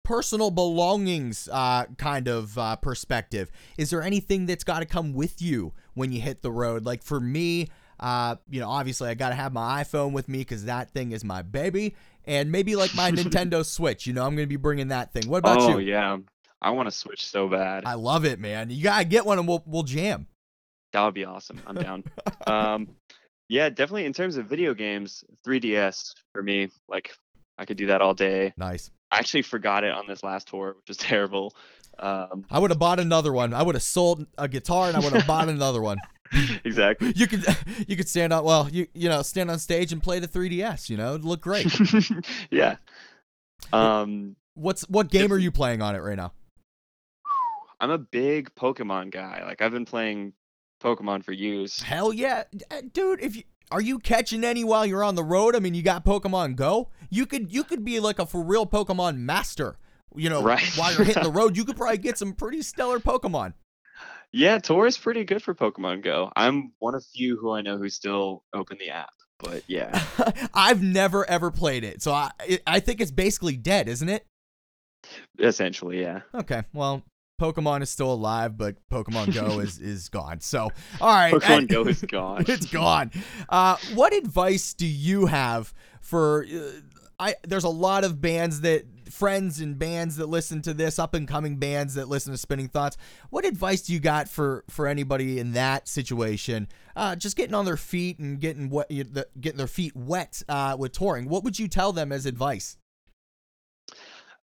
personal 0.02 0.50
belongings 0.50 1.48
uh, 1.52 1.84
kind 1.98 2.28
of 2.28 2.56
uh, 2.58 2.76
perspective, 2.76 3.50
is 3.76 3.90
there 3.90 4.02
anything 4.02 4.46
that's 4.46 4.64
got 4.64 4.80
to 4.80 4.86
come 4.86 5.12
with 5.12 5.42
you 5.42 5.72
when 5.94 6.12
you 6.12 6.20
hit 6.20 6.42
the 6.42 6.50
road? 6.50 6.84
Like 6.84 7.02
for 7.02 7.20
me, 7.20 7.68
uh, 8.00 8.36
you 8.48 8.60
know, 8.60 8.70
obviously 8.70 9.08
I 9.10 9.14
got 9.14 9.28
to 9.28 9.34
have 9.34 9.52
my 9.52 9.82
iPhone 9.82 10.12
with 10.12 10.28
me 10.28 10.38
because 10.38 10.64
that 10.64 10.90
thing 10.90 11.12
is 11.12 11.24
my 11.24 11.42
baby, 11.42 11.94
and 12.24 12.50
maybe 12.50 12.76
like 12.76 12.94
my 12.94 13.10
Nintendo 13.12 13.64
Switch. 13.64 14.06
You 14.06 14.12
know, 14.12 14.24
I'm 14.24 14.34
gonna 14.34 14.46
be 14.46 14.56
bringing 14.56 14.88
that 14.88 15.12
thing. 15.12 15.28
What 15.28 15.38
about 15.38 15.58
oh 15.60 15.68
you? 15.68 15.74
Oh 15.74 15.78
yeah, 15.78 16.16
I 16.62 16.70
want 16.70 16.86
to 16.86 16.92
switch 16.92 17.26
so 17.26 17.48
bad. 17.48 17.84
I 17.84 17.94
love 17.94 18.24
it, 18.24 18.38
man. 18.38 18.70
You 18.70 18.84
gotta 18.84 19.04
get 19.04 19.26
one 19.26 19.38
and 19.38 19.48
we'll 19.48 19.62
we'll 19.66 19.82
jam. 19.82 20.28
That 20.92 21.04
would 21.04 21.14
be 21.14 21.24
awesome. 21.24 21.60
I'm 21.66 21.74
down. 21.74 22.04
um, 22.46 22.88
yeah, 23.48 23.68
definitely. 23.68 24.04
In 24.04 24.12
terms 24.12 24.36
of 24.36 24.46
video 24.46 24.72
games, 24.72 25.24
3DS 25.46 26.14
for 26.32 26.42
me, 26.42 26.68
like 26.88 27.12
I 27.58 27.64
could 27.64 27.76
do 27.76 27.86
that 27.86 28.00
all 28.00 28.14
day. 28.14 28.54
Nice. 28.56 28.90
I 29.10 29.18
actually 29.18 29.42
forgot 29.42 29.84
it 29.84 29.90
on 29.90 30.06
this 30.06 30.22
last 30.22 30.48
tour, 30.48 30.76
which 30.76 30.88
was 30.88 30.96
terrible. 30.98 31.54
Um, 31.98 32.46
I 32.50 32.58
would 32.58 32.70
have 32.70 32.78
bought 32.78 33.00
another 33.00 33.32
one. 33.32 33.52
I 33.52 33.62
would 33.62 33.74
have 33.74 33.82
sold 33.82 34.26
a 34.38 34.48
guitar 34.48 34.88
and 34.88 34.96
I 34.96 35.00
would 35.00 35.12
have 35.12 35.26
bought 35.26 35.48
another 35.48 35.82
one. 35.82 35.98
exactly. 36.64 37.12
You 37.16 37.26
could 37.26 37.44
you 37.88 37.96
could 37.96 38.08
stand 38.08 38.32
on 38.32 38.44
well, 38.44 38.68
you 38.70 38.86
you 38.94 39.08
know, 39.08 39.22
stand 39.22 39.50
on 39.50 39.58
stage 39.58 39.92
and 39.92 40.02
play 40.02 40.20
the 40.20 40.28
3DS, 40.28 40.88
you 40.88 40.96
know? 40.96 41.10
It'd 41.10 41.24
look 41.24 41.40
great. 41.40 41.66
yeah. 42.50 42.76
Um, 43.72 44.36
What's 44.54 44.82
what 44.88 45.10
game 45.10 45.32
are 45.32 45.38
you 45.38 45.50
playing 45.50 45.82
on 45.82 45.94
it 45.94 46.00
right 46.00 46.16
now? 46.16 46.32
I'm 47.82 47.90
a 47.90 47.98
big 47.98 48.54
Pokemon 48.54 49.10
guy. 49.10 49.42
Like 49.44 49.60
I've 49.60 49.72
been 49.72 49.84
playing 49.84 50.32
Pokemon 50.82 51.24
for 51.24 51.32
years. 51.32 51.82
Hell 51.82 52.12
yeah. 52.12 52.44
Uh, 52.70 52.80
Dude, 52.92 53.20
if 53.20 53.36
you 53.36 53.42
are 53.70 53.80
you 53.80 53.98
catching 53.98 54.44
any 54.44 54.64
while 54.64 54.86
you're 54.86 55.02
on 55.04 55.14
the 55.16 55.24
road? 55.24 55.56
I 55.56 55.58
mean, 55.58 55.74
you 55.74 55.82
got 55.82 56.04
Pokemon 56.04 56.56
Go. 56.56 56.90
You 57.10 57.26
could 57.26 57.52
you 57.52 57.64
could 57.64 57.84
be 57.84 58.00
like 58.00 58.18
a 58.18 58.24
for 58.26 58.42
real 58.42 58.66
Pokemon 58.66 59.18
master. 59.18 59.76
You 60.14 60.30
know, 60.30 60.42
Right. 60.42 60.62
while 60.76 60.92
you're 60.94 61.04
hitting 61.04 61.22
the 61.24 61.30
road, 61.40 61.56
you 61.56 61.64
could 61.64 61.76
probably 61.76 61.98
get 61.98 62.18
some 62.18 62.34
pretty 62.34 62.62
stellar 62.62 63.00
Pokemon. 63.00 63.54
Yeah, 64.30 64.58
Tour 64.58 64.86
is 64.86 64.96
pretty 64.96 65.24
good 65.24 65.42
for 65.42 65.54
Pokemon 65.54 66.02
Go. 66.04 66.30
I'm 66.36 66.72
one 66.78 66.94
of 66.94 67.04
few 67.04 67.36
who 67.36 67.50
I 67.52 67.60
know 67.62 67.76
who 67.78 67.88
still 67.90 68.44
open 68.54 68.78
the 68.78 68.90
app. 68.90 69.10
But 69.38 69.64
yeah, 69.66 70.02
I've 70.54 70.82
never 70.82 71.28
ever 71.28 71.50
played 71.50 71.82
it, 71.82 72.00
so 72.00 72.12
I 72.12 72.30
I 72.66 72.78
think 72.78 73.00
it's 73.00 73.10
basically 73.10 73.56
dead, 73.56 73.88
isn't 73.88 74.08
it? 74.08 74.24
essentially, 75.38 76.00
yeah. 76.00 76.20
Okay, 76.34 76.62
well, 76.72 77.02
Pokemon 77.40 77.82
is 77.82 77.90
still 77.90 78.12
alive, 78.12 78.56
but 78.56 78.76
Pokemon 78.90 79.34
Go 79.34 79.58
is 79.60 79.78
is 79.78 80.08
gone. 80.08 80.40
So, 80.40 80.70
all 81.00 81.08
right, 81.14 81.32
Pokemon 81.34 81.68
Go 81.68 81.82
is 81.84 82.02
gone. 82.08 82.44
it's 82.48 82.66
gone. 82.66 83.10
Uh, 83.48 83.76
what 83.94 84.12
advice 84.14 84.74
do 84.74 84.86
you 84.86 85.26
have 85.26 85.72
for? 86.00 86.44
Uh, 86.44 86.70
I 87.18 87.34
there's 87.46 87.64
a 87.64 87.68
lot 87.68 88.04
of 88.04 88.20
bands 88.20 88.60
that 88.62 88.84
friends 89.10 89.60
and 89.60 89.78
bands 89.78 90.16
that 90.16 90.26
listen 90.26 90.62
to 90.62 90.72
this, 90.72 90.98
up 90.98 91.14
and 91.14 91.28
coming 91.28 91.56
bands 91.56 91.94
that 91.94 92.08
listen 92.08 92.32
to 92.32 92.38
Spinning 92.38 92.68
Thoughts. 92.68 92.96
What 93.30 93.44
advice 93.44 93.82
do 93.82 93.92
you 93.92 94.00
got 94.00 94.28
for 94.28 94.64
for 94.70 94.86
anybody 94.86 95.38
in 95.38 95.52
that 95.52 95.86
situation? 95.88 96.68
Uh, 96.96 97.14
just 97.16 97.36
getting 97.36 97.54
on 97.54 97.64
their 97.64 97.76
feet 97.76 98.18
and 98.18 98.40
getting 98.40 98.68
the- 98.70 99.26
getting 99.40 99.58
their 99.58 99.66
feet 99.66 99.94
wet 99.96 100.42
uh, 100.48 100.76
with 100.78 100.92
touring. 100.92 101.28
What 101.28 101.44
would 101.44 101.58
you 101.58 101.68
tell 101.68 101.92
them 101.92 102.12
as 102.12 102.26
advice? 102.26 102.76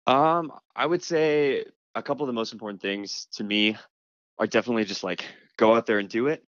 Um, 0.08 0.52
I 0.76 0.86
would 0.86 1.04
say 1.04 1.66
a 1.96 2.04
couple 2.04 2.24
of 2.24 2.28
the 2.28 2.34
most 2.34 2.54
important 2.54 2.82
things 2.82 3.28
to 3.34 3.44
me 3.44 3.78
are 4.38 4.48
definitely 4.48 4.86
just 4.86 5.04
like 5.04 5.26
go 5.58 5.76
out 5.76 5.86
there 5.86 6.00
and 6.00 6.10
do 6.10 6.28
it. 6.28 6.44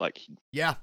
Like 0.00 0.20
Yeah, 0.52 0.74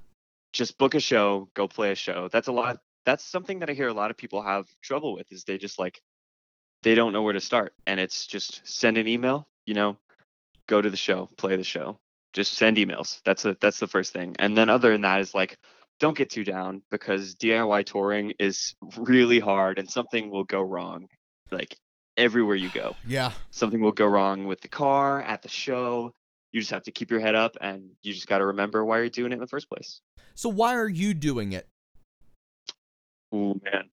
just 0.52 0.78
book 0.78 0.94
a 0.94 1.00
show, 1.00 1.48
go 1.54 1.68
play 1.68 1.92
a 1.92 1.94
show. 1.94 2.28
That's 2.30 2.48
a 2.48 2.52
lot. 2.52 2.78
That's 3.04 3.24
something 3.24 3.60
that 3.60 3.70
I 3.70 3.72
hear 3.72 3.88
a 3.88 3.94
lot 3.94 4.10
of 4.10 4.16
people 4.16 4.42
have 4.42 4.66
trouble 4.82 5.14
with 5.14 5.30
is 5.30 5.44
they 5.44 5.58
just 5.58 5.78
like 5.78 6.00
they 6.82 6.94
don't 6.94 7.12
know 7.12 7.22
where 7.22 7.32
to 7.32 7.40
start. 7.40 7.72
And 7.86 7.98
it's 8.00 8.26
just 8.26 8.66
send 8.66 8.98
an 8.98 9.08
email, 9.08 9.46
you 9.64 9.74
know, 9.74 9.96
go 10.68 10.80
to 10.80 10.90
the 10.90 10.96
show, 10.96 11.28
play 11.36 11.56
the 11.56 11.64
show. 11.64 11.98
Just 12.32 12.54
send 12.54 12.76
emails. 12.76 13.20
That's 13.24 13.44
a 13.44 13.56
that's 13.60 13.78
the 13.78 13.86
first 13.86 14.12
thing. 14.12 14.36
And 14.38 14.56
then 14.56 14.68
other 14.68 14.92
than 14.92 15.02
that 15.02 15.20
is 15.20 15.34
like 15.34 15.56
don't 15.98 16.16
get 16.16 16.28
too 16.28 16.44
down 16.44 16.82
because 16.90 17.36
DIY 17.36 17.86
touring 17.86 18.34
is 18.38 18.74
really 18.98 19.38
hard 19.38 19.78
and 19.78 19.90
something 19.90 20.30
will 20.30 20.44
go 20.44 20.60
wrong 20.60 21.08
like 21.50 21.76
everywhere 22.16 22.56
you 22.56 22.70
go. 22.70 22.96
Yeah. 23.06 23.32
something 23.50 23.80
will 23.80 23.92
go 23.92 24.06
wrong 24.06 24.46
with 24.46 24.60
the 24.60 24.68
car 24.68 25.22
at 25.22 25.42
the 25.42 25.48
show. 25.48 26.12
You 26.52 26.60
just 26.60 26.72
have 26.72 26.84
to 26.84 26.90
keep 26.90 27.10
your 27.10 27.20
head 27.20 27.34
up 27.34 27.56
and 27.60 27.90
you 28.02 28.14
just 28.14 28.26
got 28.26 28.38
to 28.38 28.46
remember 28.46 28.84
why 28.84 28.98
you're 28.98 29.08
doing 29.10 29.32
it 29.32 29.34
in 29.34 29.40
the 29.40 29.46
first 29.46 29.68
place. 29.68 30.00
So 30.34 30.48
why 30.48 30.76
are 30.76 30.88
you 30.88 31.14
doing 31.14 31.52
it? 31.52 31.66
oh 33.32 33.60
man. 33.64 33.90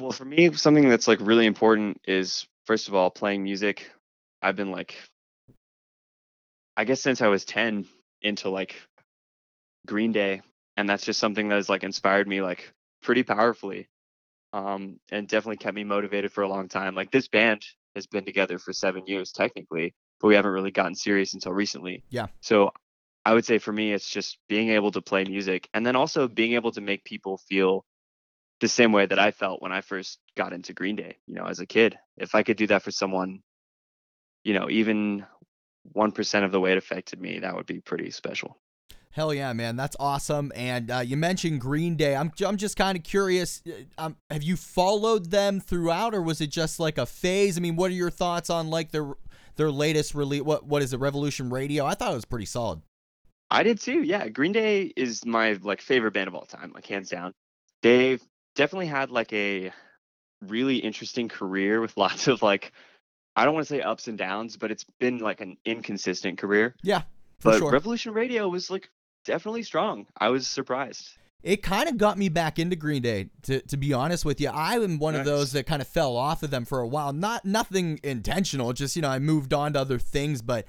Well 0.00 0.12
for 0.12 0.24
me 0.24 0.52
something 0.52 0.88
that's 0.88 1.08
like 1.08 1.18
really 1.20 1.46
important 1.46 2.00
is 2.06 2.46
first 2.66 2.88
of 2.88 2.94
all 2.94 3.10
playing 3.10 3.42
music. 3.42 3.90
I've 4.40 4.56
been 4.56 4.70
like 4.70 4.96
i 6.76 6.84
guess 6.84 7.00
since 7.00 7.22
i 7.22 7.28
was 7.28 7.44
10 7.44 7.86
into 8.22 8.50
like 8.50 8.74
green 9.86 10.12
day 10.12 10.42
and 10.76 10.88
that's 10.88 11.04
just 11.04 11.20
something 11.20 11.48
that 11.48 11.56
has 11.56 11.68
like 11.68 11.84
inspired 11.84 12.26
me 12.26 12.42
like 12.42 12.72
pretty 13.02 13.22
powerfully 13.22 13.88
um 14.54 15.00
and 15.10 15.26
definitely 15.26 15.56
kept 15.56 15.74
me 15.74 15.84
motivated 15.84 16.32
for 16.32 16.42
a 16.42 16.48
long 16.48 16.68
time. 16.68 16.94
Like 16.94 17.10
this 17.10 17.28
band 17.28 17.62
has 17.94 18.06
been 18.06 18.24
together 18.24 18.58
for 18.58 18.72
seven 18.72 19.02
years 19.06 19.32
technically 19.32 19.94
but 20.20 20.28
we 20.28 20.34
haven't 20.36 20.52
really 20.52 20.70
gotten 20.70 20.94
serious 20.94 21.34
until 21.34 21.52
recently. 21.52 22.02
Yeah. 22.08 22.28
so 22.40 22.70
i 23.24 23.32
would 23.34 23.44
say 23.44 23.58
for 23.58 23.72
me 23.72 23.92
it's 23.92 24.08
just 24.08 24.38
being 24.48 24.70
able 24.70 24.90
to 24.92 25.02
play 25.02 25.24
music 25.24 25.68
and 25.74 25.84
then 25.84 25.96
also 25.96 26.28
being 26.28 26.54
able 26.54 26.72
to 26.72 26.80
make 26.80 27.04
people 27.04 27.38
feel 27.48 27.84
the 28.60 28.68
same 28.68 28.92
way 28.92 29.06
that 29.06 29.18
i 29.18 29.30
felt 29.30 29.62
when 29.62 29.72
i 29.72 29.80
first 29.80 30.18
got 30.36 30.52
into 30.52 30.72
green 30.72 30.96
day 30.96 31.16
you 31.26 31.34
know 31.34 31.44
as 31.44 31.60
a 31.60 31.66
kid. 31.66 31.98
If 32.16 32.34
i 32.34 32.42
could 32.42 32.56
do 32.56 32.66
that 32.68 32.82
for 32.82 32.90
someone 32.90 33.40
you 34.44 34.54
know 34.54 34.68
even 34.70 35.26
1% 35.94 36.44
of 36.44 36.52
the 36.52 36.60
way 36.60 36.72
it 36.72 36.78
affected 36.78 37.20
me 37.20 37.40
that 37.40 37.54
would 37.54 37.66
be 37.66 37.80
pretty 37.80 38.10
special 38.10 38.58
Hell 39.14 39.32
yeah, 39.32 39.52
man, 39.52 39.76
that's 39.76 39.94
awesome. 40.00 40.50
And 40.56 40.90
uh, 40.90 40.98
you 40.98 41.16
mentioned 41.16 41.60
Green 41.60 41.94
Day. 41.94 42.16
I'm 42.16 42.32
I'm 42.44 42.56
just 42.56 42.76
kind 42.76 42.98
of 42.98 43.04
curious. 43.04 43.62
uh, 43.66 43.70
Um, 44.06 44.16
have 44.28 44.42
you 44.42 44.56
followed 44.56 45.30
them 45.30 45.60
throughout, 45.60 46.14
or 46.16 46.20
was 46.20 46.40
it 46.40 46.48
just 46.50 46.80
like 46.80 46.98
a 46.98 47.06
phase? 47.06 47.56
I 47.56 47.60
mean, 47.60 47.76
what 47.76 47.92
are 47.92 47.94
your 47.94 48.10
thoughts 48.10 48.50
on 48.50 48.70
like 48.70 48.90
their 48.90 49.12
their 49.54 49.70
latest 49.70 50.16
release? 50.16 50.42
What 50.42 50.66
what 50.66 50.82
is 50.82 50.92
it? 50.92 50.98
Revolution 50.98 51.48
Radio. 51.48 51.86
I 51.86 51.94
thought 51.94 52.10
it 52.10 52.16
was 52.16 52.24
pretty 52.24 52.46
solid. 52.46 52.82
I 53.52 53.62
did 53.62 53.78
too. 53.80 54.02
Yeah, 54.02 54.26
Green 54.28 54.50
Day 54.50 54.92
is 54.96 55.24
my 55.24 55.52
like 55.62 55.80
favorite 55.80 56.12
band 56.12 56.26
of 56.26 56.34
all 56.34 56.44
time, 56.46 56.72
like 56.74 56.86
hands 56.86 57.08
down. 57.08 57.32
They've 57.82 58.20
definitely 58.56 58.86
had 58.86 59.10
like 59.10 59.32
a 59.32 59.70
really 60.42 60.78
interesting 60.78 61.28
career 61.28 61.80
with 61.80 61.96
lots 61.96 62.26
of 62.26 62.42
like 62.42 62.72
I 63.36 63.44
don't 63.44 63.54
want 63.54 63.68
to 63.68 63.74
say 63.74 63.80
ups 63.80 64.08
and 64.08 64.18
downs, 64.18 64.56
but 64.56 64.72
it's 64.72 64.84
been 64.98 65.18
like 65.18 65.40
an 65.40 65.56
inconsistent 65.64 66.38
career. 66.38 66.74
Yeah, 66.82 67.02
But 67.42 67.58
sure. 67.58 67.70
Revolution 67.70 68.12
Radio 68.12 68.48
was 68.48 68.70
like 68.70 68.88
definitely 69.24 69.62
strong. 69.62 70.06
I 70.18 70.28
was 70.28 70.46
surprised. 70.46 71.10
it 71.42 71.62
kind 71.62 71.88
of 71.88 71.98
got 71.98 72.16
me 72.16 72.28
back 72.28 72.58
into 72.58 72.76
Green 72.76 73.02
Day. 73.02 73.28
To 73.42 73.60
to 73.60 73.76
be 73.76 73.92
honest 73.92 74.24
with 74.24 74.40
you, 74.40 74.48
I 74.48 74.74
am 74.76 74.98
one 74.98 75.14
of 75.14 75.24
those 75.24 75.52
that 75.52 75.66
kind 75.66 75.82
of 75.82 75.88
fell 75.88 76.16
off 76.16 76.42
of 76.42 76.50
them 76.50 76.64
for 76.64 76.80
a 76.80 76.86
while. 76.86 77.12
Not 77.12 77.44
nothing 77.44 78.00
intentional. 78.02 78.72
Just 78.72 78.96
you 78.96 79.02
know, 79.02 79.08
I 79.10 79.18
moved 79.18 79.52
on 79.52 79.72
to 79.74 79.80
other 79.80 79.98
things, 79.98 80.42
but. 80.42 80.66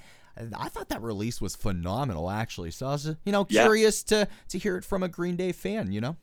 I 0.59 0.67
thought 0.67 0.89
that 0.89 1.01
release 1.01 1.39
was 1.39 1.55
phenomenal, 1.55 2.29
actually. 2.29 2.71
So 2.71 2.87
I 2.87 2.91
was, 2.91 3.05
you 3.23 3.31
know, 3.31 3.47
Yeah. 3.49 3.63
curious 3.63 4.03
to 4.03 4.27
to 4.49 4.57
hear 4.57 4.75
it 4.75 4.83
from 4.83 5.01
a 5.01 5.07
Green 5.07 5.37
Day 5.37 5.53
fan. 5.53 5.93
You 5.93 6.01
know. 6.01 6.17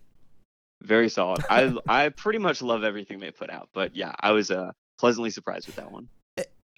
Very 0.83 1.09
solid. 1.09 1.43
I 1.49 1.75
I 1.89 2.11
pretty 2.11 2.39
much 2.39 2.61
love 2.61 2.85
everything 2.85 3.21
they 3.21 3.31
put 3.31 3.49
out. 3.49 3.71
But 3.73 3.97
yeah, 3.97 4.13
I 4.21 4.33
was 4.33 4.51
uh 4.51 4.73
pleasantly 4.99 5.31
surprised 5.31 5.67
with 5.67 5.77
that 5.77 5.91
one. 5.91 6.09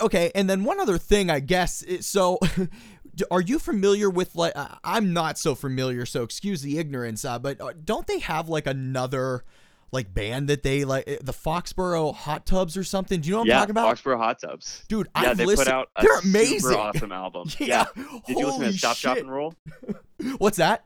Okay, 0.01 0.31
and 0.37 0.49
then 0.49 0.63
one 0.63 0.79
other 0.79 0.97
thing, 0.97 1.29
I 1.29 1.41
guess. 1.41 1.85
So, 2.07 2.39
are 3.31 3.41
you 3.41 3.59
familiar 3.59 4.11
with 4.11 4.35
like? 4.35 4.53
Uh, 4.57 4.69
I'm 4.85 5.13
not 5.13 5.39
so 5.39 5.55
familiar, 5.55 6.07
so 6.07 6.23
excuse 6.23 6.63
the 6.63 6.79
ignorance. 6.79 7.25
Uh, 7.25 7.39
but 7.39 7.61
uh, 7.61 7.73
don't 7.85 8.07
they 8.07 8.19
have 8.21 8.49
like 8.49 8.67
another 8.67 9.45
like 9.93 10.13
band 10.13 10.49
that 10.49 10.63
they 10.63 10.85
like 10.85 11.09
uh, 11.09 11.17
the 11.23 11.33
Foxboro 11.33 12.15
Hot 12.15 12.47
Tubs 12.47 12.77
or 12.77 12.85
something? 12.85 13.21
Do 13.21 13.29
you 13.29 13.35
know 13.35 13.41
what 13.41 13.51
I'm 13.51 13.61
talking 13.61 13.71
about, 13.73 13.97
Foxboro 13.97 14.17
Hot 14.19 14.41
Tubs. 14.41 14.85
dude? 14.89 15.09
Yeah, 15.17 15.31
I've 15.31 15.37
they 15.37 15.47
listened. 15.47 15.67
put 15.67 15.73
out 15.75 15.89
a 15.97 16.03
they're 16.03 16.19
amazing. 16.19 16.61
super 16.61 16.77
awesome 16.79 17.13
album. 17.13 17.49
yeah. 17.59 17.85
Did 18.27 18.39
you 18.39 18.47
listen 18.47 18.63
to 18.65 18.73
Stop, 18.73 18.97
shit. 18.97 19.05
Drop, 19.05 19.19
and 19.19 19.31
Roll? 19.31 19.55
What's 20.39 20.57
that? 20.59 20.85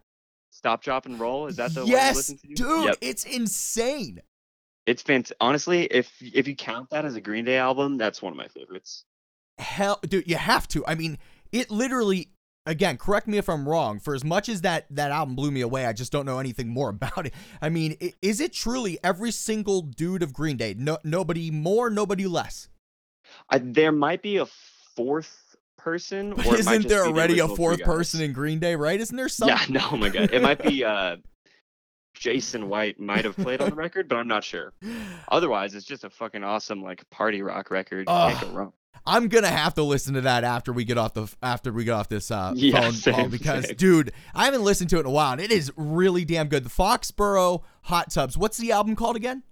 Stop, 0.50 0.82
Drop, 0.82 1.06
and 1.06 1.18
Roll? 1.20 1.46
Is 1.46 1.56
that 1.56 1.72
the 1.72 1.80
one 1.80 1.88
you 1.88 1.94
yes, 1.94 2.16
listen 2.16 2.38
to? 2.38 2.54
dude, 2.54 2.84
Yep. 2.86 2.96
it's 3.00 3.24
insane. 3.24 4.20
It's 4.86 5.02
fantastic. 5.02 5.36
Honestly, 5.40 5.84
if 5.84 6.12
if 6.20 6.48
you 6.48 6.56
count 6.56 6.90
that 6.90 7.04
as 7.04 7.14
a 7.14 7.20
Green 7.20 7.44
Day 7.44 7.56
album, 7.58 7.96
that's 7.98 8.20
one 8.22 8.32
of 8.32 8.36
my 8.36 8.48
favorites. 8.48 9.04
hell 9.58 9.98
dude 10.08 10.24
you 10.28 10.36
have 10.36 10.68
to 10.68 10.86
i 10.86 10.94
mean 10.94 11.18
it 11.52 11.70
literally 11.70 12.30
again 12.66 12.96
correct 12.96 13.26
me 13.26 13.38
if 13.38 13.48
i'm 13.48 13.68
wrong 13.68 13.98
for 13.98 14.14
as 14.14 14.24
much 14.24 14.48
as 14.48 14.60
that 14.60 14.86
that 14.90 15.10
album 15.10 15.34
blew 15.34 15.50
me 15.50 15.60
away 15.60 15.86
i 15.86 15.92
just 15.92 16.12
don't 16.12 16.26
know 16.26 16.38
anything 16.38 16.68
more 16.68 16.88
about 16.90 17.26
it 17.26 17.34
i 17.62 17.68
mean 17.68 17.96
is 18.22 18.40
it 18.40 18.52
truly 18.52 18.98
every 19.02 19.30
single 19.30 19.82
dude 19.82 20.22
of 20.22 20.32
green 20.32 20.56
day 20.56 20.74
no 20.76 20.98
nobody 21.04 21.50
more 21.50 21.90
nobody 21.90 22.26
less 22.26 22.68
I, 23.50 23.58
there 23.58 23.92
might 23.92 24.22
be 24.22 24.38
a 24.38 24.46
fourth 24.96 25.48
person, 25.76 26.34
but 26.34 26.46
isn't 26.46 26.88
there 26.88 27.04
be 27.04 27.12
the 27.12 27.14
already 27.14 27.38
a 27.38 27.48
fourth 27.48 27.82
person 27.82 28.20
in 28.20 28.32
green 28.32 28.58
day 28.58 28.74
right 28.74 29.00
isn't 29.00 29.16
there 29.16 29.28
some 29.28 29.48
Yeah, 29.48 29.64
no, 29.68 29.80
oh 29.92 29.96
my 29.96 30.08
god, 30.08 30.30
it 30.32 30.42
might 30.42 30.62
be 30.62 30.84
uh, 30.84 31.16
Jason 32.14 32.68
White 32.68 32.98
might 32.98 33.24
have 33.24 33.36
played 33.36 33.60
on 33.60 33.70
the 33.70 33.76
record, 33.76 34.08
but 34.08 34.16
I'm 34.16 34.26
not 34.26 34.42
sure. 34.42 34.72
Otherwise, 35.30 35.74
it's 35.74 35.86
just 35.86 36.02
a 36.02 36.10
fucking 36.10 36.42
awesome 36.42 36.82
like 36.82 37.08
party 37.10 37.42
rock 37.42 37.70
record. 37.70 38.08
Can't 38.08 38.40
go 38.40 38.48
wrong. 38.48 38.72
I'm 39.08 39.28
gonna 39.28 39.48
have 39.48 39.74
to 39.74 39.82
listen 39.82 40.14
to 40.14 40.20
that 40.22 40.44
after 40.44 40.72
we 40.72 40.84
get 40.84 40.98
off 40.98 41.14
the 41.14 41.26
after 41.42 41.72
we 41.72 41.84
get 41.84 41.92
off 41.92 42.08
this 42.08 42.30
uh, 42.30 42.52
Yeah, 42.54 42.90
phone 42.90 43.14
call 43.14 43.28
because, 43.28 43.66
same. 43.66 43.76
dude, 43.76 44.12
I 44.34 44.44
haven't 44.44 44.62
listened 44.62 44.90
to 44.90 44.96
it 44.96 45.00
in 45.00 45.06
a 45.06 45.10
while, 45.10 45.32
and 45.32 45.40
it 45.40 45.50
is 45.50 45.72
really 45.76 46.24
damn 46.24 46.48
good. 46.48 46.64
The 46.64 46.70
Foxboro 46.70 47.62
Hot 47.84 48.10
Tubs. 48.10 48.36
What's 48.36 48.58
the 48.58 48.72
album 48.72 48.94
called 48.96 49.16
again? 49.16 49.42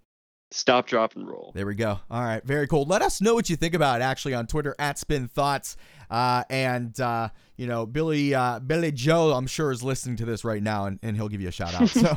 Stop, 0.53 0.87
drop, 0.87 1.17
and 1.17 1.27
roll. 1.27 1.51
There 1.57 1.67
we 1.67 1.75
go. 1.75 1.99
All 2.09 2.23
right, 2.23 2.43
very 2.45 2.69
cool. 2.69 2.85
Let 2.85 3.03
us 3.03 3.21
know 3.21 3.35
what 3.35 3.51
you 3.51 3.57
think 3.57 3.75
about 3.75 4.01
it 4.01 4.05
actually 4.05 4.33
on 4.35 4.47
Twitter 4.47 4.77
at 4.79 4.97
Spin 4.97 5.27
Thoughts. 5.27 5.77
Uh, 6.09 6.45
and 6.49 6.99
uh, 7.01 7.31
you 7.57 7.67
know, 7.67 7.85
Billie 7.85 8.33
uh, 8.33 8.61
Billie 8.61 8.93
Joe, 8.93 9.33
I'm 9.33 9.49
sure 9.49 9.73
is 9.73 9.83
listening 9.83 10.15
to 10.19 10.25
this 10.25 10.45
right 10.45 10.63
now, 10.63 10.85
and, 10.87 11.01
and 11.03 11.17
he'll 11.17 11.29
give 11.29 11.41
you 11.41 11.49
a 11.49 11.53
shout 11.53 11.75
out. 11.75 11.89
So 11.89 12.01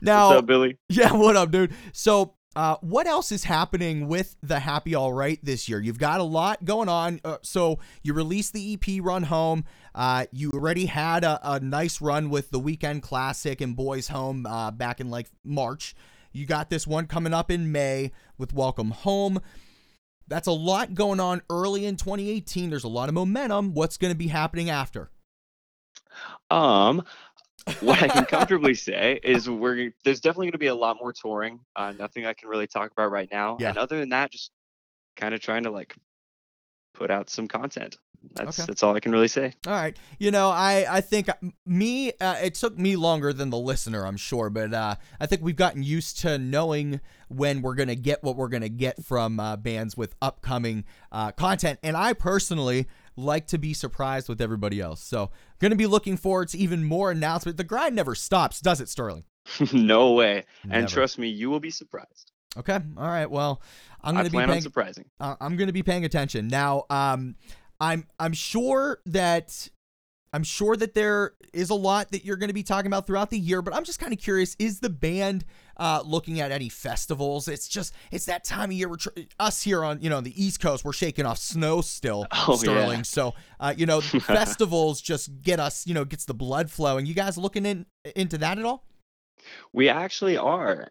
now, 0.00 0.28
What's 0.30 0.38
up, 0.38 0.46
Billie? 0.46 0.78
yeah, 0.88 1.12
what 1.12 1.36
up, 1.36 1.50
dude? 1.52 1.72
So, 1.92 2.34
uh, 2.58 2.76
what 2.80 3.06
else 3.06 3.30
is 3.30 3.44
happening 3.44 4.08
with 4.08 4.34
the 4.42 4.58
Happy 4.58 4.92
All 4.92 5.12
Right 5.12 5.38
this 5.44 5.68
year? 5.68 5.80
You've 5.80 6.00
got 6.00 6.18
a 6.18 6.24
lot 6.24 6.64
going 6.64 6.88
on. 6.88 7.20
Uh, 7.24 7.36
so, 7.40 7.78
you 8.02 8.14
released 8.14 8.52
the 8.52 8.74
EP 8.74 9.00
Run 9.00 9.22
Home. 9.22 9.64
Uh, 9.94 10.26
you 10.32 10.50
already 10.50 10.86
had 10.86 11.22
a, 11.22 11.38
a 11.44 11.60
nice 11.60 12.00
run 12.00 12.30
with 12.30 12.50
the 12.50 12.58
Weekend 12.58 13.04
Classic 13.04 13.60
and 13.60 13.76
Boys 13.76 14.08
Home 14.08 14.44
uh, 14.44 14.72
back 14.72 14.98
in 14.98 15.08
like 15.08 15.28
March. 15.44 15.94
You 16.32 16.46
got 16.46 16.68
this 16.68 16.84
one 16.84 17.06
coming 17.06 17.32
up 17.32 17.52
in 17.52 17.70
May 17.70 18.10
with 18.38 18.52
Welcome 18.52 18.90
Home. 18.90 19.40
That's 20.26 20.48
a 20.48 20.52
lot 20.52 20.94
going 20.94 21.20
on 21.20 21.42
early 21.48 21.86
in 21.86 21.94
2018. 21.94 22.70
There's 22.70 22.82
a 22.82 22.88
lot 22.88 23.08
of 23.08 23.14
momentum. 23.14 23.72
What's 23.72 23.98
going 23.98 24.12
to 24.12 24.18
be 24.18 24.26
happening 24.26 24.68
after? 24.68 25.12
Um, 26.50 27.04
what 27.80 28.02
I 28.02 28.08
can 28.08 28.24
comfortably 28.24 28.74
say 28.74 29.20
is 29.22 29.48
we're 29.48 29.92
there's 30.04 30.20
definitely 30.20 30.46
going 30.46 30.52
to 30.52 30.58
be 30.58 30.66
a 30.68 30.74
lot 30.74 30.96
more 31.00 31.12
touring. 31.12 31.60
Uh, 31.76 31.92
nothing 31.98 32.26
I 32.26 32.32
can 32.34 32.48
really 32.48 32.66
talk 32.66 32.90
about 32.92 33.10
right 33.10 33.28
now. 33.30 33.56
Yeah. 33.60 33.70
And 33.70 33.78
other 33.78 33.98
than 33.98 34.10
that, 34.10 34.30
just 34.30 34.50
kind 35.16 35.34
of 35.34 35.40
trying 35.40 35.64
to 35.64 35.70
like 35.70 35.94
put 36.94 37.10
out 37.10 37.30
some 37.30 37.48
content. 37.48 37.96
That's 38.34 38.58
Okay. 38.58 38.66
that's 38.66 38.82
all 38.82 38.96
I 38.96 39.00
can 39.00 39.12
really 39.12 39.28
say. 39.28 39.54
All 39.66 39.72
right. 39.72 39.96
You 40.18 40.32
know, 40.32 40.48
I 40.50 40.84
I 40.90 41.00
think 41.00 41.28
me 41.64 42.12
uh, 42.20 42.34
it 42.42 42.54
took 42.54 42.76
me 42.76 42.96
longer 42.96 43.32
than 43.32 43.50
the 43.50 43.58
listener, 43.58 44.04
I'm 44.04 44.16
sure, 44.16 44.50
but 44.50 44.74
uh, 44.74 44.96
I 45.20 45.26
think 45.26 45.42
we've 45.42 45.54
gotten 45.56 45.84
used 45.84 46.18
to 46.20 46.36
knowing 46.36 47.00
when 47.28 47.62
we're 47.62 47.76
gonna 47.76 47.94
get 47.94 48.24
what 48.24 48.34
we're 48.36 48.48
gonna 48.48 48.68
get 48.68 49.04
from 49.04 49.38
uh, 49.38 49.56
bands 49.56 49.96
with 49.96 50.16
upcoming 50.20 50.84
uh, 51.12 51.30
content, 51.30 51.78
and 51.84 51.96
I 51.96 52.12
personally 52.12 52.88
like 53.18 53.46
to 53.48 53.58
be 53.58 53.74
surprised 53.74 54.28
with 54.28 54.40
everybody 54.40 54.80
else. 54.80 55.00
So, 55.02 55.30
gonna 55.58 55.76
be 55.76 55.86
looking 55.86 56.16
forward 56.16 56.48
to 56.50 56.58
even 56.58 56.84
more 56.84 57.10
announcements. 57.10 57.56
The 57.56 57.64
grind 57.64 57.96
never 57.96 58.14
stops, 58.14 58.60
does 58.60 58.80
it, 58.80 58.88
Sterling? 58.88 59.24
no 59.72 60.12
way. 60.12 60.44
Never. 60.64 60.78
And 60.78 60.88
trust 60.88 61.18
me, 61.18 61.28
you 61.28 61.50
will 61.50 61.60
be 61.60 61.70
surprised. 61.70 62.32
Okay. 62.56 62.78
All 62.96 63.06
right. 63.06 63.30
Well, 63.30 63.62
I'm 64.02 64.16
I 64.16 64.20
gonna 64.22 64.30
be 64.30 64.46
paying, 64.46 64.60
surprising. 64.62 65.04
uh, 65.20 65.36
I'm 65.40 65.56
going 65.56 65.66
to 65.68 65.72
be 65.72 65.82
paying 65.82 66.04
attention 66.04 66.48
now. 66.48 66.84
Um, 66.90 67.36
I'm 67.80 68.06
I'm 68.18 68.32
sure 68.32 69.00
that 69.06 69.68
I'm 70.32 70.42
sure 70.44 70.76
that 70.76 70.94
there 70.94 71.32
is 71.52 71.70
a 71.70 71.74
lot 71.74 72.10
that 72.12 72.24
you're 72.24 72.36
going 72.36 72.48
to 72.48 72.54
be 72.54 72.62
talking 72.62 72.86
about 72.86 73.06
throughout 73.06 73.30
the 73.30 73.38
year, 73.38 73.62
but 73.62 73.74
I'm 73.74 73.84
just 73.84 73.98
kind 73.98 74.12
of 74.12 74.18
curious: 74.18 74.54
is 74.58 74.80
the 74.80 74.90
band 74.90 75.44
uh, 75.78 76.02
looking 76.04 76.40
at 76.40 76.50
any 76.52 76.68
festivals? 76.68 77.48
It's 77.48 77.66
just 77.68 77.94
it's 78.10 78.26
that 78.26 78.44
time 78.44 78.70
of 78.70 78.72
year. 78.72 78.88
We're 78.88 78.96
tr- 78.96 79.08
us 79.40 79.62
here 79.62 79.82
on 79.84 80.00
you 80.02 80.10
know 80.10 80.20
the 80.20 80.42
East 80.42 80.60
Coast. 80.60 80.84
We're 80.84 80.92
shaking 80.92 81.24
off 81.26 81.38
snow 81.38 81.80
still, 81.80 82.26
Oh, 82.32 82.56
Sterling. 82.56 82.98
yeah. 82.98 83.02
So 83.02 83.34
uh, 83.60 83.74
you 83.76 83.86
know 83.86 84.00
festivals 84.02 85.00
just 85.00 85.40
get 85.42 85.60
us 85.60 85.86
you 85.86 85.94
know 85.94 86.04
gets 86.04 86.24
the 86.26 86.34
blood 86.34 86.70
flowing. 86.70 87.06
You 87.06 87.14
guys 87.14 87.38
looking 87.38 87.64
in 87.64 87.86
into 88.14 88.38
that 88.38 88.58
at 88.58 88.64
all? 88.64 88.84
We 89.72 89.88
actually 89.88 90.36
are. 90.36 90.88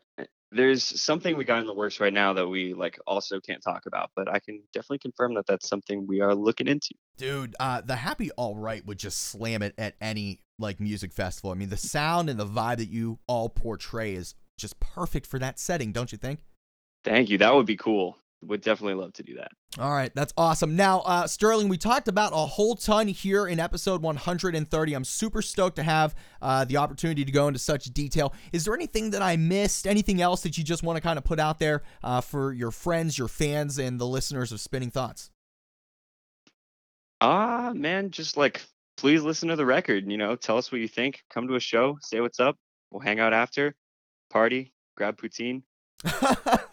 There's 0.58 0.84
something 0.84 1.38
we 1.38 1.46
got 1.46 1.60
in 1.60 1.68
the 1.68 1.74
works 1.74 2.00
right 2.00 2.14
now 2.14 2.34
that 2.34 2.48
we 2.48 2.74
like 2.74 3.00
also 3.08 3.40
can't 3.40 3.62
talk 3.62 3.86
about, 3.86 4.12
but 4.16 4.28
I 4.28 4.40
can 4.40 4.62
definitely 4.74 5.00
confirm 5.00 5.36
that 5.36 5.46
that's 5.46 5.68
something 5.68 6.06
we 6.08 6.20
are 6.22 6.36
looking 6.36 6.68
into. 6.68 6.96
Dude, 7.18 7.56
uh, 7.60 7.82
the 7.82 7.96
Happy 7.96 8.32
All 8.32 8.56
Right 8.56 8.86
would 8.86 8.98
just 8.98 9.22
slam 9.22 9.62
it 9.62 9.74
at 9.78 9.96
any 10.02 10.42
like 10.60 10.80
music 10.80 11.14
festival. 11.14 11.52
I 11.52 11.54
mean, 11.54 11.70
the 11.70 11.78
sound 11.78 12.30
and 12.30 12.40
the 12.40 12.46
vibe 12.46 12.78
that 12.78 12.90
you 12.90 13.20
all 13.28 13.50
portray 13.50 14.16
is 14.16 14.36
just 14.58 14.80
perfect 14.80 15.28
for 15.28 15.40
that 15.40 15.60
setting, 15.60 15.92
don't 15.92 16.12
you 16.12 16.18
think? 16.18 16.40
Thank 17.04 17.30
you. 17.30 17.38
That 17.38 17.54
would 17.54 17.66
be 17.66 17.78
cool. 17.78 18.18
Would 18.44 18.62
definitely 18.62 18.94
love 18.94 19.14
to 19.14 19.24
do 19.24 19.36
that. 19.36 19.50
All 19.80 19.92
right, 19.92 20.14
that's 20.14 20.32
awesome. 20.38 20.76
Now, 20.76 21.00
uh, 21.02 21.26
Sterling, 21.26 21.70
we 21.70 21.78
talked 21.78 22.08
about 22.08 22.34
a 22.34 22.46
whole 22.46 22.76
ton 22.76 23.08
here 23.08 23.48
in 23.48 23.60
episode 23.60 24.04
130. 24.04 24.94
I'm 24.94 25.04
super 25.04 25.42
stoked 25.42 25.78
to 25.78 25.84
have 25.84 26.14
uh, 26.42 26.64
the 26.64 26.78
opportunity 26.78 27.26
to 27.26 27.32
go 27.32 27.48
into 27.48 27.60
such 27.60 27.86
detail. 27.86 28.34
Is 28.54 28.66
there 28.66 28.76
anything 28.76 29.10
that 29.12 29.24
I 29.24 29.38
missed? 29.38 29.88
Anything 29.88 30.22
else 30.22 30.42
that 30.42 30.56
you 30.56 30.64
just 30.64 30.84
want 30.84 30.98
to 30.98 31.02
kind 31.02 31.18
of 31.18 31.24
put 31.24 31.40
out 31.40 31.58
there 31.58 31.82
uh, 32.04 32.22
for 32.22 32.54
your 32.54 32.70
friends, 32.70 33.18
your 33.18 33.28
fans, 33.28 33.80
and 33.80 34.00
the 34.00 34.08
listeners 34.08 34.52
of 34.52 34.62
Spinning 34.62 34.92
Thoughts? 34.92 35.32
Ah, 37.20 37.72
man, 37.74 38.12
just 38.12 38.38
like 38.38 38.62
please 38.98 39.24
listen 39.24 39.50
to 39.50 39.56
the 39.56 39.66
record. 39.66 40.10
You 40.12 40.18
know, 40.18 40.36
tell 40.36 40.58
us 40.58 40.72
what 40.72 40.82
you 40.82 40.88
think. 40.88 41.24
Come 41.32 41.48
to 41.48 41.56
a 41.56 41.60
show, 41.60 41.98
say 42.02 42.20
what's 42.20 42.40
up. 42.40 42.58
We'll 42.92 43.02
hang 43.02 43.20
out 43.20 43.34
after, 43.34 43.76
party, 44.30 44.74
grab 44.96 45.18
poutine. 45.18 45.64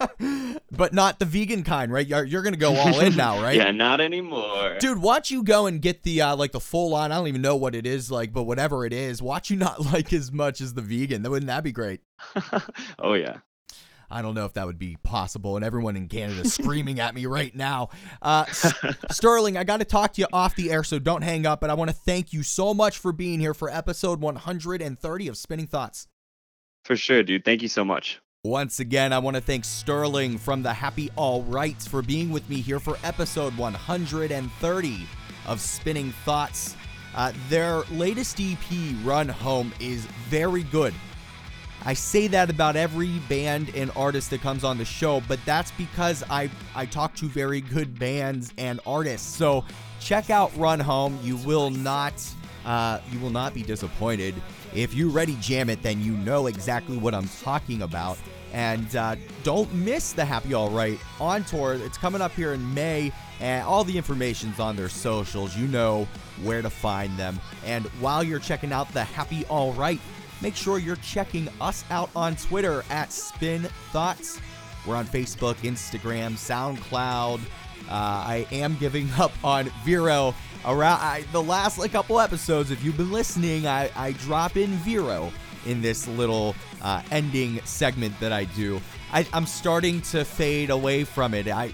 but 0.70 0.92
not 0.92 1.18
the 1.18 1.24
vegan 1.24 1.62
kind, 1.62 1.92
right? 1.92 2.06
You're, 2.06 2.24
you're 2.24 2.42
gonna 2.42 2.56
go 2.56 2.74
all 2.74 3.00
in 3.00 3.16
now, 3.16 3.42
right? 3.42 3.56
Yeah, 3.56 3.70
not 3.70 4.00
anymore. 4.00 4.76
Dude, 4.78 5.00
watch 5.00 5.30
you 5.30 5.42
go 5.42 5.66
and 5.66 5.80
get 5.80 6.02
the 6.02 6.22
uh, 6.22 6.36
like 6.36 6.52
the 6.52 6.60
full 6.60 6.94
on. 6.94 7.12
I 7.12 7.16
don't 7.16 7.28
even 7.28 7.42
know 7.42 7.56
what 7.56 7.74
it 7.74 7.86
is 7.86 8.10
like, 8.10 8.32
but 8.32 8.44
whatever 8.44 8.84
it 8.84 8.92
is, 8.92 9.22
watch 9.22 9.50
you 9.50 9.56
not 9.56 9.84
like 9.92 10.12
as 10.12 10.32
much 10.32 10.60
as 10.60 10.74
the 10.74 10.82
vegan. 10.82 11.22
That 11.22 11.30
wouldn't 11.30 11.48
that 11.48 11.64
be 11.64 11.72
great? 11.72 12.00
oh 12.98 13.14
yeah. 13.14 13.38
I 14.10 14.22
don't 14.22 14.34
know 14.34 14.44
if 14.44 14.52
that 14.52 14.66
would 14.66 14.78
be 14.78 14.96
possible, 15.02 15.56
and 15.56 15.64
everyone 15.64 15.96
in 15.96 16.08
Canada 16.08 16.42
is 16.42 16.54
screaming 16.54 17.00
at 17.00 17.14
me 17.14 17.26
right 17.26 17.52
now. 17.54 17.88
Uh, 18.22 18.44
Sterling, 19.10 19.56
I 19.56 19.64
got 19.64 19.78
to 19.78 19.84
talk 19.84 20.12
to 20.12 20.20
you 20.20 20.28
off 20.32 20.54
the 20.54 20.70
air, 20.70 20.84
so 20.84 20.98
don't 20.98 21.22
hang 21.22 21.46
up. 21.46 21.60
But 21.60 21.70
I 21.70 21.74
want 21.74 21.90
to 21.90 21.96
thank 21.96 22.32
you 22.32 22.42
so 22.42 22.74
much 22.74 22.98
for 22.98 23.12
being 23.12 23.40
here 23.40 23.54
for 23.54 23.70
episode 23.70 24.20
130 24.20 25.28
of 25.28 25.36
Spinning 25.36 25.66
Thoughts. 25.66 26.06
For 26.84 26.96
sure, 26.96 27.22
dude. 27.22 27.44
Thank 27.44 27.62
you 27.62 27.68
so 27.68 27.84
much. 27.84 28.20
Once 28.44 28.78
again, 28.78 29.10
I 29.10 29.18
want 29.20 29.36
to 29.36 29.40
thank 29.40 29.64
Sterling 29.64 30.36
from 30.36 30.62
the 30.62 30.74
Happy 30.74 31.10
All 31.16 31.44
Rights 31.44 31.88
for 31.88 32.02
being 32.02 32.28
with 32.28 32.46
me 32.50 32.56
here 32.56 32.78
for 32.78 32.98
episode 33.02 33.56
130 33.56 35.06
of 35.46 35.60
Spinning 35.62 36.12
Thoughts. 36.26 36.76
Uh, 37.14 37.32
their 37.48 37.84
latest 37.90 38.38
EP, 38.38 38.58
Run 39.02 39.30
Home, 39.30 39.72
is 39.80 40.04
very 40.28 40.62
good. 40.64 40.92
I 41.86 41.94
say 41.94 42.26
that 42.26 42.50
about 42.50 42.76
every 42.76 43.18
band 43.30 43.72
and 43.74 43.90
artist 43.96 44.28
that 44.28 44.42
comes 44.42 44.62
on 44.62 44.76
the 44.76 44.84
show, 44.84 45.22
but 45.26 45.38
that's 45.46 45.70
because 45.70 46.22
I 46.28 46.50
I 46.74 46.84
talk 46.84 47.14
to 47.16 47.28
very 47.30 47.62
good 47.62 47.98
bands 47.98 48.52
and 48.58 48.78
artists. 48.84 49.34
So 49.34 49.64
check 50.00 50.28
out 50.28 50.54
Run 50.54 50.80
Home. 50.80 51.18
You 51.22 51.36
will 51.38 51.70
not 51.70 52.12
uh, 52.66 53.00
you 53.10 53.18
will 53.20 53.30
not 53.30 53.54
be 53.54 53.62
disappointed. 53.62 54.34
If 54.74 54.92
you 54.92 55.08
ready 55.08 55.36
jam 55.40 55.70
it, 55.70 55.82
then 55.82 56.00
you 56.00 56.12
know 56.12 56.46
exactly 56.48 56.96
what 56.96 57.14
I'm 57.14 57.28
talking 57.42 57.82
about. 57.82 58.18
And 58.52 58.94
uh, 58.94 59.16
don't 59.42 59.72
miss 59.72 60.12
the 60.12 60.24
Happy 60.24 60.54
All 60.54 60.70
Right 60.70 60.98
on 61.20 61.44
tour. 61.44 61.74
It's 61.74 61.98
coming 61.98 62.20
up 62.20 62.32
here 62.32 62.52
in 62.52 62.74
May, 62.74 63.12
and 63.40 63.64
all 63.64 63.84
the 63.84 63.96
information's 63.96 64.60
on 64.60 64.76
their 64.76 64.88
socials. 64.88 65.56
You 65.56 65.66
know 65.66 66.06
where 66.42 66.62
to 66.62 66.70
find 66.70 67.16
them. 67.16 67.40
And 67.64 67.86
while 68.00 68.22
you're 68.22 68.38
checking 68.38 68.72
out 68.72 68.92
the 68.92 69.02
Happy 69.04 69.44
All 69.46 69.72
Right, 69.72 70.00
make 70.40 70.54
sure 70.54 70.78
you're 70.78 70.96
checking 70.96 71.48
us 71.60 71.84
out 71.90 72.10
on 72.14 72.36
Twitter 72.36 72.84
at 72.90 73.12
Spin 73.12 73.62
Thoughts. 73.92 74.40
We're 74.86 74.96
on 74.96 75.06
Facebook, 75.06 75.54
Instagram, 75.56 76.34
SoundCloud. 76.34 77.40
Uh, 77.88 77.90
I 77.90 78.46
am 78.52 78.76
giving 78.76 79.10
up 79.18 79.32
on 79.42 79.70
Vero. 79.84 80.34
Around 80.66 81.00
I, 81.00 81.24
the 81.32 81.42
last 81.42 81.78
like 81.78 81.92
couple 81.92 82.18
episodes, 82.18 82.70
if 82.70 82.82
you've 82.82 82.96
been 82.96 83.12
listening, 83.12 83.66
I, 83.66 83.90
I 83.94 84.12
drop 84.12 84.56
in 84.56 84.70
Vero 84.78 85.30
in 85.66 85.82
this 85.82 86.08
little 86.08 86.54
uh, 86.82 87.02
ending 87.10 87.60
segment 87.64 88.18
that 88.20 88.32
I 88.32 88.44
do. 88.44 88.80
I, 89.12 89.26
I'm 89.32 89.46
starting 89.46 90.00
to 90.02 90.24
fade 90.24 90.70
away 90.70 91.04
from 91.04 91.34
it. 91.34 91.48
I 91.48 91.72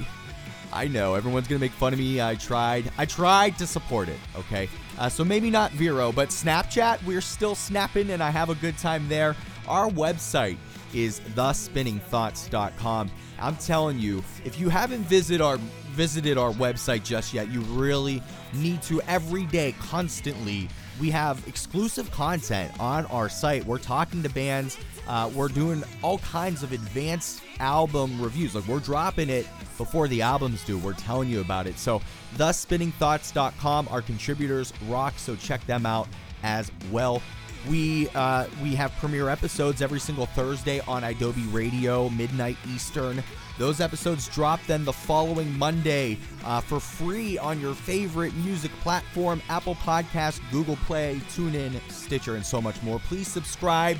I 0.72 0.86
know 0.86 1.14
everyone's 1.14 1.49
gonna 1.49 1.59
make 1.59 1.72
fun 1.72 1.93
of 1.93 1.99
me. 1.99 2.20
I 2.20 2.34
tried. 2.36 2.91
I 2.97 3.05
tried 3.05 3.59
to 3.59 3.66
support 3.66 4.09
it. 4.09 4.18
Okay, 4.36 4.68
uh, 4.99 5.09
so 5.09 5.24
maybe 5.24 5.51
not 5.51 5.72
Vero, 5.72 6.12
but 6.12 6.28
Snapchat. 6.28 7.03
We're 7.05 7.20
still 7.20 7.55
snapping, 7.55 8.11
and 8.11 8.22
I 8.22 8.30
have 8.30 8.51
a 8.51 8.55
good 8.55 8.78
time 8.78 9.09
there. 9.09 9.36
Our 9.66 9.88
website 9.88 10.59
is 10.95 11.20
thespinningthoughts.com. 11.34 13.11
I'm 13.41 13.57
telling 13.57 13.99
you, 13.99 14.22
if 14.45 14.59
you 14.61 14.68
haven't 14.68 15.03
visited 15.03 15.41
our 15.41 15.59
visited 15.91 16.38
our 16.38 16.53
website 16.53 17.05
just 17.05 17.34
yet, 17.34 17.51
you 17.51 17.61
really 17.61 18.22
need 18.53 18.82
to 18.82 19.01
every 19.03 19.47
day, 19.47 19.74
constantly. 19.80 20.68
We 21.01 21.11
have 21.11 21.47
exclusive 21.47 22.11
content 22.11 22.72
on 22.78 23.07
our 23.07 23.28
site. 23.28 23.64
We're 23.64 23.78
talking 23.78 24.22
to 24.22 24.28
bands. 24.28 24.76
Uh, 25.09 25.30
we're 25.34 25.49
doing 25.49 25.82
all 26.03 26.18
kinds 26.18 26.62
of 26.62 26.72
advanced 26.72 27.43
album 27.59 28.20
reviews. 28.20 28.55
Like 28.55 28.66
we're 28.68 28.80
dropping 28.80 29.30
it 29.30 29.47
before 29.78 30.09
the 30.09 30.22
albums 30.22 30.62
do. 30.64 30.78
We're 30.78 30.93
telling 30.93 31.28
you 31.30 31.41
about 31.41 31.66
it. 31.66 31.78
So, 31.78 32.03
thespinningthoughts.com. 32.36 33.88
Our 33.88 34.03
contributors 34.03 34.72
rock. 34.88 35.14
So 35.16 35.36
check 35.36 35.64
them 35.66 35.86
out 35.86 36.07
as 36.43 36.70
well. 36.91 37.22
We 37.68 38.09
uh, 38.11 38.47
we 38.62 38.74
have 38.74 38.93
premiere 38.97 39.28
episodes 39.28 39.82
every 39.82 40.01
single 40.01 40.26
Thursday 40.26 40.80
on 40.80 41.03
idobi 41.03 41.53
Radio, 41.53 42.09
midnight 42.11 42.57
Eastern. 42.72 43.22
Those 43.61 43.82
episodes 43.82 44.26
drop 44.26 44.58
then 44.66 44.86
the 44.86 44.92
following 44.94 45.52
Monday 45.58 46.16
uh, 46.46 46.62
for 46.62 46.80
free 46.80 47.36
on 47.36 47.61
your 47.61 47.74
favorite 47.74 48.34
music 48.36 48.70
platform 48.80 49.42
Apple 49.50 49.74
Podcast, 49.74 50.40
Google 50.50 50.76
Play, 50.86 51.20
TuneIn, 51.28 51.78
Stitcher, 51.90 52.36
and 52.36 52.46
so 52.46 52.62
much 52.62 52.82
more. 52.82 52.98
Please 53.00 53.28
subscribe, 53.28 53.98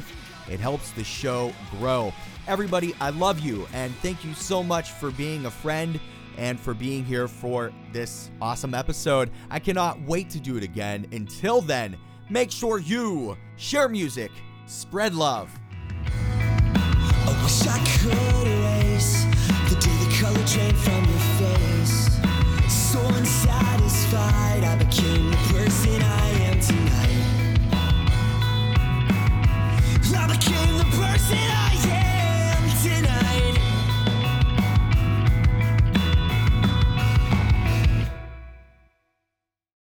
it 0.49 0.61
helps 0.61 0.93
the 0.93 1.05
show 1.05 1.53
grow. 1.73 2.11
Everybody, 2.49 2.95
I 3.03 3.11
love 3.11 3.41
you, 3.41 3.69
and 3.75 3.95
thank 3.97 4.25
you 4.25 4.33
so 4.33 4.63
much 4.63 4.93
for 4.93 5.11
being 5.11 5.45
a 5.45 5.51
friend 5.51 6.01
and 6.39 6.59
for 6.59 6.73
being 6.73 7.05
here 7.05 7.29
for 7.29 7.71
this 7.93 8.31
awesome 8.41 8.73
episode. 8.73 9.31
I 9.51 9.59
cannot 9.59 10.01
wait 10.01 10.31
to 10.31 10.41
do 10.41 10.57
it 10.57 10.65
again. 10.65 11.07
Until 11.13 11.61
then, 11.61 11.99
make 12.31 12.51
sure 12.51 12.79
you 12.79 13.37
share 13.57 13.91
music, 13.91 14.31
spread 14.65 15.15
love. 15.15 15.51
I 16.07 17.43
wish 17.43 17.67
I 17.67 17.79
could 17.99 18.47
erase 18.47 19.40
do 19.81 19.91
the 20.05 20.11
color 20.21 20.45
drain 20.47 20.75
from 20.75 21.05
your 21.05 21.25
face? 21.39 22.11
So 22.69 23.01
unsatisfied, 23.01 24.63
I 24.65 24.77
became 24.77 25.31
the 25.31 25.37
person 25.53 26.03
I 26.03 26.29
am 26.49 26.61
tonight. 26.61 27.59
I 30.15 30.27
became 30.27 30.79
the 30.79 30.85
person 30.85 31.39
I 31.39 31.95
am. 31.95 32.00